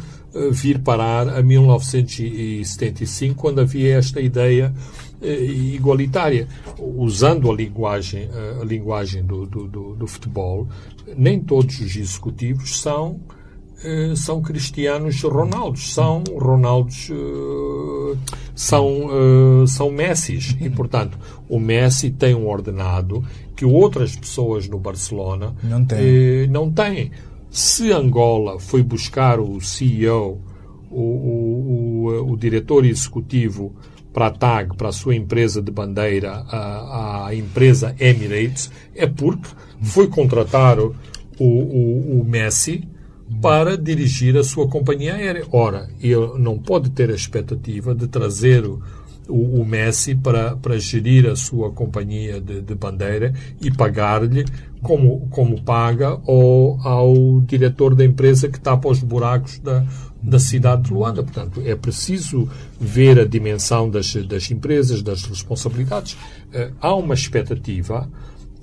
vir 0.50 0.78
parar 0.78 1.28
a 1.28 1.42
1975, 1.42 3.34
quando 3.34 3.60
havia 3.60 3.96
esta 3.96 4.20
ideia 4.20 4.72
igualitária. 5.22 6.48
Usando 6.78 7.50
a 7.50 7.54
linguagem, 7.54 8.30
a 8.58 8.64
linguagem 8.64 9.22
do, 9.22 9.44
do, 9.44 9.94
do 9.94 10.06
futebol, 10.06 10.66
nem 11.14 11.38
todos 11.38 11.78
os 11.78 11.94
executivos 11.94 12.80
são 12.80 13.20
são 14.16 14.42
cristianos 14.42 15.22
Ronaldos, 15.22 15.94
são 15.94 16.22
Ronaldos, 16.36 17.10
são, 18.54 19.66
são 19.66 19.90
Messis. 19.90 20.56
E, 20.60 20.68
portanto, 20.68 21.18
o 21.48 21.58
Messi 21.58 22.10
tem 22.10 22.34
um 22.34 22.48
ordenado 22.48 23.24
que 23.56 23.64
outras 23.64 24.16
pessoas 24.16 24.68
no 24.68 24.78
Barcelona 24.78 25.54
não 25.62 25.84
têm. 25.84 26.46
Não 26.48 26.70
têm. 26.70 27.10
Se 27.50 27.90
Angola 27.92 28.60
foi 28.60 28.82
buscar 28.82 29.40
o 29.40 29.60
CEO, 29.60 30.40
o, 30.90 31.00
o, 31.00 32.06
o, 32.06 32.32
o 32.32 32.36
diretor 32.36 32.84
executivo 32.84 33.74
para 34.12 34.26
a 34.26 34.30
TAG, 34.30 34.76
para 34.76 34.88
a 34.88 34.92
sua 34.92 35.14
empresa 35.14 35.62
de 35.62 35.70
bandeira, 35.70 36.44
a, 36.48 37.26
a 37.26 37.34
empresa 37.34 37.94
Emirates, 37.98 38.70
é 38.94 39.06
porque 39.06 39.48
foi 39.80 40.08
contratar 40.08 40.78
o, 40.78 40.94
o, 41.38 42.20
o 42.20 42.24
Messi 42.24 42.88
para 43.40 43.76
dirigir 43.76 44.36
a 44.36 44.44
sua 44.44 44.68
companhia 44.68 45.14
aérea. 45.14 45.46
Ora, 45.50 45.88
ele 46.00 46.38
não 46.38 46.58
pode 46.58 46.90
ter 46.90 47.10
a 47.10 47.14
expectativa 47.14 47.94
de 47.94 48.06
trazer 48.06 48.64
o, 48.66 48.82
o, 49.28 49.64
Messi 49.64 50.14
para, 50.14 50.56
para 50.56 50.78
gerir 50.78 51.26
a 51.26 51.36
sua 51.36 51.70
companhia 51.70 52.40
de, 52.40 52.60
de 52.60 52.74
bandeira 52.74 53.32
e 53.60 53.70
pagar-lhe 53.70 54.44
como, 54.82 55.28
como 55.30 55.62
paga 55.62 56.08
ao, 56.26 56.80
ao 56.86 57.40
diretor 57.40 57.94
da 57.94 58.04
empresa 58.04 58.48
que 58.48 58.60
tapa 58.60 58.88
os 58.88 59.02
buracos 59.02 59.58
da, 59.58 59.86
da 60.22 60.38
cidade 60.38 60.82
de 60.82 60.92
Luanda. 60.92 61.22
Portanto, 61.22 61.62
é 61.64 61.74
preciso 61.74 62.48
ver 62.78 63.18
a 63.18 63.24
dimensão 63.24 63.88
das, 63.88 64.14
das 64.16 64.50
empresas, 64.50 65.02
das 65.02 65.24
responsabilidades. 65.24 66.12
Uh, 66.52 66.74
há 66.80 66.94
uma 66.94 67.14
expectativa 67.14 68.08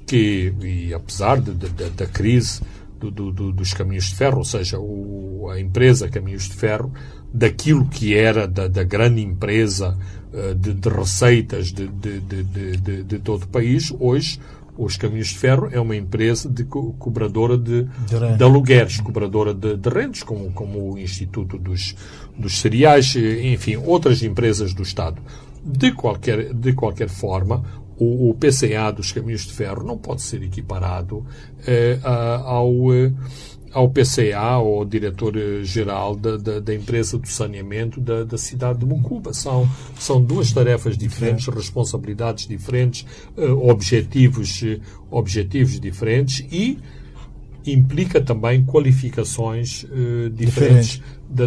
que, 0.05 0.53
e 0.61 0.93
apesar 0.93 1.41
da 1.41 2.05
crise 2.05 2.61
do, 2.99 3.31
do, 3.31 3.51
dos 3.51 3.73
caminhos 3.73 4.05
de 4.05 4.15
ferro, 4.15 4.39
ou 4.39 4.45
seja, 4.45 4.79
o, 4.79 5.49
a 5.49 5.59
empresa 5.59 6.09
Caminhos 6.09 6.43
de 6.43 6.55
Ferro, 6.55 6.91
daquilo 7.33 7.85
que 7.85 8.15
era 8.15 8.47
da, 8.47 8.67
da 8.67 8.83
grande 8.83 9.21
empresa 9.21 9.97
uh, 10.33 10.55
de, 10.55 10.73
de, 10.73 10.89
receitas 10.89 11.71
de, 11.71 11.87
de, 11.87 13.03
de, 13.03 13.19
todo 13.19 13.43
o 13.43 13.47
país, 13.47 13.93
hoje 13.99 14.39
os 14.77 14.95
Caminhos 14.95 15.29
de 15.29 15.37
Ferro 15.37 15.69
é 15.71 15.79
uma 15.79 15.95
empresa 15.95 16.47
de 16.47 16.63
co 16.63 16.93
cobradora 16.93 17.57
de, 17.57 17.87
alugueres, 18.39 19.01
cobradora 19.01 19.53
de, 19.53 19.89
rentos, 19.89 20.21
como, 20.21 20.51
como 20.51 20.93
o 20.93 20.99
Instituto 20.99 21.57
dos, 21.57 21.95
dos 22.37 22.59
Cereais, 22.59 23.15
enfim, 23.15 23.75
outras 23.77 24.21
empresas 24.21 24.73
do 24.73 24.83
Estado. 24.83 25.21
De 25.63 25.91
qualquer, 25.91 26.53
de 26.53 26.73
qualquer 26.73 27.09
forma, 27.09 27.63
o, 27.97 28.29
o 28.29 28.33
PCA 28.35 28.91
dos 28.91 29.11
Caminhos 29.11 29.45
de 29.45 29.53
Ferro 29.53 29.83
não 29.83 29.97
pode 29.97 30.21
ser 30.21 30.43
equiparado 30.43 31.25
eh, 31.65 31.99
ao. 32.03 32.93
Eh, 32.93 33.11
ao 33.73 33.89
PCA, 33.89 34.39
ao 34.39 34.83
diretor-geral 34.85 36.15
da, 36.15 36.37
da, 36.37 36.59
da, 36.59 36.73
empresa 36.73 37.17
do 37.17 37.27
saneamento 37.27 38.01
da, 38.01 38.23
da 38.23 38.37
cidade 38.37 38.79
de 38.79 38.85
Mucuba. 38.85 39.33
São, 39.33 39.69
são 39.99 40.19
duas 40.19 40.51
tarefas 40.51 40.97
diferentes, 40.97 41.45
responsabilidades 41.47 42.47
diferentes, 42.47 43.05
uh, 43.37 43.69
objetivos, 43.69 44.63
uh, 44.63 44.79
objetivos 45.11 45.79
diferentes 45.79 46.43
e 46.51 46.79
implica 47.67 48.21
também 48.21 48.63
qualificações 48.63 49.83
uh, 49.83 50.29
diferentes 50.31 51.01
da, 51.29 51.45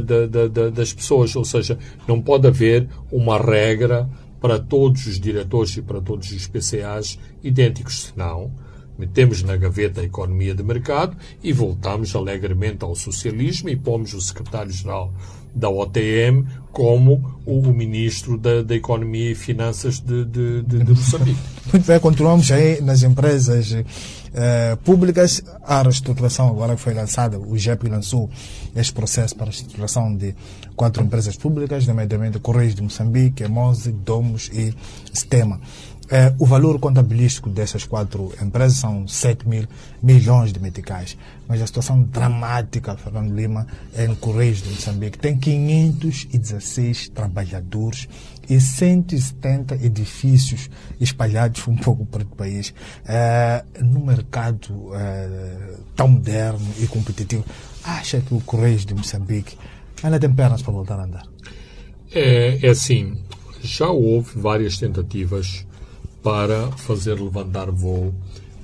das 0.71 0.93
pessoas. 0.93 1.35
Ou 1.35 1.45
seja, 1.45 1.79
não 2.07 2.21
pode 2.21 2.47
haver 2.47 2.87
uma 3.11 3.39
regra 3.39 4.09
para 4.41 4.59
todos 4.59 5.07
os 5.07 5.21
diretores 5.21 5.77
e 5.77 5.83
para 5.83 6.01
todos 6.01 6.31
os 6.33 6.47
PCAs 6.47 7.19
idênticos, 7.43 8.05
senão 8.05 8.53
metemos 8.99 9.43
na 9.43 9.57
gaveta 9.57 10.01
a 10.01 10.05
economia 10.05 10.55
de 10.55 10.63
mercado 10.63 11.17
e 11.43 11.53
voltamos 11.53 12.15
alegremente 12.15 12.85
ao 12.85 12.95
socialismo 12.95 13.69
e 13.69 13.77
pomos 13.77 14.13
o 14.13 14.21
secretário-geral 14.21 15.13
da 15.55 15.69
OTM 15.69 16.45
como 16.73 17.41
o, 17.45 17.61
o 17.61 17.75
ministro 17.75 18.39
da, 18.39 18.63
da, 18.63 18.75
Economia 18.75 19.33
e 19.33 19.35
Finanças 19.35 19.99
de, 19.99 20.25
de, 20.25 20.63
de, 20.63 20.85
de 20.85 20.91
Moçambique. 20.91 21.41
Muito 21.73 21.87
bem, 21.87 22.01
continuamos 22.01 22.51
aí 22.53 22.81
nas 22.81 23.03
empresas 23.03 23.75
eh, 24.33 24.79
públicas. 24.85 25.43
A 25.65 25.83
reestruturação 25.83 26.49
agora 26.49 26.77
que 26.77 26.81
foi 26.81 26.95
lançada, 26.95 27.39
o 27.39 27.57
GEP 27.59 27.89
lançou 27.89 28.31
este 28.75 28.93
processo 28.93 29.35
para 29.35 29.47
a 29.47 29.51
reestruturação 29.51 30.15
de 30.15 30.35
quatro 30.77 31.03
empresas 31.03 31.37
públicas, 31.37 31.87
nomeadamente 31.87 32.39
Correios 32.39 32.75
de 32.75 32.83
Moçambique, 32.83 33.43
Emose, 33.43 33.91
Domos 33.91 34.49
e 34.53 34.73
Sistema. 35.13 35.61
Eh, 36.13 36.35
o 36.41 36.45
valor 36.45 36.81
contabilístico 36.81 37.49
dessas 37.49 37.85
quatro 37.85 38.33
empresas 38.43 38.79
são 38.79 39.07
7 39.07 39.49
mil 39.49 39.69
milhões 40.03 40.53
de 40.53 40.59
meticais. 40.59 41.17
Mas 41.47 41.63
a 41.63 41.67
situação 41.67 42.03
dramática, 42.03 42.97
Fernando 42.97 43.33
Lima, 43.33 43.65
é 43.95 44.07
em 44.07 44.15
Correios 44.17 44.61
de 44.61 44.71
Moçambique. 44.71 45.19
Tem 45.19 45.39
516 45.39 47.11
trabalhadores 47.11 48.09
e 48.49 48.61
170 48.61 49.77
edifícios 49.77 50.69
espalhados 51.01 51.69
um 51.69 51.77
pouco 51.77 52.05
por 52.05 52.25
todo 52.25 52.33
o 52.33 52.37
país. 52.37 52.75
Eh, 53.07 53.65
no 53.81 54.05
mercado 54.05 54.91
eh, 54.93 55.75
tão 55.95 56.09
moderno 56.09 56.67
e 56.81 56.89
competitivo, 56.89 57.45
acha 57.85 58.21
que 58.21 58.35
o 58.35 58.41
Correios 58.41 58.85
de 58.85 58.95
Moçambique 58.95 59.57
ainda 60.03 60.19
tem 60.19 60.33
pernas 60.33 60.61
para 60.61 60.73
voltar 60.73 60.99
a 60.99 61.05
andar? 61.05 61.27
É, 62.13 62.67
é 62.67 62.71
assim, 62.71 63.17
já 63.63 63.89
houve 63.89 64.37
várias 64.37 64.77
tentativas 64.77 65.65
para 66.23 66.71
fazer 66.73 67.15
levantar 67.21 67.71
voo 67.71 68.15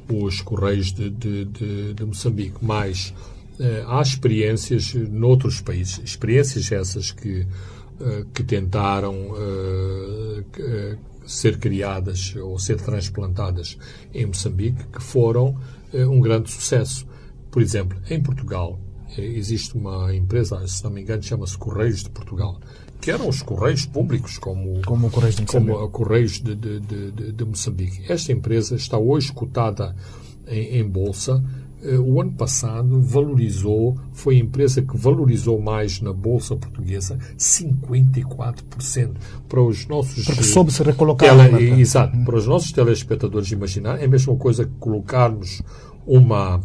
os 0.08 0.40
Correios 0.40 0.92
de, 0.92 1.10
de, 1.10 1.44
de, 1.46 1.94
de 1.94 2.04
Moçambique. 2.04 2.56
Mas 2.62 3.12
eh, 3.58 3.84
há 3.86 4.02
experiências 4.02 4.94
noutros 4.94 5.60
países, 5.60 6.00
experiências 6.04 6.70
essas 6.70 7.10
que, 7.10 7.46
eh, 8.00 8.24
que 8.34 8.44
tentaram 8.44 9.34
eh, 9.36 10.96
ser 11.26 11.58
criadas 11.58 12.36
ou 12.36 12.58
ser 12.58 12.80
transplantadas 12.80 13.78
em 14.14 14.26
Moçambique, 14.26 14.84
que 14.92 15.02
foram 15.02 15.56
um 15.92 16.20
grande 16.20 16.50
sucesso. 16.50 17.06
Por 17.50 17.62
exemplo, 17.62 17.98
em 18.08 18.22
Portugal, 18.22 18.78
existe 19.16 19.74
uma 19.74 20.14
empresa, 20.14 20.64
se 20.68 20.84
não 20.84 20.90
me 20.90 21.00
engano, 21.00 21.22
chama-se 21.22 21.56
Correios 21.56 22.04
de 22.04 22.10
Portugal, 22.10 22.60
que 23.00 23.10
eram 23.10 23.28
os 23.28 23.42
Correios 23.42 23.86
públicos, 23.86 24.38
como, 24.38 24.80
como, 24.84 25.10
Correios 25.10 25.36
de 25.36 25.46
como 25.46 25.78
a 25.78 25.88
Correios 25.90 26.40
de, 26.40 26.54
de, 26.54 26.80
de, 26.80 27.32
de, 27.32 27.44
Moçambique. 27.44 28.10
Esta 28.10 28.32
empresa 28.32 28.74
está 28.74 28.98
hoje 28.98 29.32
cotada 29.32 29.94
em, 30.46 30.78
em 30.78 30.88
Bolsa. 30.88 31.42
Eh, 31.82 31.98
o 31.98 32.20
ano 32.20 32.32
passado 32.32 33.00
valorizou, 33.00 33.96
foi 34.12 34.36
a 34.36 34.38
empresa 34.38 34.82
que 34.82 34.96
valorizou 34.96 35.60
mais 35.60 36.00
na 36.00 36.12
Bolsa 36.12 36.56
Portuguesa, 36.56 37.18
54%. 37.38 39.12
Para 39.48 39.62
os 39.62 39.86
nossos. 39.86 40.24
Porque 40.24 40.42
soube 40.42 40.72
se 40.72 40.82
recolocar. 40.82 41.36
Tele, 41.36 41.80
exato. 41.80 42.16
Para 42.24 42.36
os 42.36 42.46
nossos 42.46 42.72
telespectadores 42.72 43.52
imaginar, 43.52 44.00
é 44.00 44.06
a 44.06 44.08
mesma 44.08 44.34
coisa 44.36 44.64
que 44.64 44.72
colocarmos 44.80 45.62
uma, 46.06 46.60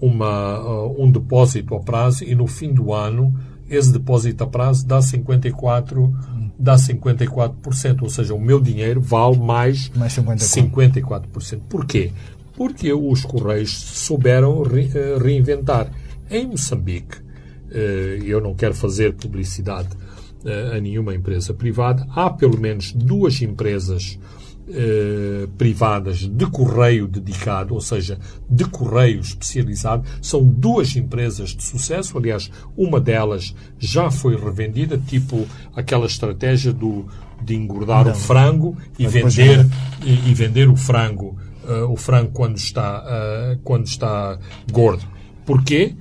uma, 0.00 0.60
uh, 0.60 1.02
um 1.02 1.10
depósito 1.10 1.74
a 1.74 1.80
prazo 1.80 2.24
e 2.24 2.34
no 2.34 2.46
fim 2.46 2.72
do 2.72 2.92
ano 2.92 3.34
esse 3.68 3.92
depósito 3.92 4.44
a 4.44 4.46
prazo 4.46 4.86
dá 4.86 5.00
54, 5.00 6.14
dá 6.58 6.76
54%, 6.76 8.02
ou 8.02 8.10
seja, 8.10 8.34
o 8.34 8.40
meu 8.40 8.60
dinheiro 8.60 9.00
vale 9.00 9.38
mais, 9.38 9.90
mais 9.94 10.12
54%. 10.14 10.72
54%. 10.72 11.60
Porquê? 11.68 12.12
Porque 12.56 12.92
os 12.92 13.24
Correios 13.24 13.72
souberam 13.72 14.62
re, 14.62 14.84
uh, 14.86 15.18
reinventar. 15.18 15.90
Em 16.30 16.46
Moçambique, 16.46 17.18
uh, 17.18 17.74
eu 18.24 18.40
não 18.40 18.54
quero 18.54 18.74
fazer 18.74 19.14
publicidade 19.14 19.88
uh, 20.44 20.76
a 20.76 20.80
nenhuma 20.80 21.14
empresa 21.14 21.52
privada, 21.52 22.06
há 22.10 22.30
pelo 22.30 22.58
menos 22.60 22.92
duas 22.92 23.40
empresas 23.42 24.18
eh, 24.66 25.46
privadas 25.58 26.20
de 26.20 26.46
correio 26.46 27.06
dedicado, 27.06 27.74
ou 27.74 27.80
seja, 27.82 28.18
de 28.48 28.64
correio 28.64 29.20
especializado. 29.20 30.04
São 30.22 30.42
duas 30.42 30.96
empresas 30.96 31.50
de 31.50 31.62
sucesso. 31.62 32.16
Aliás, 32.16 32.50
uma 32.76 32.98
delas 32.98 33.54
já 33.78 34.10
foi 34.10 34.36
revendida, 34.36 34.96
tipo 34.96 35.46
aquela 35.76 36.06
estratégia 36.06 36.72
do, 36.72 37.06
de 37.42 37.54
engordar 37.54 38.06
Não. 38.06 38.12
o 38.12 38.14
frango 38.14 38.76
e 38.98 39.06
vender, 39.06 39.66
e, 40.02 40.30
e, 40.30 40.34
vender 40.34 40.68
o 40.70 40.76
frango, 40.76 41.36
uh, 41.64 41.92
o 41.92 41.96
frango 41.96 42.30
quando 42.32 42.56
está, 42.56 43.04
uh, 43.04 43.58
quando 43.62 43.86
está 43.86 44.38
gordo. 44.72 45.04
Porquê? 45.44 45.94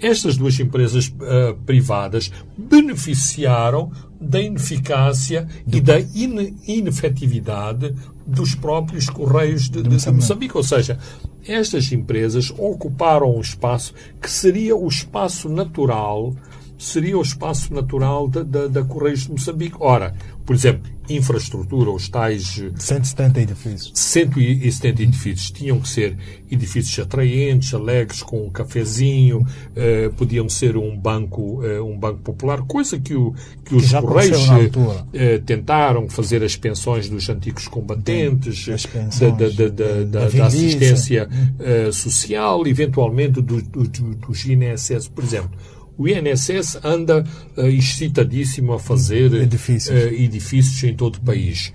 Estas 0.00 0.38
duas 0.38 0.58
empresas 0.58 1.08
uh, 1.08 1.54
privadas 1.66 2.32
beneficiaram 2.56 3.92
da 4.20 4.40
ineficácia 4.40 5.48
e 5.66 5.80
da 5.80 5.98
in, 5.98 6.56
inefetividade 6.66 7.94
dos 8.26 8.54
próprios 8.54 9.08
Correios 9.08 9.68
de, 9.70 9.82
de, 9.82 9.96
de, 9.96 10.10
Moçambique. 10.10 10.56
Ou 10.56 10.62
seja, 10.62 10.98
estas 11.46 11.90
empresas 11.90 12.52
ocuparam 12.56 13.36
um 13.36 13.40
espaço 13.40 13.94
que 14.20 14.30
seria 14.30 14.76
o 14.76 14.86
espaço 14.86 15.48
natural 15.48 16.34
seria 16.80 17.18
o 17.18 17.22
espaço 17.22 17.74
natural 17.74 18.26
da, 18.26 18.42
da, 18.42 18.66
da 18.66 18.82
Correios 18.82 19.24
de 19.24 19.32
Moçambique. 19.32 19.76
Ora, 19.78 20.14
por 20.50 20.56
exemplo, 20.56 20.90
infraestrutura, 21.08 21.92
os 21.92 22.08
tais 22.08 22.60
170 22.76 23.40
edifícios. 23.40 23.92
170 23.94 25.00
edifícios 25.00 25.50
tinham 25.52 25.78
que 25.78 25.88
ser 25.88 26.16
edifícios 26.50 26.98
atraentes, 26.98 27.72
alegres, 27.72 28.20
com 28.20 28.46
um 28.46 28.50
cafezinho, 28.50 29.46
eh, 29.76 30.10
podiam 30.16 30.48
ser 30.48 30.76
um 30.76 30.96
banco, 30.98 31.64
eh, 31.64 31.80
um 31.80 31.96
banco 31.96 32.18
popular, 32.22 32.62
coisa 32.62 32.98
que, 32.98 33.14
o, 33.14 33.32
que 33.64 33.76
os 33.76 33.92
Correios 33.92 34.50
altura. 34.50 35.06
eh, 35.12 35.38
tentaram 35.38 36.10
fazer 36.10 36.42
as 36.42 36.56
pensões 36.56 37.08
dos 37.08 37.28
antigos 37.28 37.68
combatentes, 37.68 38.68
As 38.68 38.86
da, 39.20 39.30
da, 39.30 39.68
da, 39.68 40.28
da, 40.30 40.46
assistência 40.46 41.28
eh, 41.60 41.92
social, 41.92 42.66
eventualmente 42.66 43.40
do, 43.40 43.62
do, 43.62 43.86
do, 43.86 44.14
dos 44.16 44.44
INSS, 44.44 45.06
por 45.06 45.22
exemplo. 45.22 45.52
O 46.00 46.08
INSS 46.08 46.78
anda 46.82 47.22
eh, 47.58 47.68
excitadíssimo 47.68 48.72
a 48.72 48.78
fazer 48.78 49.32
Edifícios. 49.34 49.94
eh, 49.94 50.14
edifícios 50.14 50.82
em 50.84 50.94
todo 50.96 51.16
o 51.16 51.20
país. 51.20 51.74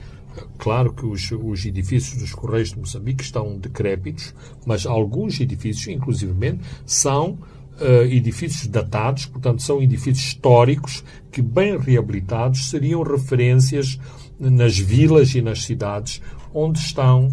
Claro 0.58 0.92
que 0.94 1.06
os, 1.06 1.32
os 1.32 1.64
edifícios 1.64 2.20
dos 2.20 2.34
Correios 2.34 2.70
de 2.72 2.80
Moçambique 2.80 3.24
estão 3.24 3.56
decrépitos, 3.58 4.34
mas 4.66 4.86
alguns 4.88 5.40
edifícios, 5.40 5.88
inclusivamente, 5.88 6.62
são 6.88 7.38
eh, 7.80 8.08
edifícios 8.10 8.66
datados, 8.66 9.28
portanto, 9.28 9.62
são 9.62 9.80
edifícios 9.80 10.28
históricos 10.30 11.04
que, 11.32 11.42
bem 11.44 11.78
reabilitados, 11.78 12.70
seriam 12.72 13.04
referências 13.04 14.00
nas 14.40 14.76
vilas 14.78 15.36
e 15.36 15.42
nas 15.42 15.64
cidades 15.64 16.20
onde 16.52 16.80
estão, 16.80 17.28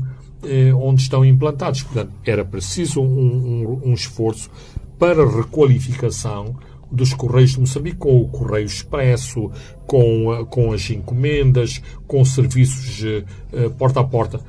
eh, 0.44 0.74
onde 0.74 1.00
estão 1.00 1.24
implantados. 1.24 1.82
Portanto, 1.84 2.12
era 2.26 2.44
preciso 2.44 3.00
um, 3.00 3.06
um- 3.06 3.80
um 3.90 3.94
esforço 3.94 4.50
para 4.98 5.24
requalificação 5.26 6.54
dos 6.92 7.14
Correios 7.14 7.52
de 7.52 7.60
Moçambique, 7.60 7.96
com 7.96 8.20
o 8.20 8.28
Correio 8.28 8.66
Expresso, 8.66 9.50
com, 9.86 10.30
a- 10.30 10.44
com 10.46 10.72
as 10.72 10.88
encomendas, 10.90 11.80
com 12.06 12.24
serviços 12.24 13.02
eh, 13.04 13.24
eh, 13.52 13.68
porta 13.70 14.00
a 14.00 14.04
porta. 14.04 14.40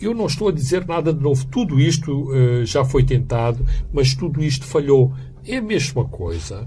Eu 0.00 0.12
não 0.12 0.26
estou 0.26 0.48
a 0.48 0.52
dizer 0.52 0.86
nada 0.86 1.12
de 1.12 1.22
novo. 1.22 1.46
Tudo 1.46 1.80
isto 1.80 2.28
eh, 2.34 2.64
já 2.66 2.84
foi 2.84 3.04
tentado, 3.04 3.64
mas 3.92 4.14
tudo 4.14 4.42
isto 4.42 4.66
falhou. 4.66 5.12
É 5.46 5.58
a 5.58 5.62
mesma 5.62 6.04
coisa. 6.04 6.66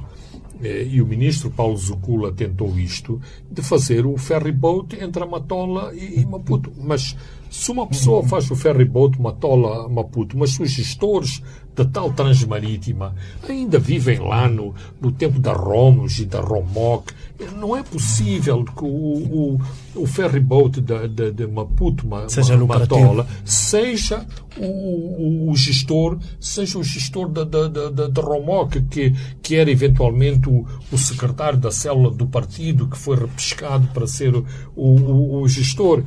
eh, 0.63 0.87
E 0.89 1.01
o 1.01 1.05
ministro 1.05 1.51
Paulo 1.51 1.77
Zucula 1.77 2.31
tentou 2.31 2.77
isto, 2.79 3.21
de 3.51 3.61
fazer 3.61 4.05
o 4.07 4.17
ferry 4.17 4.51
boat 4.51 4.95
entre 4.99 5.21
a 5.21 5.25
Matola 5.25 5.93
e, 5.93 6.25
Maputo. 6.25 6.71
Mas 6.81 7.15
se 7.51 7.71
uma 7.71 7.85
pessoa 7.85 8.23
faz 8.23 8.49
o 8.49 8.55
ferry 8.55 8.85
boat 8.85 9.21
Matola 9.21 9.87
Maputo, 9.89 10.35
mas 10.37 10.51
se 10.51 10.63
os 10.63 10.71
gestores 10.71 11.43
da 11.77 11.85
tal 11.85 12.11
transmarítima 12.11 13.13
ainda 13.47 13.77
vivem 13.77 14.17
lá 14.19 14.49
no, 14.49 14.73
no 14.99 15.11
tempo 15.11 15.39
da 15.39 15.53
Romos 15.53 16.17
e 16.17 16.25
da 16.25 16.41
Romoc, 16.41 17.11
não 17.55 17.77
é 17.77 17.83
possível 17.83 18.65
que 18.65 18.83
o, 18.83 18.87
o, 18.87 19.61
o 19.95 20.07
ferry 20.07 20.39
boat 20.39 20.81
da, 20.81 21.05
da, 21.05 21.29
de 21.29 21.45
Maputo 21.45 22.07
Ma- 22.07 22.27
Seja 22.27 22.55
lucrativo. 22.55 22.99
Matola 22.99 23.27
seja 23.45 24.25
o, 24.57 24.65
o, 24.65 25.51
o 25.51 25.55
gestor, 25.55 26.17
seja 26.39 26.79
o 26.79 26.83
gestor 26.83 27.29
da, 27.29 27.43
da, 27.43 27.67
da, 27.67 27.89
da, 27.91 28.07
da 28.07 28.21
Romoc, 28.23 28.73
que, 28.89 29.13
que 29.43 29.55
era 29.55 29.69
eventualmente 29.69 30.49
o, 30.49 30.65
o 30.91 30.97
secretário 30.97 31.59
da 31.59 31.69
célula 31.69 32.09
do 32.09 32.25
partido 32.25 32.87
que 32.87 32.97
foi 32.97 33.17
repescado 33.17 33.87
para 33.93 34.07
ser 34.07 34.35
o, 34.35 34.43
o, 34.75 35.41
o 35.43 35.47
gestor. 35.47 36.03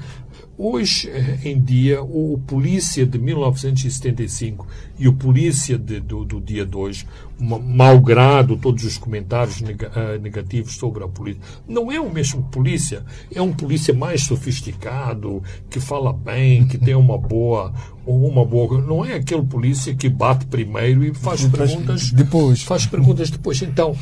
Hoje 0.63 1.09
eh, 1.09 1.39
em 1.43 1.59
dia, 1.59 2.03
o, 2.03 2.39
polícia 2.47 3.07
de 3.07 3.19
1975 3.19 4.67
e 4.99 5.09
o 5.09 5.13
polícia 5.15 5.79
de- 5.79 6.01
do, 6.01 6.23
do 6.23 6.39
dia 6.39 6.67
de 6.67 6.77
hoje, 6.77 7.07
ma- 7.39 7.59
malgrado 7.59 8.59
todos 8.59 8.85
os 8.85 8.99
comentários 8.99 9.63
ah, 9.95 10.19
negativos 10.19 10.75
sobre 10.77 11.03
a 11.03 11.09
polícia, 11.09 11.41
não 11.67 11.91
é 11.91 11.99
o 11.99 12.13
mesmo 12.13 12.43
polícia. 12.43 13.03
É 13.35 13.41
um 13.41 13.55
polícia 13.55 13.95
mais 13.95 14.21
sofisticado, 14.25 15.43
que 15.71 15.81
fala 15.81 16.13
bem, 16.13 16.67
que 16.67 16.77
tem 16.77 16.95
uma 16.95 17.17
boa, 17.17 17.73
uma 18.07 18.45
boa. 18.45 18.83
Não 18.83 19.03
é 19.03 19.15
aquele 19.15 19.43
polícia 19.45 19.95
que 19.95 20.11
bate 20.11 20.45
primeiro 20.45 21.03
e 21.03 21.15
faz 21.15 21.43
Depois- 21.43 21.71
perguntas 21.71 22.11
depois. 22.13 22.63
Faz 22.63 22.85
perguntas 22.85 23.31
depois. 23.31 23.63
Então, 23.63 23.97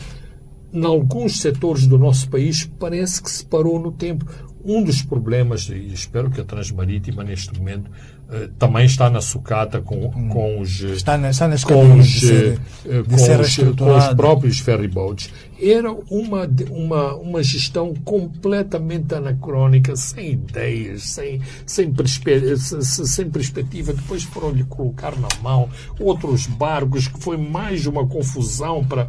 em 0.72 0.84
alguns 0.84 1.40
setores 1.40 1.86
do 1.86 1.98
nosso 1.98 2.28
país 2.28 2.68
parece 2.78 3.22
que 3.22 3.30
se 3.30 3.44
parou 3.44 3.78
no 3.80 3.92
tempo. 3.92 4.26
Um 4.64 4.82
dos 4.82 5.00
problemas, 5.02 5.68
e 5.70 5.92
espero 5.94 6.30
que 6.30 6.40
a 6.40 6.44
Transmarítima 6.44 7.22
neste 7.24 7.56
momento 7.56 7.88
eh, 8.28 8.50
também 8.58 8.84
está 8.84 9.08
na 9.08 9.20
sucata 9.20 9.80
com, 9.80 10.10
com 10.28 10.60
os 10.60 10.82
eh, 10.82 10.88
Está, 10.88 11.16
na, 11.16 11.30
está 11.30 11.48
com 11.62 11.94
os, 11.98 12.20
ser, 12.20 12.60
eh, 12.84 13.02
de 13.02 13.08
com 13.08 13.18
ser 13.18 13.40
os- 13.40 13.56
com 13.56 13.96
os 13.96 14.08
próprios 14.08 14.58
ferryboats 14.58 15.30
era 15.62 15.90
uma, 16.10 16.46
uma, 16.70 17.14
uma 17.14 17.42
gestão 17.42 17.94
completamente 18.04 19.14
anacrónica, 19.14 19.96
sem 19.96 20.32
ideias, 20.32 21.02
sem, 21.04 21.40
sem, 21.64 21.92
perspe- 21.92 22.56
se- 22.58 22.82
se- 22.82 23.06
sem 23.06 23.30
perspectiva. 23.30 23.92
Depois 23.94 24.24
foram-lhe 24.24 24.64
colocar 24.64 25.14
na 25.16 25.28
mão 25.40 25.68
outros 25.98 26.46
barcos, 26.46 27.08
que 27.08 27.18
foi 27.20 27.36
mais 27.38 27.86
uma 27.86 28.06
confusão 28.06 28.84
para, 28.84 29.08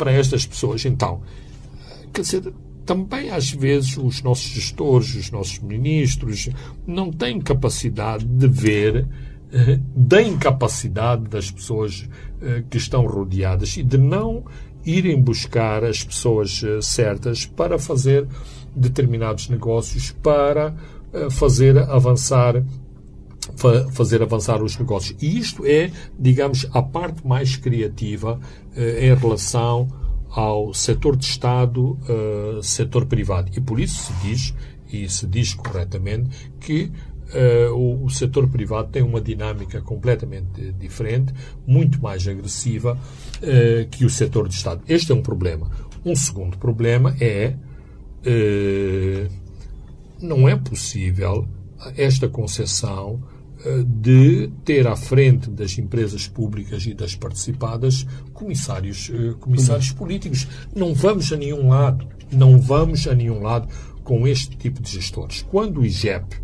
para 0.00 0.12
estas 0.12 0.46
pessoas. 0.46 0.86
Então, 0.86 1.20
quer 2.10 2.22
dizer, 2.22 2.54
também 2.86 3.28
às 3.28 3.50
vezes 3.50 3.98
os 3.98 4.22
nossos 4.22 4.48
gestores, 4.48 5.14
os 5.14 5.30
nossos 5.30 5.58
ministros, 5.58 6.48
não 6.86 7.12
têm 7.12 7.38
capacidade 7.38 8.24
de 8.24 8.48
ver 8.48 9.06
eh, 9.52 9.78
da 9.94 10.22
incapacidade 10.22 11.28
das 11.28 11.50
pessoas 11.50 12.08
eh, 12.40 12.64
que 12.70 12.78
estão 12.78 13.06
rodeadas 13.06 13.76
e 13.76 13.82
de 13.82 13.98
não 13.98 14.42
irem 14.86 15.20
buscar 15.20 15.84
as 15.84 16.02
pessoas 16.02 16.62
eh, 16.64 16.80
certas 16.80 17.44
para 17.44 17.78
fazer 17.78 18.26
determinados 18.74 19.50
negócios, 19.50 20.12
para 20.22 20.74
eh, 21.12 21.28
fazer 21.28 21.76
avançar 21.76 22.64
fa- 23.56 23.88
fazer 23.90 24.22
avançar 24.22 24.62
os 24.62 24.76
negócios. 24.78 25.16
E 25.22 25.38
isto 25.38 25.64
é, 25.66 25.90
digamos, 26.18 26.66
a 26.72 26.82
parte 26.82 27.26
mais 27.26 27.56
criativa 27.56 28.40
eh, 28.76 29.06
em 29.08 29.14
relação 29.14 29.88
ao 30.30 30.72
setor 30.72 31.16
de 31.16 31.24
Estado, 31.24 31.98
eh, 32.08 32.60
setor 32.62 33.06
privado. 33.06 33.50
E 33.56 33.60
por 33.60 33.80
isso 33.80 34.04
se 34.04 34.12
diz, 34.26 34.54
e 34.92 35.08
se 35.08 35.26
diz 35.26 35.54
corretamente, 35.54 36.52
que 36.60 36.90
eh, 37.32 37.68
o, 37.72 38.04
o 38.04 38.10
setor 38.10 38.48
privado 38.48 38.88
tem 38.90 39.02
uma 39.02 39.20
dinâmica 39.20 39.80
completamente 39.80 40.72
diferente, 40.72 41.32
muito 41.66 42.00
mais 42.00 42.26
agressiva 42.26 42.98
eh, 43.42 43.86
que 43.90 44.04
o 44.04 44.10
setor 44.10 44.48
de 44.48 44.54
Estado. 44.54 44.82
Este 44.88 45.12
é 45.12 45.14
um 45.14 45.22
problema. 45.22 45.70
Um 46.04 46.16
segundo 46.16 46.56
problema 46.58 47.14
é 47.20 47.54
eh, 48.24 49.28
não 50.20 50.48
é 50.48 50.56
possível 50.56 51.48
esta 51.96 52.28
concessão 52.28 53.22
de 53.84 54.50
ter 54.64 54.86
à 54.86 54.96
frente 54.96 55.50
das 55.50 55.78
empresas 55.78 56.26
públicas 56.26 56.86
e 56.86 56.94
das 56.94 57.14
participadas 57.14 58.06
comissários, 58.32 59.10
eh, 59.12 59.34
comissários 59.38 59.92
políticos. 59.92 60.48
Não 60.74 60.94
vamos 60.94 61.30
a 61.32 61.36
nenhum 61.36 61.68
lado. 61.68 62.06
Não 62.32 62.58
vamos 62.58 63.06
a 63.06 63.14
nenhum 63.14 63.42
lado 63.42 63.68
com 64.02 64.26
este 64.26 64.56
tipo 64.56 64.80
de 64.80 64.90
gestores. 64.90 65.42
Quando 65.50 65.80
o 65.80 65.84
IGEP 65.84 66.36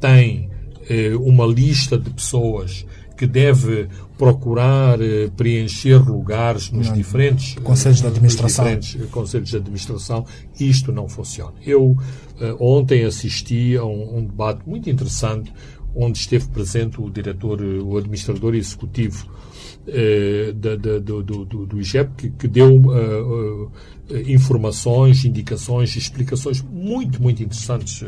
tem 0.00 0.48
eh, 0.88 1.14
uma 1.16 1.44
lista 1.44 1.98
de 1.98 2.08
pessoas 2.08 2.86
que 3.18 3.26
deve 3.26 3.86
procurar 4.16 4.98
eh, 5.02 5.30
preencher 5.36 5.98
lugares 5.98 6.70
nos 6.70 6.90
diferentes 6.90 7.54
Conselhos 7.62 8.00
de 8.00 8.06
administração. 8.06 8.64
diferentes 8.64 9.10
conselhos 9.10 9.50
de 9.50 9.56
administração, 9.58 10.24
isto 10.58 10.90
não 10.90 11.06
funciona. 11.06 11.54
Eu 11.66 11.96
ontem 12.58 13.04
assisti 13.04 13.76
a 13.76 13.84
um, 13.84 14.20
um 14.20 14.24
debate 14.24 14.66
muito 14.66 14.88
interessante 14.88 15.52
onde 15.94 16.18
esteve 16.18 16.46
presente 16.48 17.00
o 17.00 17.10
diretor, 17.10 17.60
o 17.62 17.96
administrador 17.98 18.54
executivo 18.54 19.26
eh, 19.86 20.52
da- 20.54 20.76
da- 20.76 20.98
do, 20.98 21.22
do, 21.22 21.44
do, 21.66 21.80
IGEP, 21.80 22.10
que, 22.16 22.30
que 22.30 22.48
deu 22.48 22.80
eh, 22.94 24.14
eh, 24.14 24.32
informações, 24.32 25.24
indicações, 25.24 25.96
explicações 25.96 26.62
muito, 26.62 27.20
muito 27.22 27.42
interessantes. 27.42 28.04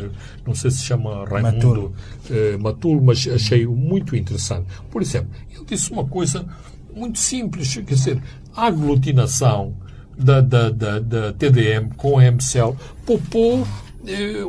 Não 0.46 0.54
sei 0.54 0.70
se 0.70 0.84
chama 0.84 1.24
Raimundo 1.24 1.56
Matulo. 1.66 1.92
eh, 2.30 2.56
Matulo, 2.58 3.02
mas 3.02 3.26
achei 3.28 3.66
muito 3.66 4.14
interessante. 4.14 4.66
Por 4.90 5.02
exemplo, 5.02 5.30
ele 5.54 5.64
disse 5.64 5.90
uma 5.92 6.04
coisa 6.06 6.46
muito 6.94 7.18
simples, 7.18 7.74
quer 7.74 7.82
dizer, 7.94 8.22
a 8.54 8.66
aglutinação 8.66 9.74
da, 10.16 10.40
da, 10.42 10.68
da, 10.70 10.98
da 11.00 11.32
TDM 11.32 11.88
com 11.96 12.18
a 12.18 12.24
MCL 12.30 12.76
poupou 13.06 13.66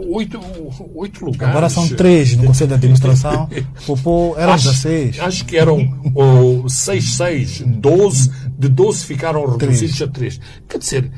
oito, 0.10 0.40
oito 0.96 1.26
lugares. 1.26 1.50
Agora 1.50 1.70
são 1.70 1.88
três 1.90 2.36
no 2.36 2.46
Conselho 2.46 2.70
de 2.70 2.74
Administração. 2.76 3.50
Popô 3.86 4.36
eram 4.38 4.54
Acho, 4.54 4.70
16. 4.70 5.20
acho 5.20 5.46
que 5.46 5.58
eram 5.58 6.12
oh, 6.16 6.68
6, 6.68 7.14
6, 7.14 7.60
12 7.62 8.32
de 8.58 8.70
12 8.70 9.06
ficaram 9.06 9.46
reduzidos 9.58 10.02
a 10.02 10.08
3. 10.08 10.40
Quer 10.68 10.78
dizer, 10.78 11.12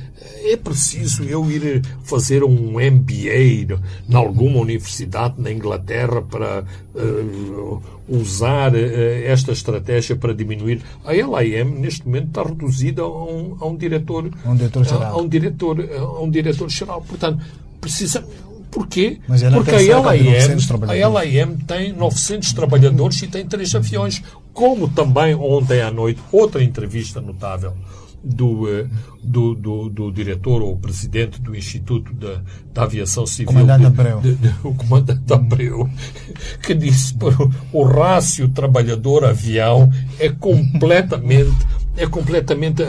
é 0.43 0.57
preciso 0.57 1.23
eu 1.23 1.49
ir 1.49 1.81
fazer 2.03 2.43
um 2.43 2.73
MBA 2.73 3.75
em 4.09 4.15
alguma 4.15 4.59
universidade 4.59 5.41
na 5.41 5.51
Inglaterra 5.51 6.21
para 6.21 6.63
uh, 6.93 7.81
usar 8.07 8.73
uh, 8.73 8.77
esta 9.25 9.51
estratégia 9.51 10.15
para 10.15 10.33
diminuir. 10.33 10.81
A 11.03 11.13
LIM, 11.13 11.79
neste 11.79 12.05
momento, 12.05 12.27
está 12.27 12.43
reduzida 12.43 13.01
a 13.01 13.07
um, 13.07 13.57
a 13.59 13.65
um 13.65 13.75
diretor. 13.75 14.29
Um 14.45 14.55
diretor-geral. 14.55 15.03
A, 15.03 15.07
a, 15.07 15.17
um 15.17 15.27
diretor, 15.27 15.79
a 15.81 16.21
um 16.21 16.29
diretor-geral. 16.29 17.01
Portanto, 17.01 17.43
precisa. 17.85 18.25
Porquê? 18.71 19.19
Porque 19.53 19.71
a 19.71 20.11
LIM, 20.11 21.01
a 21.01 21.21
LIM 21.21 21.57
tem 21.65 21.93
900 21.93 22.51
trabalhadores 22.51 23.21
e 23.21 23.27
tem 23.27 23.45
três 23.45 23.73
aviões. 23.73 24.21
Como 24.51 24.89
também 24.89 25.33
ontem 25.35 25.81
à 25.81 25.91
noite, 25.91 26.21
outra 26.31 26.61
entrevista 26.61 27.21
notável 27.21 27.73
do, 28.21 28.67
eh, 28.67 28.87
do, 29.23 29.53
do, 29.53 29.89
do, 29.89 30.11
diretor 30.11 30.61
ou 30.61 30.75
presidente 30.77 31.39
do 31.39 31.55
Instituto 31.55 32.11
da, 32.13 32.41
da 32.73 32.83
Aviação 32.83 33.25
Civil, 33.25 33.53
comandante 33.53 33.81
de, 33.81 33.85
Abreu. 33.85 34.19
De, 34.19 34.35
de, 34.35 34.55
o 34.63 34.73
comandante 34.73 35.33
Abreu, 35.33 35.89
que 36.63 36.73
disse 36.73 37.13
que 37.13 37.25
o 37.71 37.83
rácio 37.83 38.49
trabalhador-avião 38.49 39.89
é 40.19 40.29
completamente 40.29 41.55
é 41.97 42.05
completamente 42.07 42.83
uh, 42.83 42.85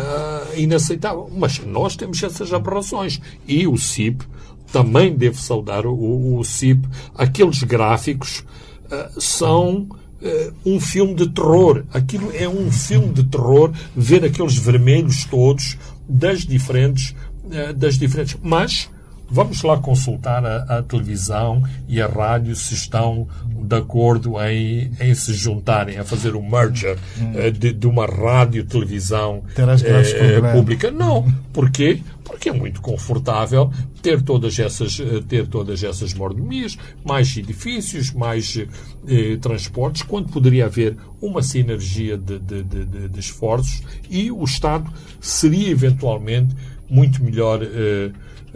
inaceitável. 0.56 1.30
Mas 1.36 1.60
nós 1.64 1.96
temos 1.96 2.20
essas 2.22 2.52
aberrações. 2.52 3.20
E 3.46 3.66
o 3.66 3.76
CIP 3.76 4.24
também 4.72 5.14
deve 5.14 5.36
saudar 5.36 5.86
o, 5.86 6.38
o 6.38 6.44
CIP. 6.44 6.86
Aqueles 7.14 7.62
gráficos 7.62 8.44
uh, 8.86 9.20
são 9.20 9.86
uh, 10.20 10.52
um 10.64 10.80
filme 10.80 11.14
de 11.14 11.28
terror. 11.28 11.84
Aquilo 11.92 12.30
é 12.34 12.48
um 12.48 12.70
filme 12.70 13.12
de 13.12 13.24
terror 13.24 13.72
ver 13.94 14.24
aqueles 14.24 14.56
vermelhos 14.56 15.24
todos 15.24 15.76
das 16.08 16.40
diferentes, 16.40 17.14
uh, 17.44 17.72
das 17.74 17.96
diferentes. 17.98 18.36
Mas 18.42 18.88
vamos 19.28 19.62
lá 19.62 19.76
consultar 19.78 20.44
a, 20.44 20.78
a, 20.78 20.82
televisão 20.82 21.62
e 21.88 22.00
a 22.00 22.06
rádio 22.06 22.54
se 22.54 22.74
estão 22.74 23.26
de 23.44 23.76
acordo 23.76 24.40
em, 24.42 24.92
em 25.00 25.14
se 25.14 25.34
juntarem, 25.34 25.98
a 25.98 26.04
fazer 26.04 26.36
um 26.36 26.48
merger 26.48 26.96
uh, 26.96 27.50
de, 27.50 27.72
de, 27.72 27.86
uma 27.86 28.06
rádio-televisão 28.06 29.42
uh, 30.50 30.52
pública. 30.52 30.90
Não. 30.90 31.26
Porquê? 31.52 32.00
Porque 32.26 32.48
é 32.48 32.52
muito 32.52 32.80
confortável 32.80 33.70
ter 34.02 34.20
todas 34.20 34.58
essas, 34.58 34.98
ter 35.28 35.46
todas 35.46 35.82
essas 35.82 36.12
mordomias, 36.12 36.76
mais 37.04 37.36
edifícios, 37.36 38.12
mais 38.12 38.58
eh, 39.08 39.36
transportes, 39.40 40.02
quando 40.02 40.30
poderia 40.30 40.66
haver 40.66 40.96
uma 41.20 41.42
sinergia 41.42 42.18
de, 42.18 42.38
de, 42.38 42.62
de, 42.62 43.08
de, 43.08 43.20
esforços 43.20 43.82
e 44.10 44.30
o 44.30 44.42
Estado 44.44 44.92
seria 45.20 45.70
eventualmente 45.70 46.54
muito 46.88 47.22
melhor 47.22 47.60
eh, 47.62 48.10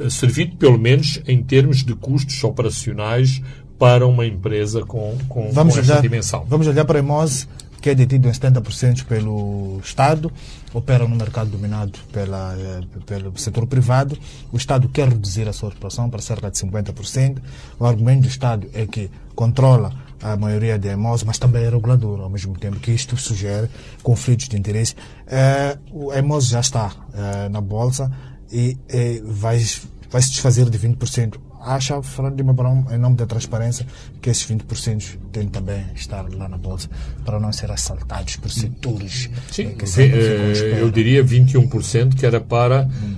servido, 0.09 0.57
pelo 0.57 0.79
menos 0.79 1.21
em 1.27 1.43
termos 1.43 1.85
de 1.85 1.95
custos 1.95 2.43
operacionais 2.43 3.43
para 3.79 4.07
uma 4.07 4.27
empresa 4.27 4.83
com, 4.83 5.17
com, 5.29 5.51
vamos 5.53 5.75
com 5.75 5.81
olhar, 5.81 6.03
dimensão. 6.03 6.45
Vamos 6.49 6.67
olhar 6.67 6.85
para 6.85 6.99
a 6.99 7.01
Emose, 7.01 7.47
que 7.81 7.91
é 7.91 7.95
detido 7.95 8.29
em 8.29 8.33
70% 8.33 9.05
pelo 9.05 9.81
Estado, 9.83 10.31
opera 10.73 11.07
no 11.07 11.17
mercado 11.17 11.51
dominado 11.51 11.99
pela, 12.13 12.55
eh, 12.59 12.81
pelo 13.07 13.37
setor 13.39 13.67
privado. 13.67 14.19
O 14.53 14.57
Estado 14.57 14.89
quer 14.89 15.09
reduzir 15.09 15.49
a 15.49 15.53
sua 15.53 15.71
operação 15.71 16.11
para 16.11 16.21
cerca 16.21 16.51
de 16.51 16.59
50%. 16.59 17.39
O 17.79 17.87
argumento 17.87 18.23
do 18.23 18.29
Estado 18.29 18.69
é 18.75 18.87
que 18.87 19.11
controla 19.35 19.93
a 20.23 20.37
maioria 20.37 20.79
da 20.79 20.93
EMOS, 20.93 21.25
mas 21.25 21.39
também 21.39 21.65
é 21.65 21.71
regulador, 21.71 22.21
ao 22.21 22.29
mesmo 22.29 22.57
tempo 22.59 22.79
que 22.79 22.91
isto 22.91 23.17
sugere 23.17 23.69
conflitos 24.03 24.49
de 24.49 24.59
interesse. 24.59 24.95
Uh, 25.27 26.11
a 26.11 26.19
EMOS 26.19 26.49
já 26.49 26.61
está 26.61 26.89
uh, 26.89 27.49
na 27.51 27.61
Bolsa 27.61 28.11
e, 28.53 28.77
e 28.89 29.23
vai, 29.25 29.65
vai 30.11 30.21
se 30.21 30.31
desfazer 30.31 30.69
de 30.69 30.79
20% 30.79 31.39
acha, 31.63 32.03
falando 32.03 32.37
de 32.37 32.43
Mabrão, 32.43 32.87
em 32.91 32.99
nome 32.99 33.17
da 33.17 33.27
transparência, 33.27 33.87
que 34.21 34.31
esses 34.31 34.47
20% 34.47 35.19
têm 35.33 35.49
também 35.49 35.85
estar 35.95 36.27
lá 36.35 36.49
na 36.49 36.57
Bolsa 36.57 36.89
para 37.25 37.39
não 37.39 37.53
ser 37.53 37.71
assaltados 37.71 38.37
por 38.37 38.51
setores 38.51 39.31
Sim, 39.51 39.75
que 39.75 39.85
eh, 40.01 40.79
eu 40.81 40.91
diria 40.91 41.25
21% 41.25 42.15
que 42.15 42.27
era 42.27 42.41
para 42.41 42.89
hum. 42.89 43.17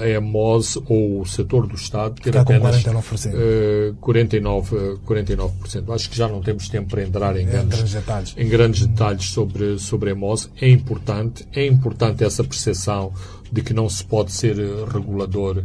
a 0.00 0.08
EMOS 0.08 0.76
ou 0.88 1.20
o 1.20 1.26
setor 1.26 1.66
do 1.66 1.74
Estado 1.74 2.20
ter 2.20 2.30
Está 2.30 2.42
apenas 2.42 2.82
49%. 2.82 3.32
Uh, 3.34 3.94
49, 4.00 4.76
49%. 5.06 5.94
Acho 5.94 6.10
que 6.10 6.16
já 6.16 6.28
não 6.28 6.40
temos 6.40 6.68
tempo 6.68 6.90
para 6.90 7.02
entrar 7.02 7.36
em, 7.36 7.46
grandes, 7.46 7.68
grandes 7.68 7.92
detalhes, 7.92 8.34
em 8.36 8.48
grandes 8.48 8.86
detalhes 8.86 9.24
sobre, 9.26 9.78
sobre 9.78 10.10
a 10.10 10.12
EMOS. 10.12 10.50
É 10.60 10.68
importante, 10.68 11.46
é 11.52 11.66
importante 11.66 12.24
essa 12.24 12.42
percepção 12.42 13.12
de 13.50 13.62
que 13.62 13.74
não 13.74 13.88
se 13.88 14.02
pode 14.04 14.32
ser 14.32 14.56
regulador 14.86 15.62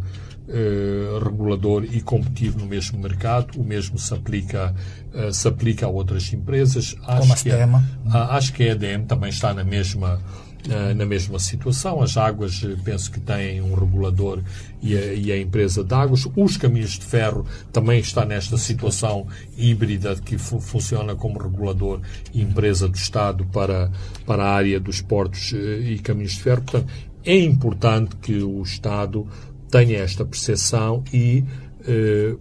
eh, 0.50 1.20
regulador 1.22 1.84
e 1.84 2.00
competitivo 2.00 2.60
no 2.60 2.66
mesmo 2.66 2.98
mercado. 2.98 3.60
O 3.60 3.66
mesmo 3.66 4.00
se 4.00 4.14
aplica, 4.14 4.74
uh, 5.14 5.34
se 5.34 5.46
aplica 5.46 5.86
a 5.86 5.90
outras 5.90 6.32
empresas. 6.32 6.96
Acho 7.06 7.22
Como 7.22 7.36
que, 7.36 7.52
a, 7.52 8.36
acho 8.38 8.54
que 8.54 8.64
a 8.64 8.72
EDM 8.72 9.06
também 9.06 9.30
está 9.30 9.54
na 9.54 9.66
mesma, 9.66 10.22
uh, 10.68 10.96
na 10.96 11.06
mesma 11.06 11.38
situação. 11.38 12.02
As 12.02 12.16
águas, 12.16 12.66
penso 12.82 13.12
que 13.12 13.20
têm 13.20 13.62
um 13.62 13.76
regulador 13.76 14.42
e 14.82 14.96
a, 14.96 15.14
e 15.16 15.34
a 15.34 15.38
empresa 15.38 15.84
de 15.84 15.94
águas. 15.94 16.26
Os 16.34 16.56
caminhos 16.56 16.92
de 16.92 17.04
ferro 17.04 17.46
também 17.74 18.00
está 18.00 18.24
nesta 18.24 18.58
situação 18.58 19.28
híbrida 19.58 20.16
que 20.16 20.38
fu 20.38 20.62
funciona 20.62 21.14
como 21.14 21.40
regulador 21.40 22.00
e 22.34 22.42
empresa 22.42 22.88
do 22.88 22.96
Estado 22.96 23.44
para, 23.48 23.92
para 24.26 24.46
a 24.46 24.54
área 24.54 24.80
dos 24.80 25.02
portos 25.02 25.52
e 25.52 26.00
caminhos 26.00 26.36
de 26.36 26.40
ferro. 26.40 26.62
Portanto, 26.62 26.88
é 27.26 27.38
importante 27.38 28.16
que 28.16 28.42
o 28.42 28.62
Estado 28.64 29.28
tenha 29.70 30.00
esta 30.00 30.26
percepção 30.26 31.04
e 31.14 31.44
eh, 31.86 32.36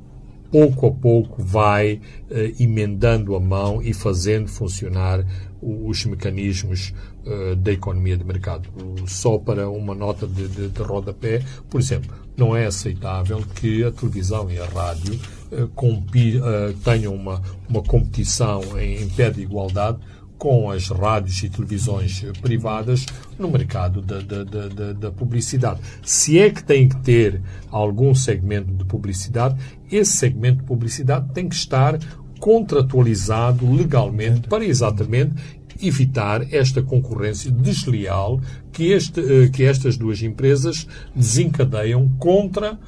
pouco 0.51 0.87
a 0.87 0.93
pouco 0.93 1.43
vai 1.43 2.01
eh, 2.31 2.53
emendando 2.59 3.35
a 3.35 3.41
mão 3.41 3.83
e 3.83 3.93
fazendo 3.93 4.49
funcionar 4.49 5.24
os 5.61 6.05
mecanismos 6.05 6.95
uh, 7.24 7.57
da 7.57 7.72
economia 7.72 8.16
de 8.16 8.24
mercado. 8.24 8.68
Só 9.07 9.39
para 9.39 9.68
uma 9.68 9.95
nota 9.95 10.27
de, 10.27 10.47
de, 10.49 10.68
de, 10.68 10.83
rodapé, 10.83 11.43
por 11.68 11.81
exemplo, 11.81 12.14
não 12.37 12.55
é 12.55 12.66
aceitável 12.66 13.43
que 13.55 13.83
a 13.83 13.91
televisão 13.91 14.51
e 14.51 14.59
a 14.59 14.66
rádio 14.66 15.18
uh, 15.53 16.72
tenham 16.85 17.14
uma, 17.14 17.43
uma 17.68 17.83
competição 17.83 18.62
em, 18.79 19.03
em 19.03 19.09
pé 19.09 19.31
de 19.31 19.43
igualdade 19.43 19.99
com 20.39 20.70
as 20.70 20.89
rádios 20.89 21.43
e 21.43 21.49
televisões 21.49 22.24
privadas 22.41 23.07
no 23.39 23.51
mercado 23.51 24.01
da, 24.01 24.20
da, 24.20 24.45
da, 24.45 24.93
da, 24.93 25.11
publicidade. 25.11 25.80
Se 26.03 26.39
é 26.39 26.51
que 26.51 26.62
tem 26.62 26.89
que 26.89 26.97
ter 26.99 27.41
algum 27.70 28.14
segmento 28.14 28.72
de 28.72 28.84
publicidade, 28.84 29.57
esse 29.91 30.12
segmento 30.12 30.59
de 30.59 30.64
publicidade 30.64 31.32
tem 31.32 31.49
que 31.49 31.55
estar 31.55 31.99
contratualizado 32.39 33.70
legalmente 33.72 34.49
para 34.49 34.64
exatamente 34.64 35.34
evitar 35.82 36.53
esta 36.53 36.82
concorrência 36.82 37.51
desleal 37.51 38.41
que, 38.72 38.93
este, 38.93 39.20
eh, 39.20 39.49
que 39.49 39.64
estas 39.64 39.97
duas 39.97 40.22
empresas 40.22 40.87
desencadeiam 41.14 42.09
contra 42.18 42.78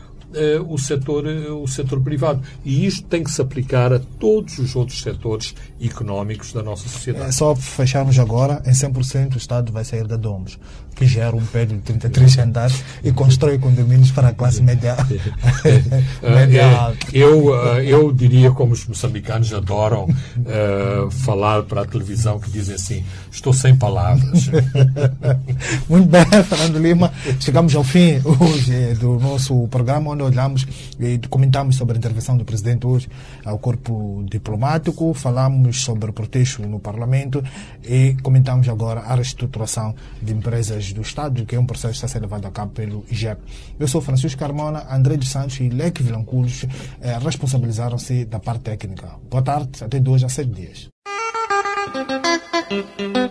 o, 0.69 0.79
setor, 0.79 1.27
uh, 1.27 1.63
o 1.63 1.67
setor 1.67 2.01
privado. 2.01 2.43
E 2.65 2.87
isto 2.87 3.07
tem 3.07 3.25
que 3.25 3.31
se 3.31 3.41
aplicar 3.41 3.93
a 3.93 3.99
todos 3.99 4.59
os 4.59 4.77
outros 4.77 5.01
setores 5.01 5.55
económicos 5.81 6.53
da 6.53 6.63
nossa 6.63 6.89
sociedade. 6.89 7.29
É 7.29 7.33
só 7.33 7.55
fecharmos 7.55 8.19
agora, 8.19 8.63
em 8.67 8.73
100% 8.73 9.35
o 9.35 9.39
Estado 9.39 9.73
vai 9.73 9.85
sair 9.85 10.07
da 10.07 10.17
Domos, 10.17 10.59
que 10.99 11.07
gera 11.07 11.35
um 11.35 11.47
prédio 11.47 11.77
de 11.77 11.83
33 11.85 12.39
andares 12.39 12.85
e 13.05 13.13
constrói 13.13 13.57
condomínios 13.59 14.11
para 14.11 14.29
a 14.29 14.35
classe 14.35 14.61
média, 14.61 14.97
média 16.21 16.61
é, 16.61 16.75
alta. 16.75 17.07
Eu, 17.13 17.55
eu 17.81 18.13
diria 18.13 18.51
como 18.51 18.73
os 18.73 18.85
moçambicanos 18.85 19.55
adoram 19.55 20.05
uh, 20.05 21.11
falar 21.11 21.63
para 21.63 21.83
a 21.83 21.85
televisão, 21.85 22.41
que 22.41 22.51
dizem 22.51 22.75
assim, 22.75 23.05
estou 23.31 23.53
sem 23.53 23.77
palavras. 23.77 24.51
Muito 25.89 26.09
bem, 26.09 26.25
Fernando 26.25 26.79
Lima, 26.79 27.13
chegamos 27.39 27.75
ao 27.77 27.85
fim 27.85 28.21
hoje 28.25 28.95
do 28.95 29.21
nosso 29.21 29.69
programa, 29.69 30.11
onde 30.11 30.23
olhamos 30.25 30.67
e 30.99 31.19
comentamos 31.31 31.77
sobre 31.77 31.95
a 31.95 31.99
intervenção 31.99 32.37
do 32.37 32.45
presidente 32.45 32.87
hoje 32.87 33.09
ao 33.45 33.59
corpo 33.59 34.25
diplomático, 34.29 35.15
falamos 35.15 35.81
sobre 35.81 36.11
o 36.11 36.13
protesto 36.13 36.67
no 36.67 36.81
Parlamento 36.81 37.43
e 37.85 38.17
comentamos 38.23 38.69
agora 38.69 39.01
a 39.01 39.15
reestruturação 39.15 39.95
de 40.21 40.33
empresas 40.33 40.88
do 40.93 41.03
Estado, 41.03 41.45
que 41.45 41.55
é 41.55 41.61
um 41.61 41.67
processo 41.67 41.93
que 41.93 41.97
está 41.97 42.09
sendo 42.09 42.23
levado 42.23 42.47
a 42.47 42.51
cabo 42.51 42.73
pelo 42.73 43.05
IGEP. 43.11 43.41
Eu 43.79 43.89
sou 43.89 44.01
Francisco 44.01 44.39
Carmona, 44.39 44.87
André 44.91 45.17
dos 45.17 45.29
Santos 45.29 45.61
e 45.61 45.69
Leque 45.69 46.03
Vilanculos 46.03 46.65
eh, 47.01 47.19
responsabilizaram-se 47.19 48.25
da 48.25 48.39
parte 48.39 48.63
técnica. 48.63 49.11
Boa 49.31 49.43
tarde, 49.43 49.83
até 49.83 49.99
dois 50.01 50.25
a 50.25 50.29
sete 50.29 50.51
dias. 50.51 50.89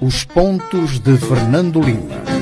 Os 0.01 0.23
pontos 0.23 0.99
de 0.99 1.17
Fernando 1.17 1.81
Lima. 1.81 2.36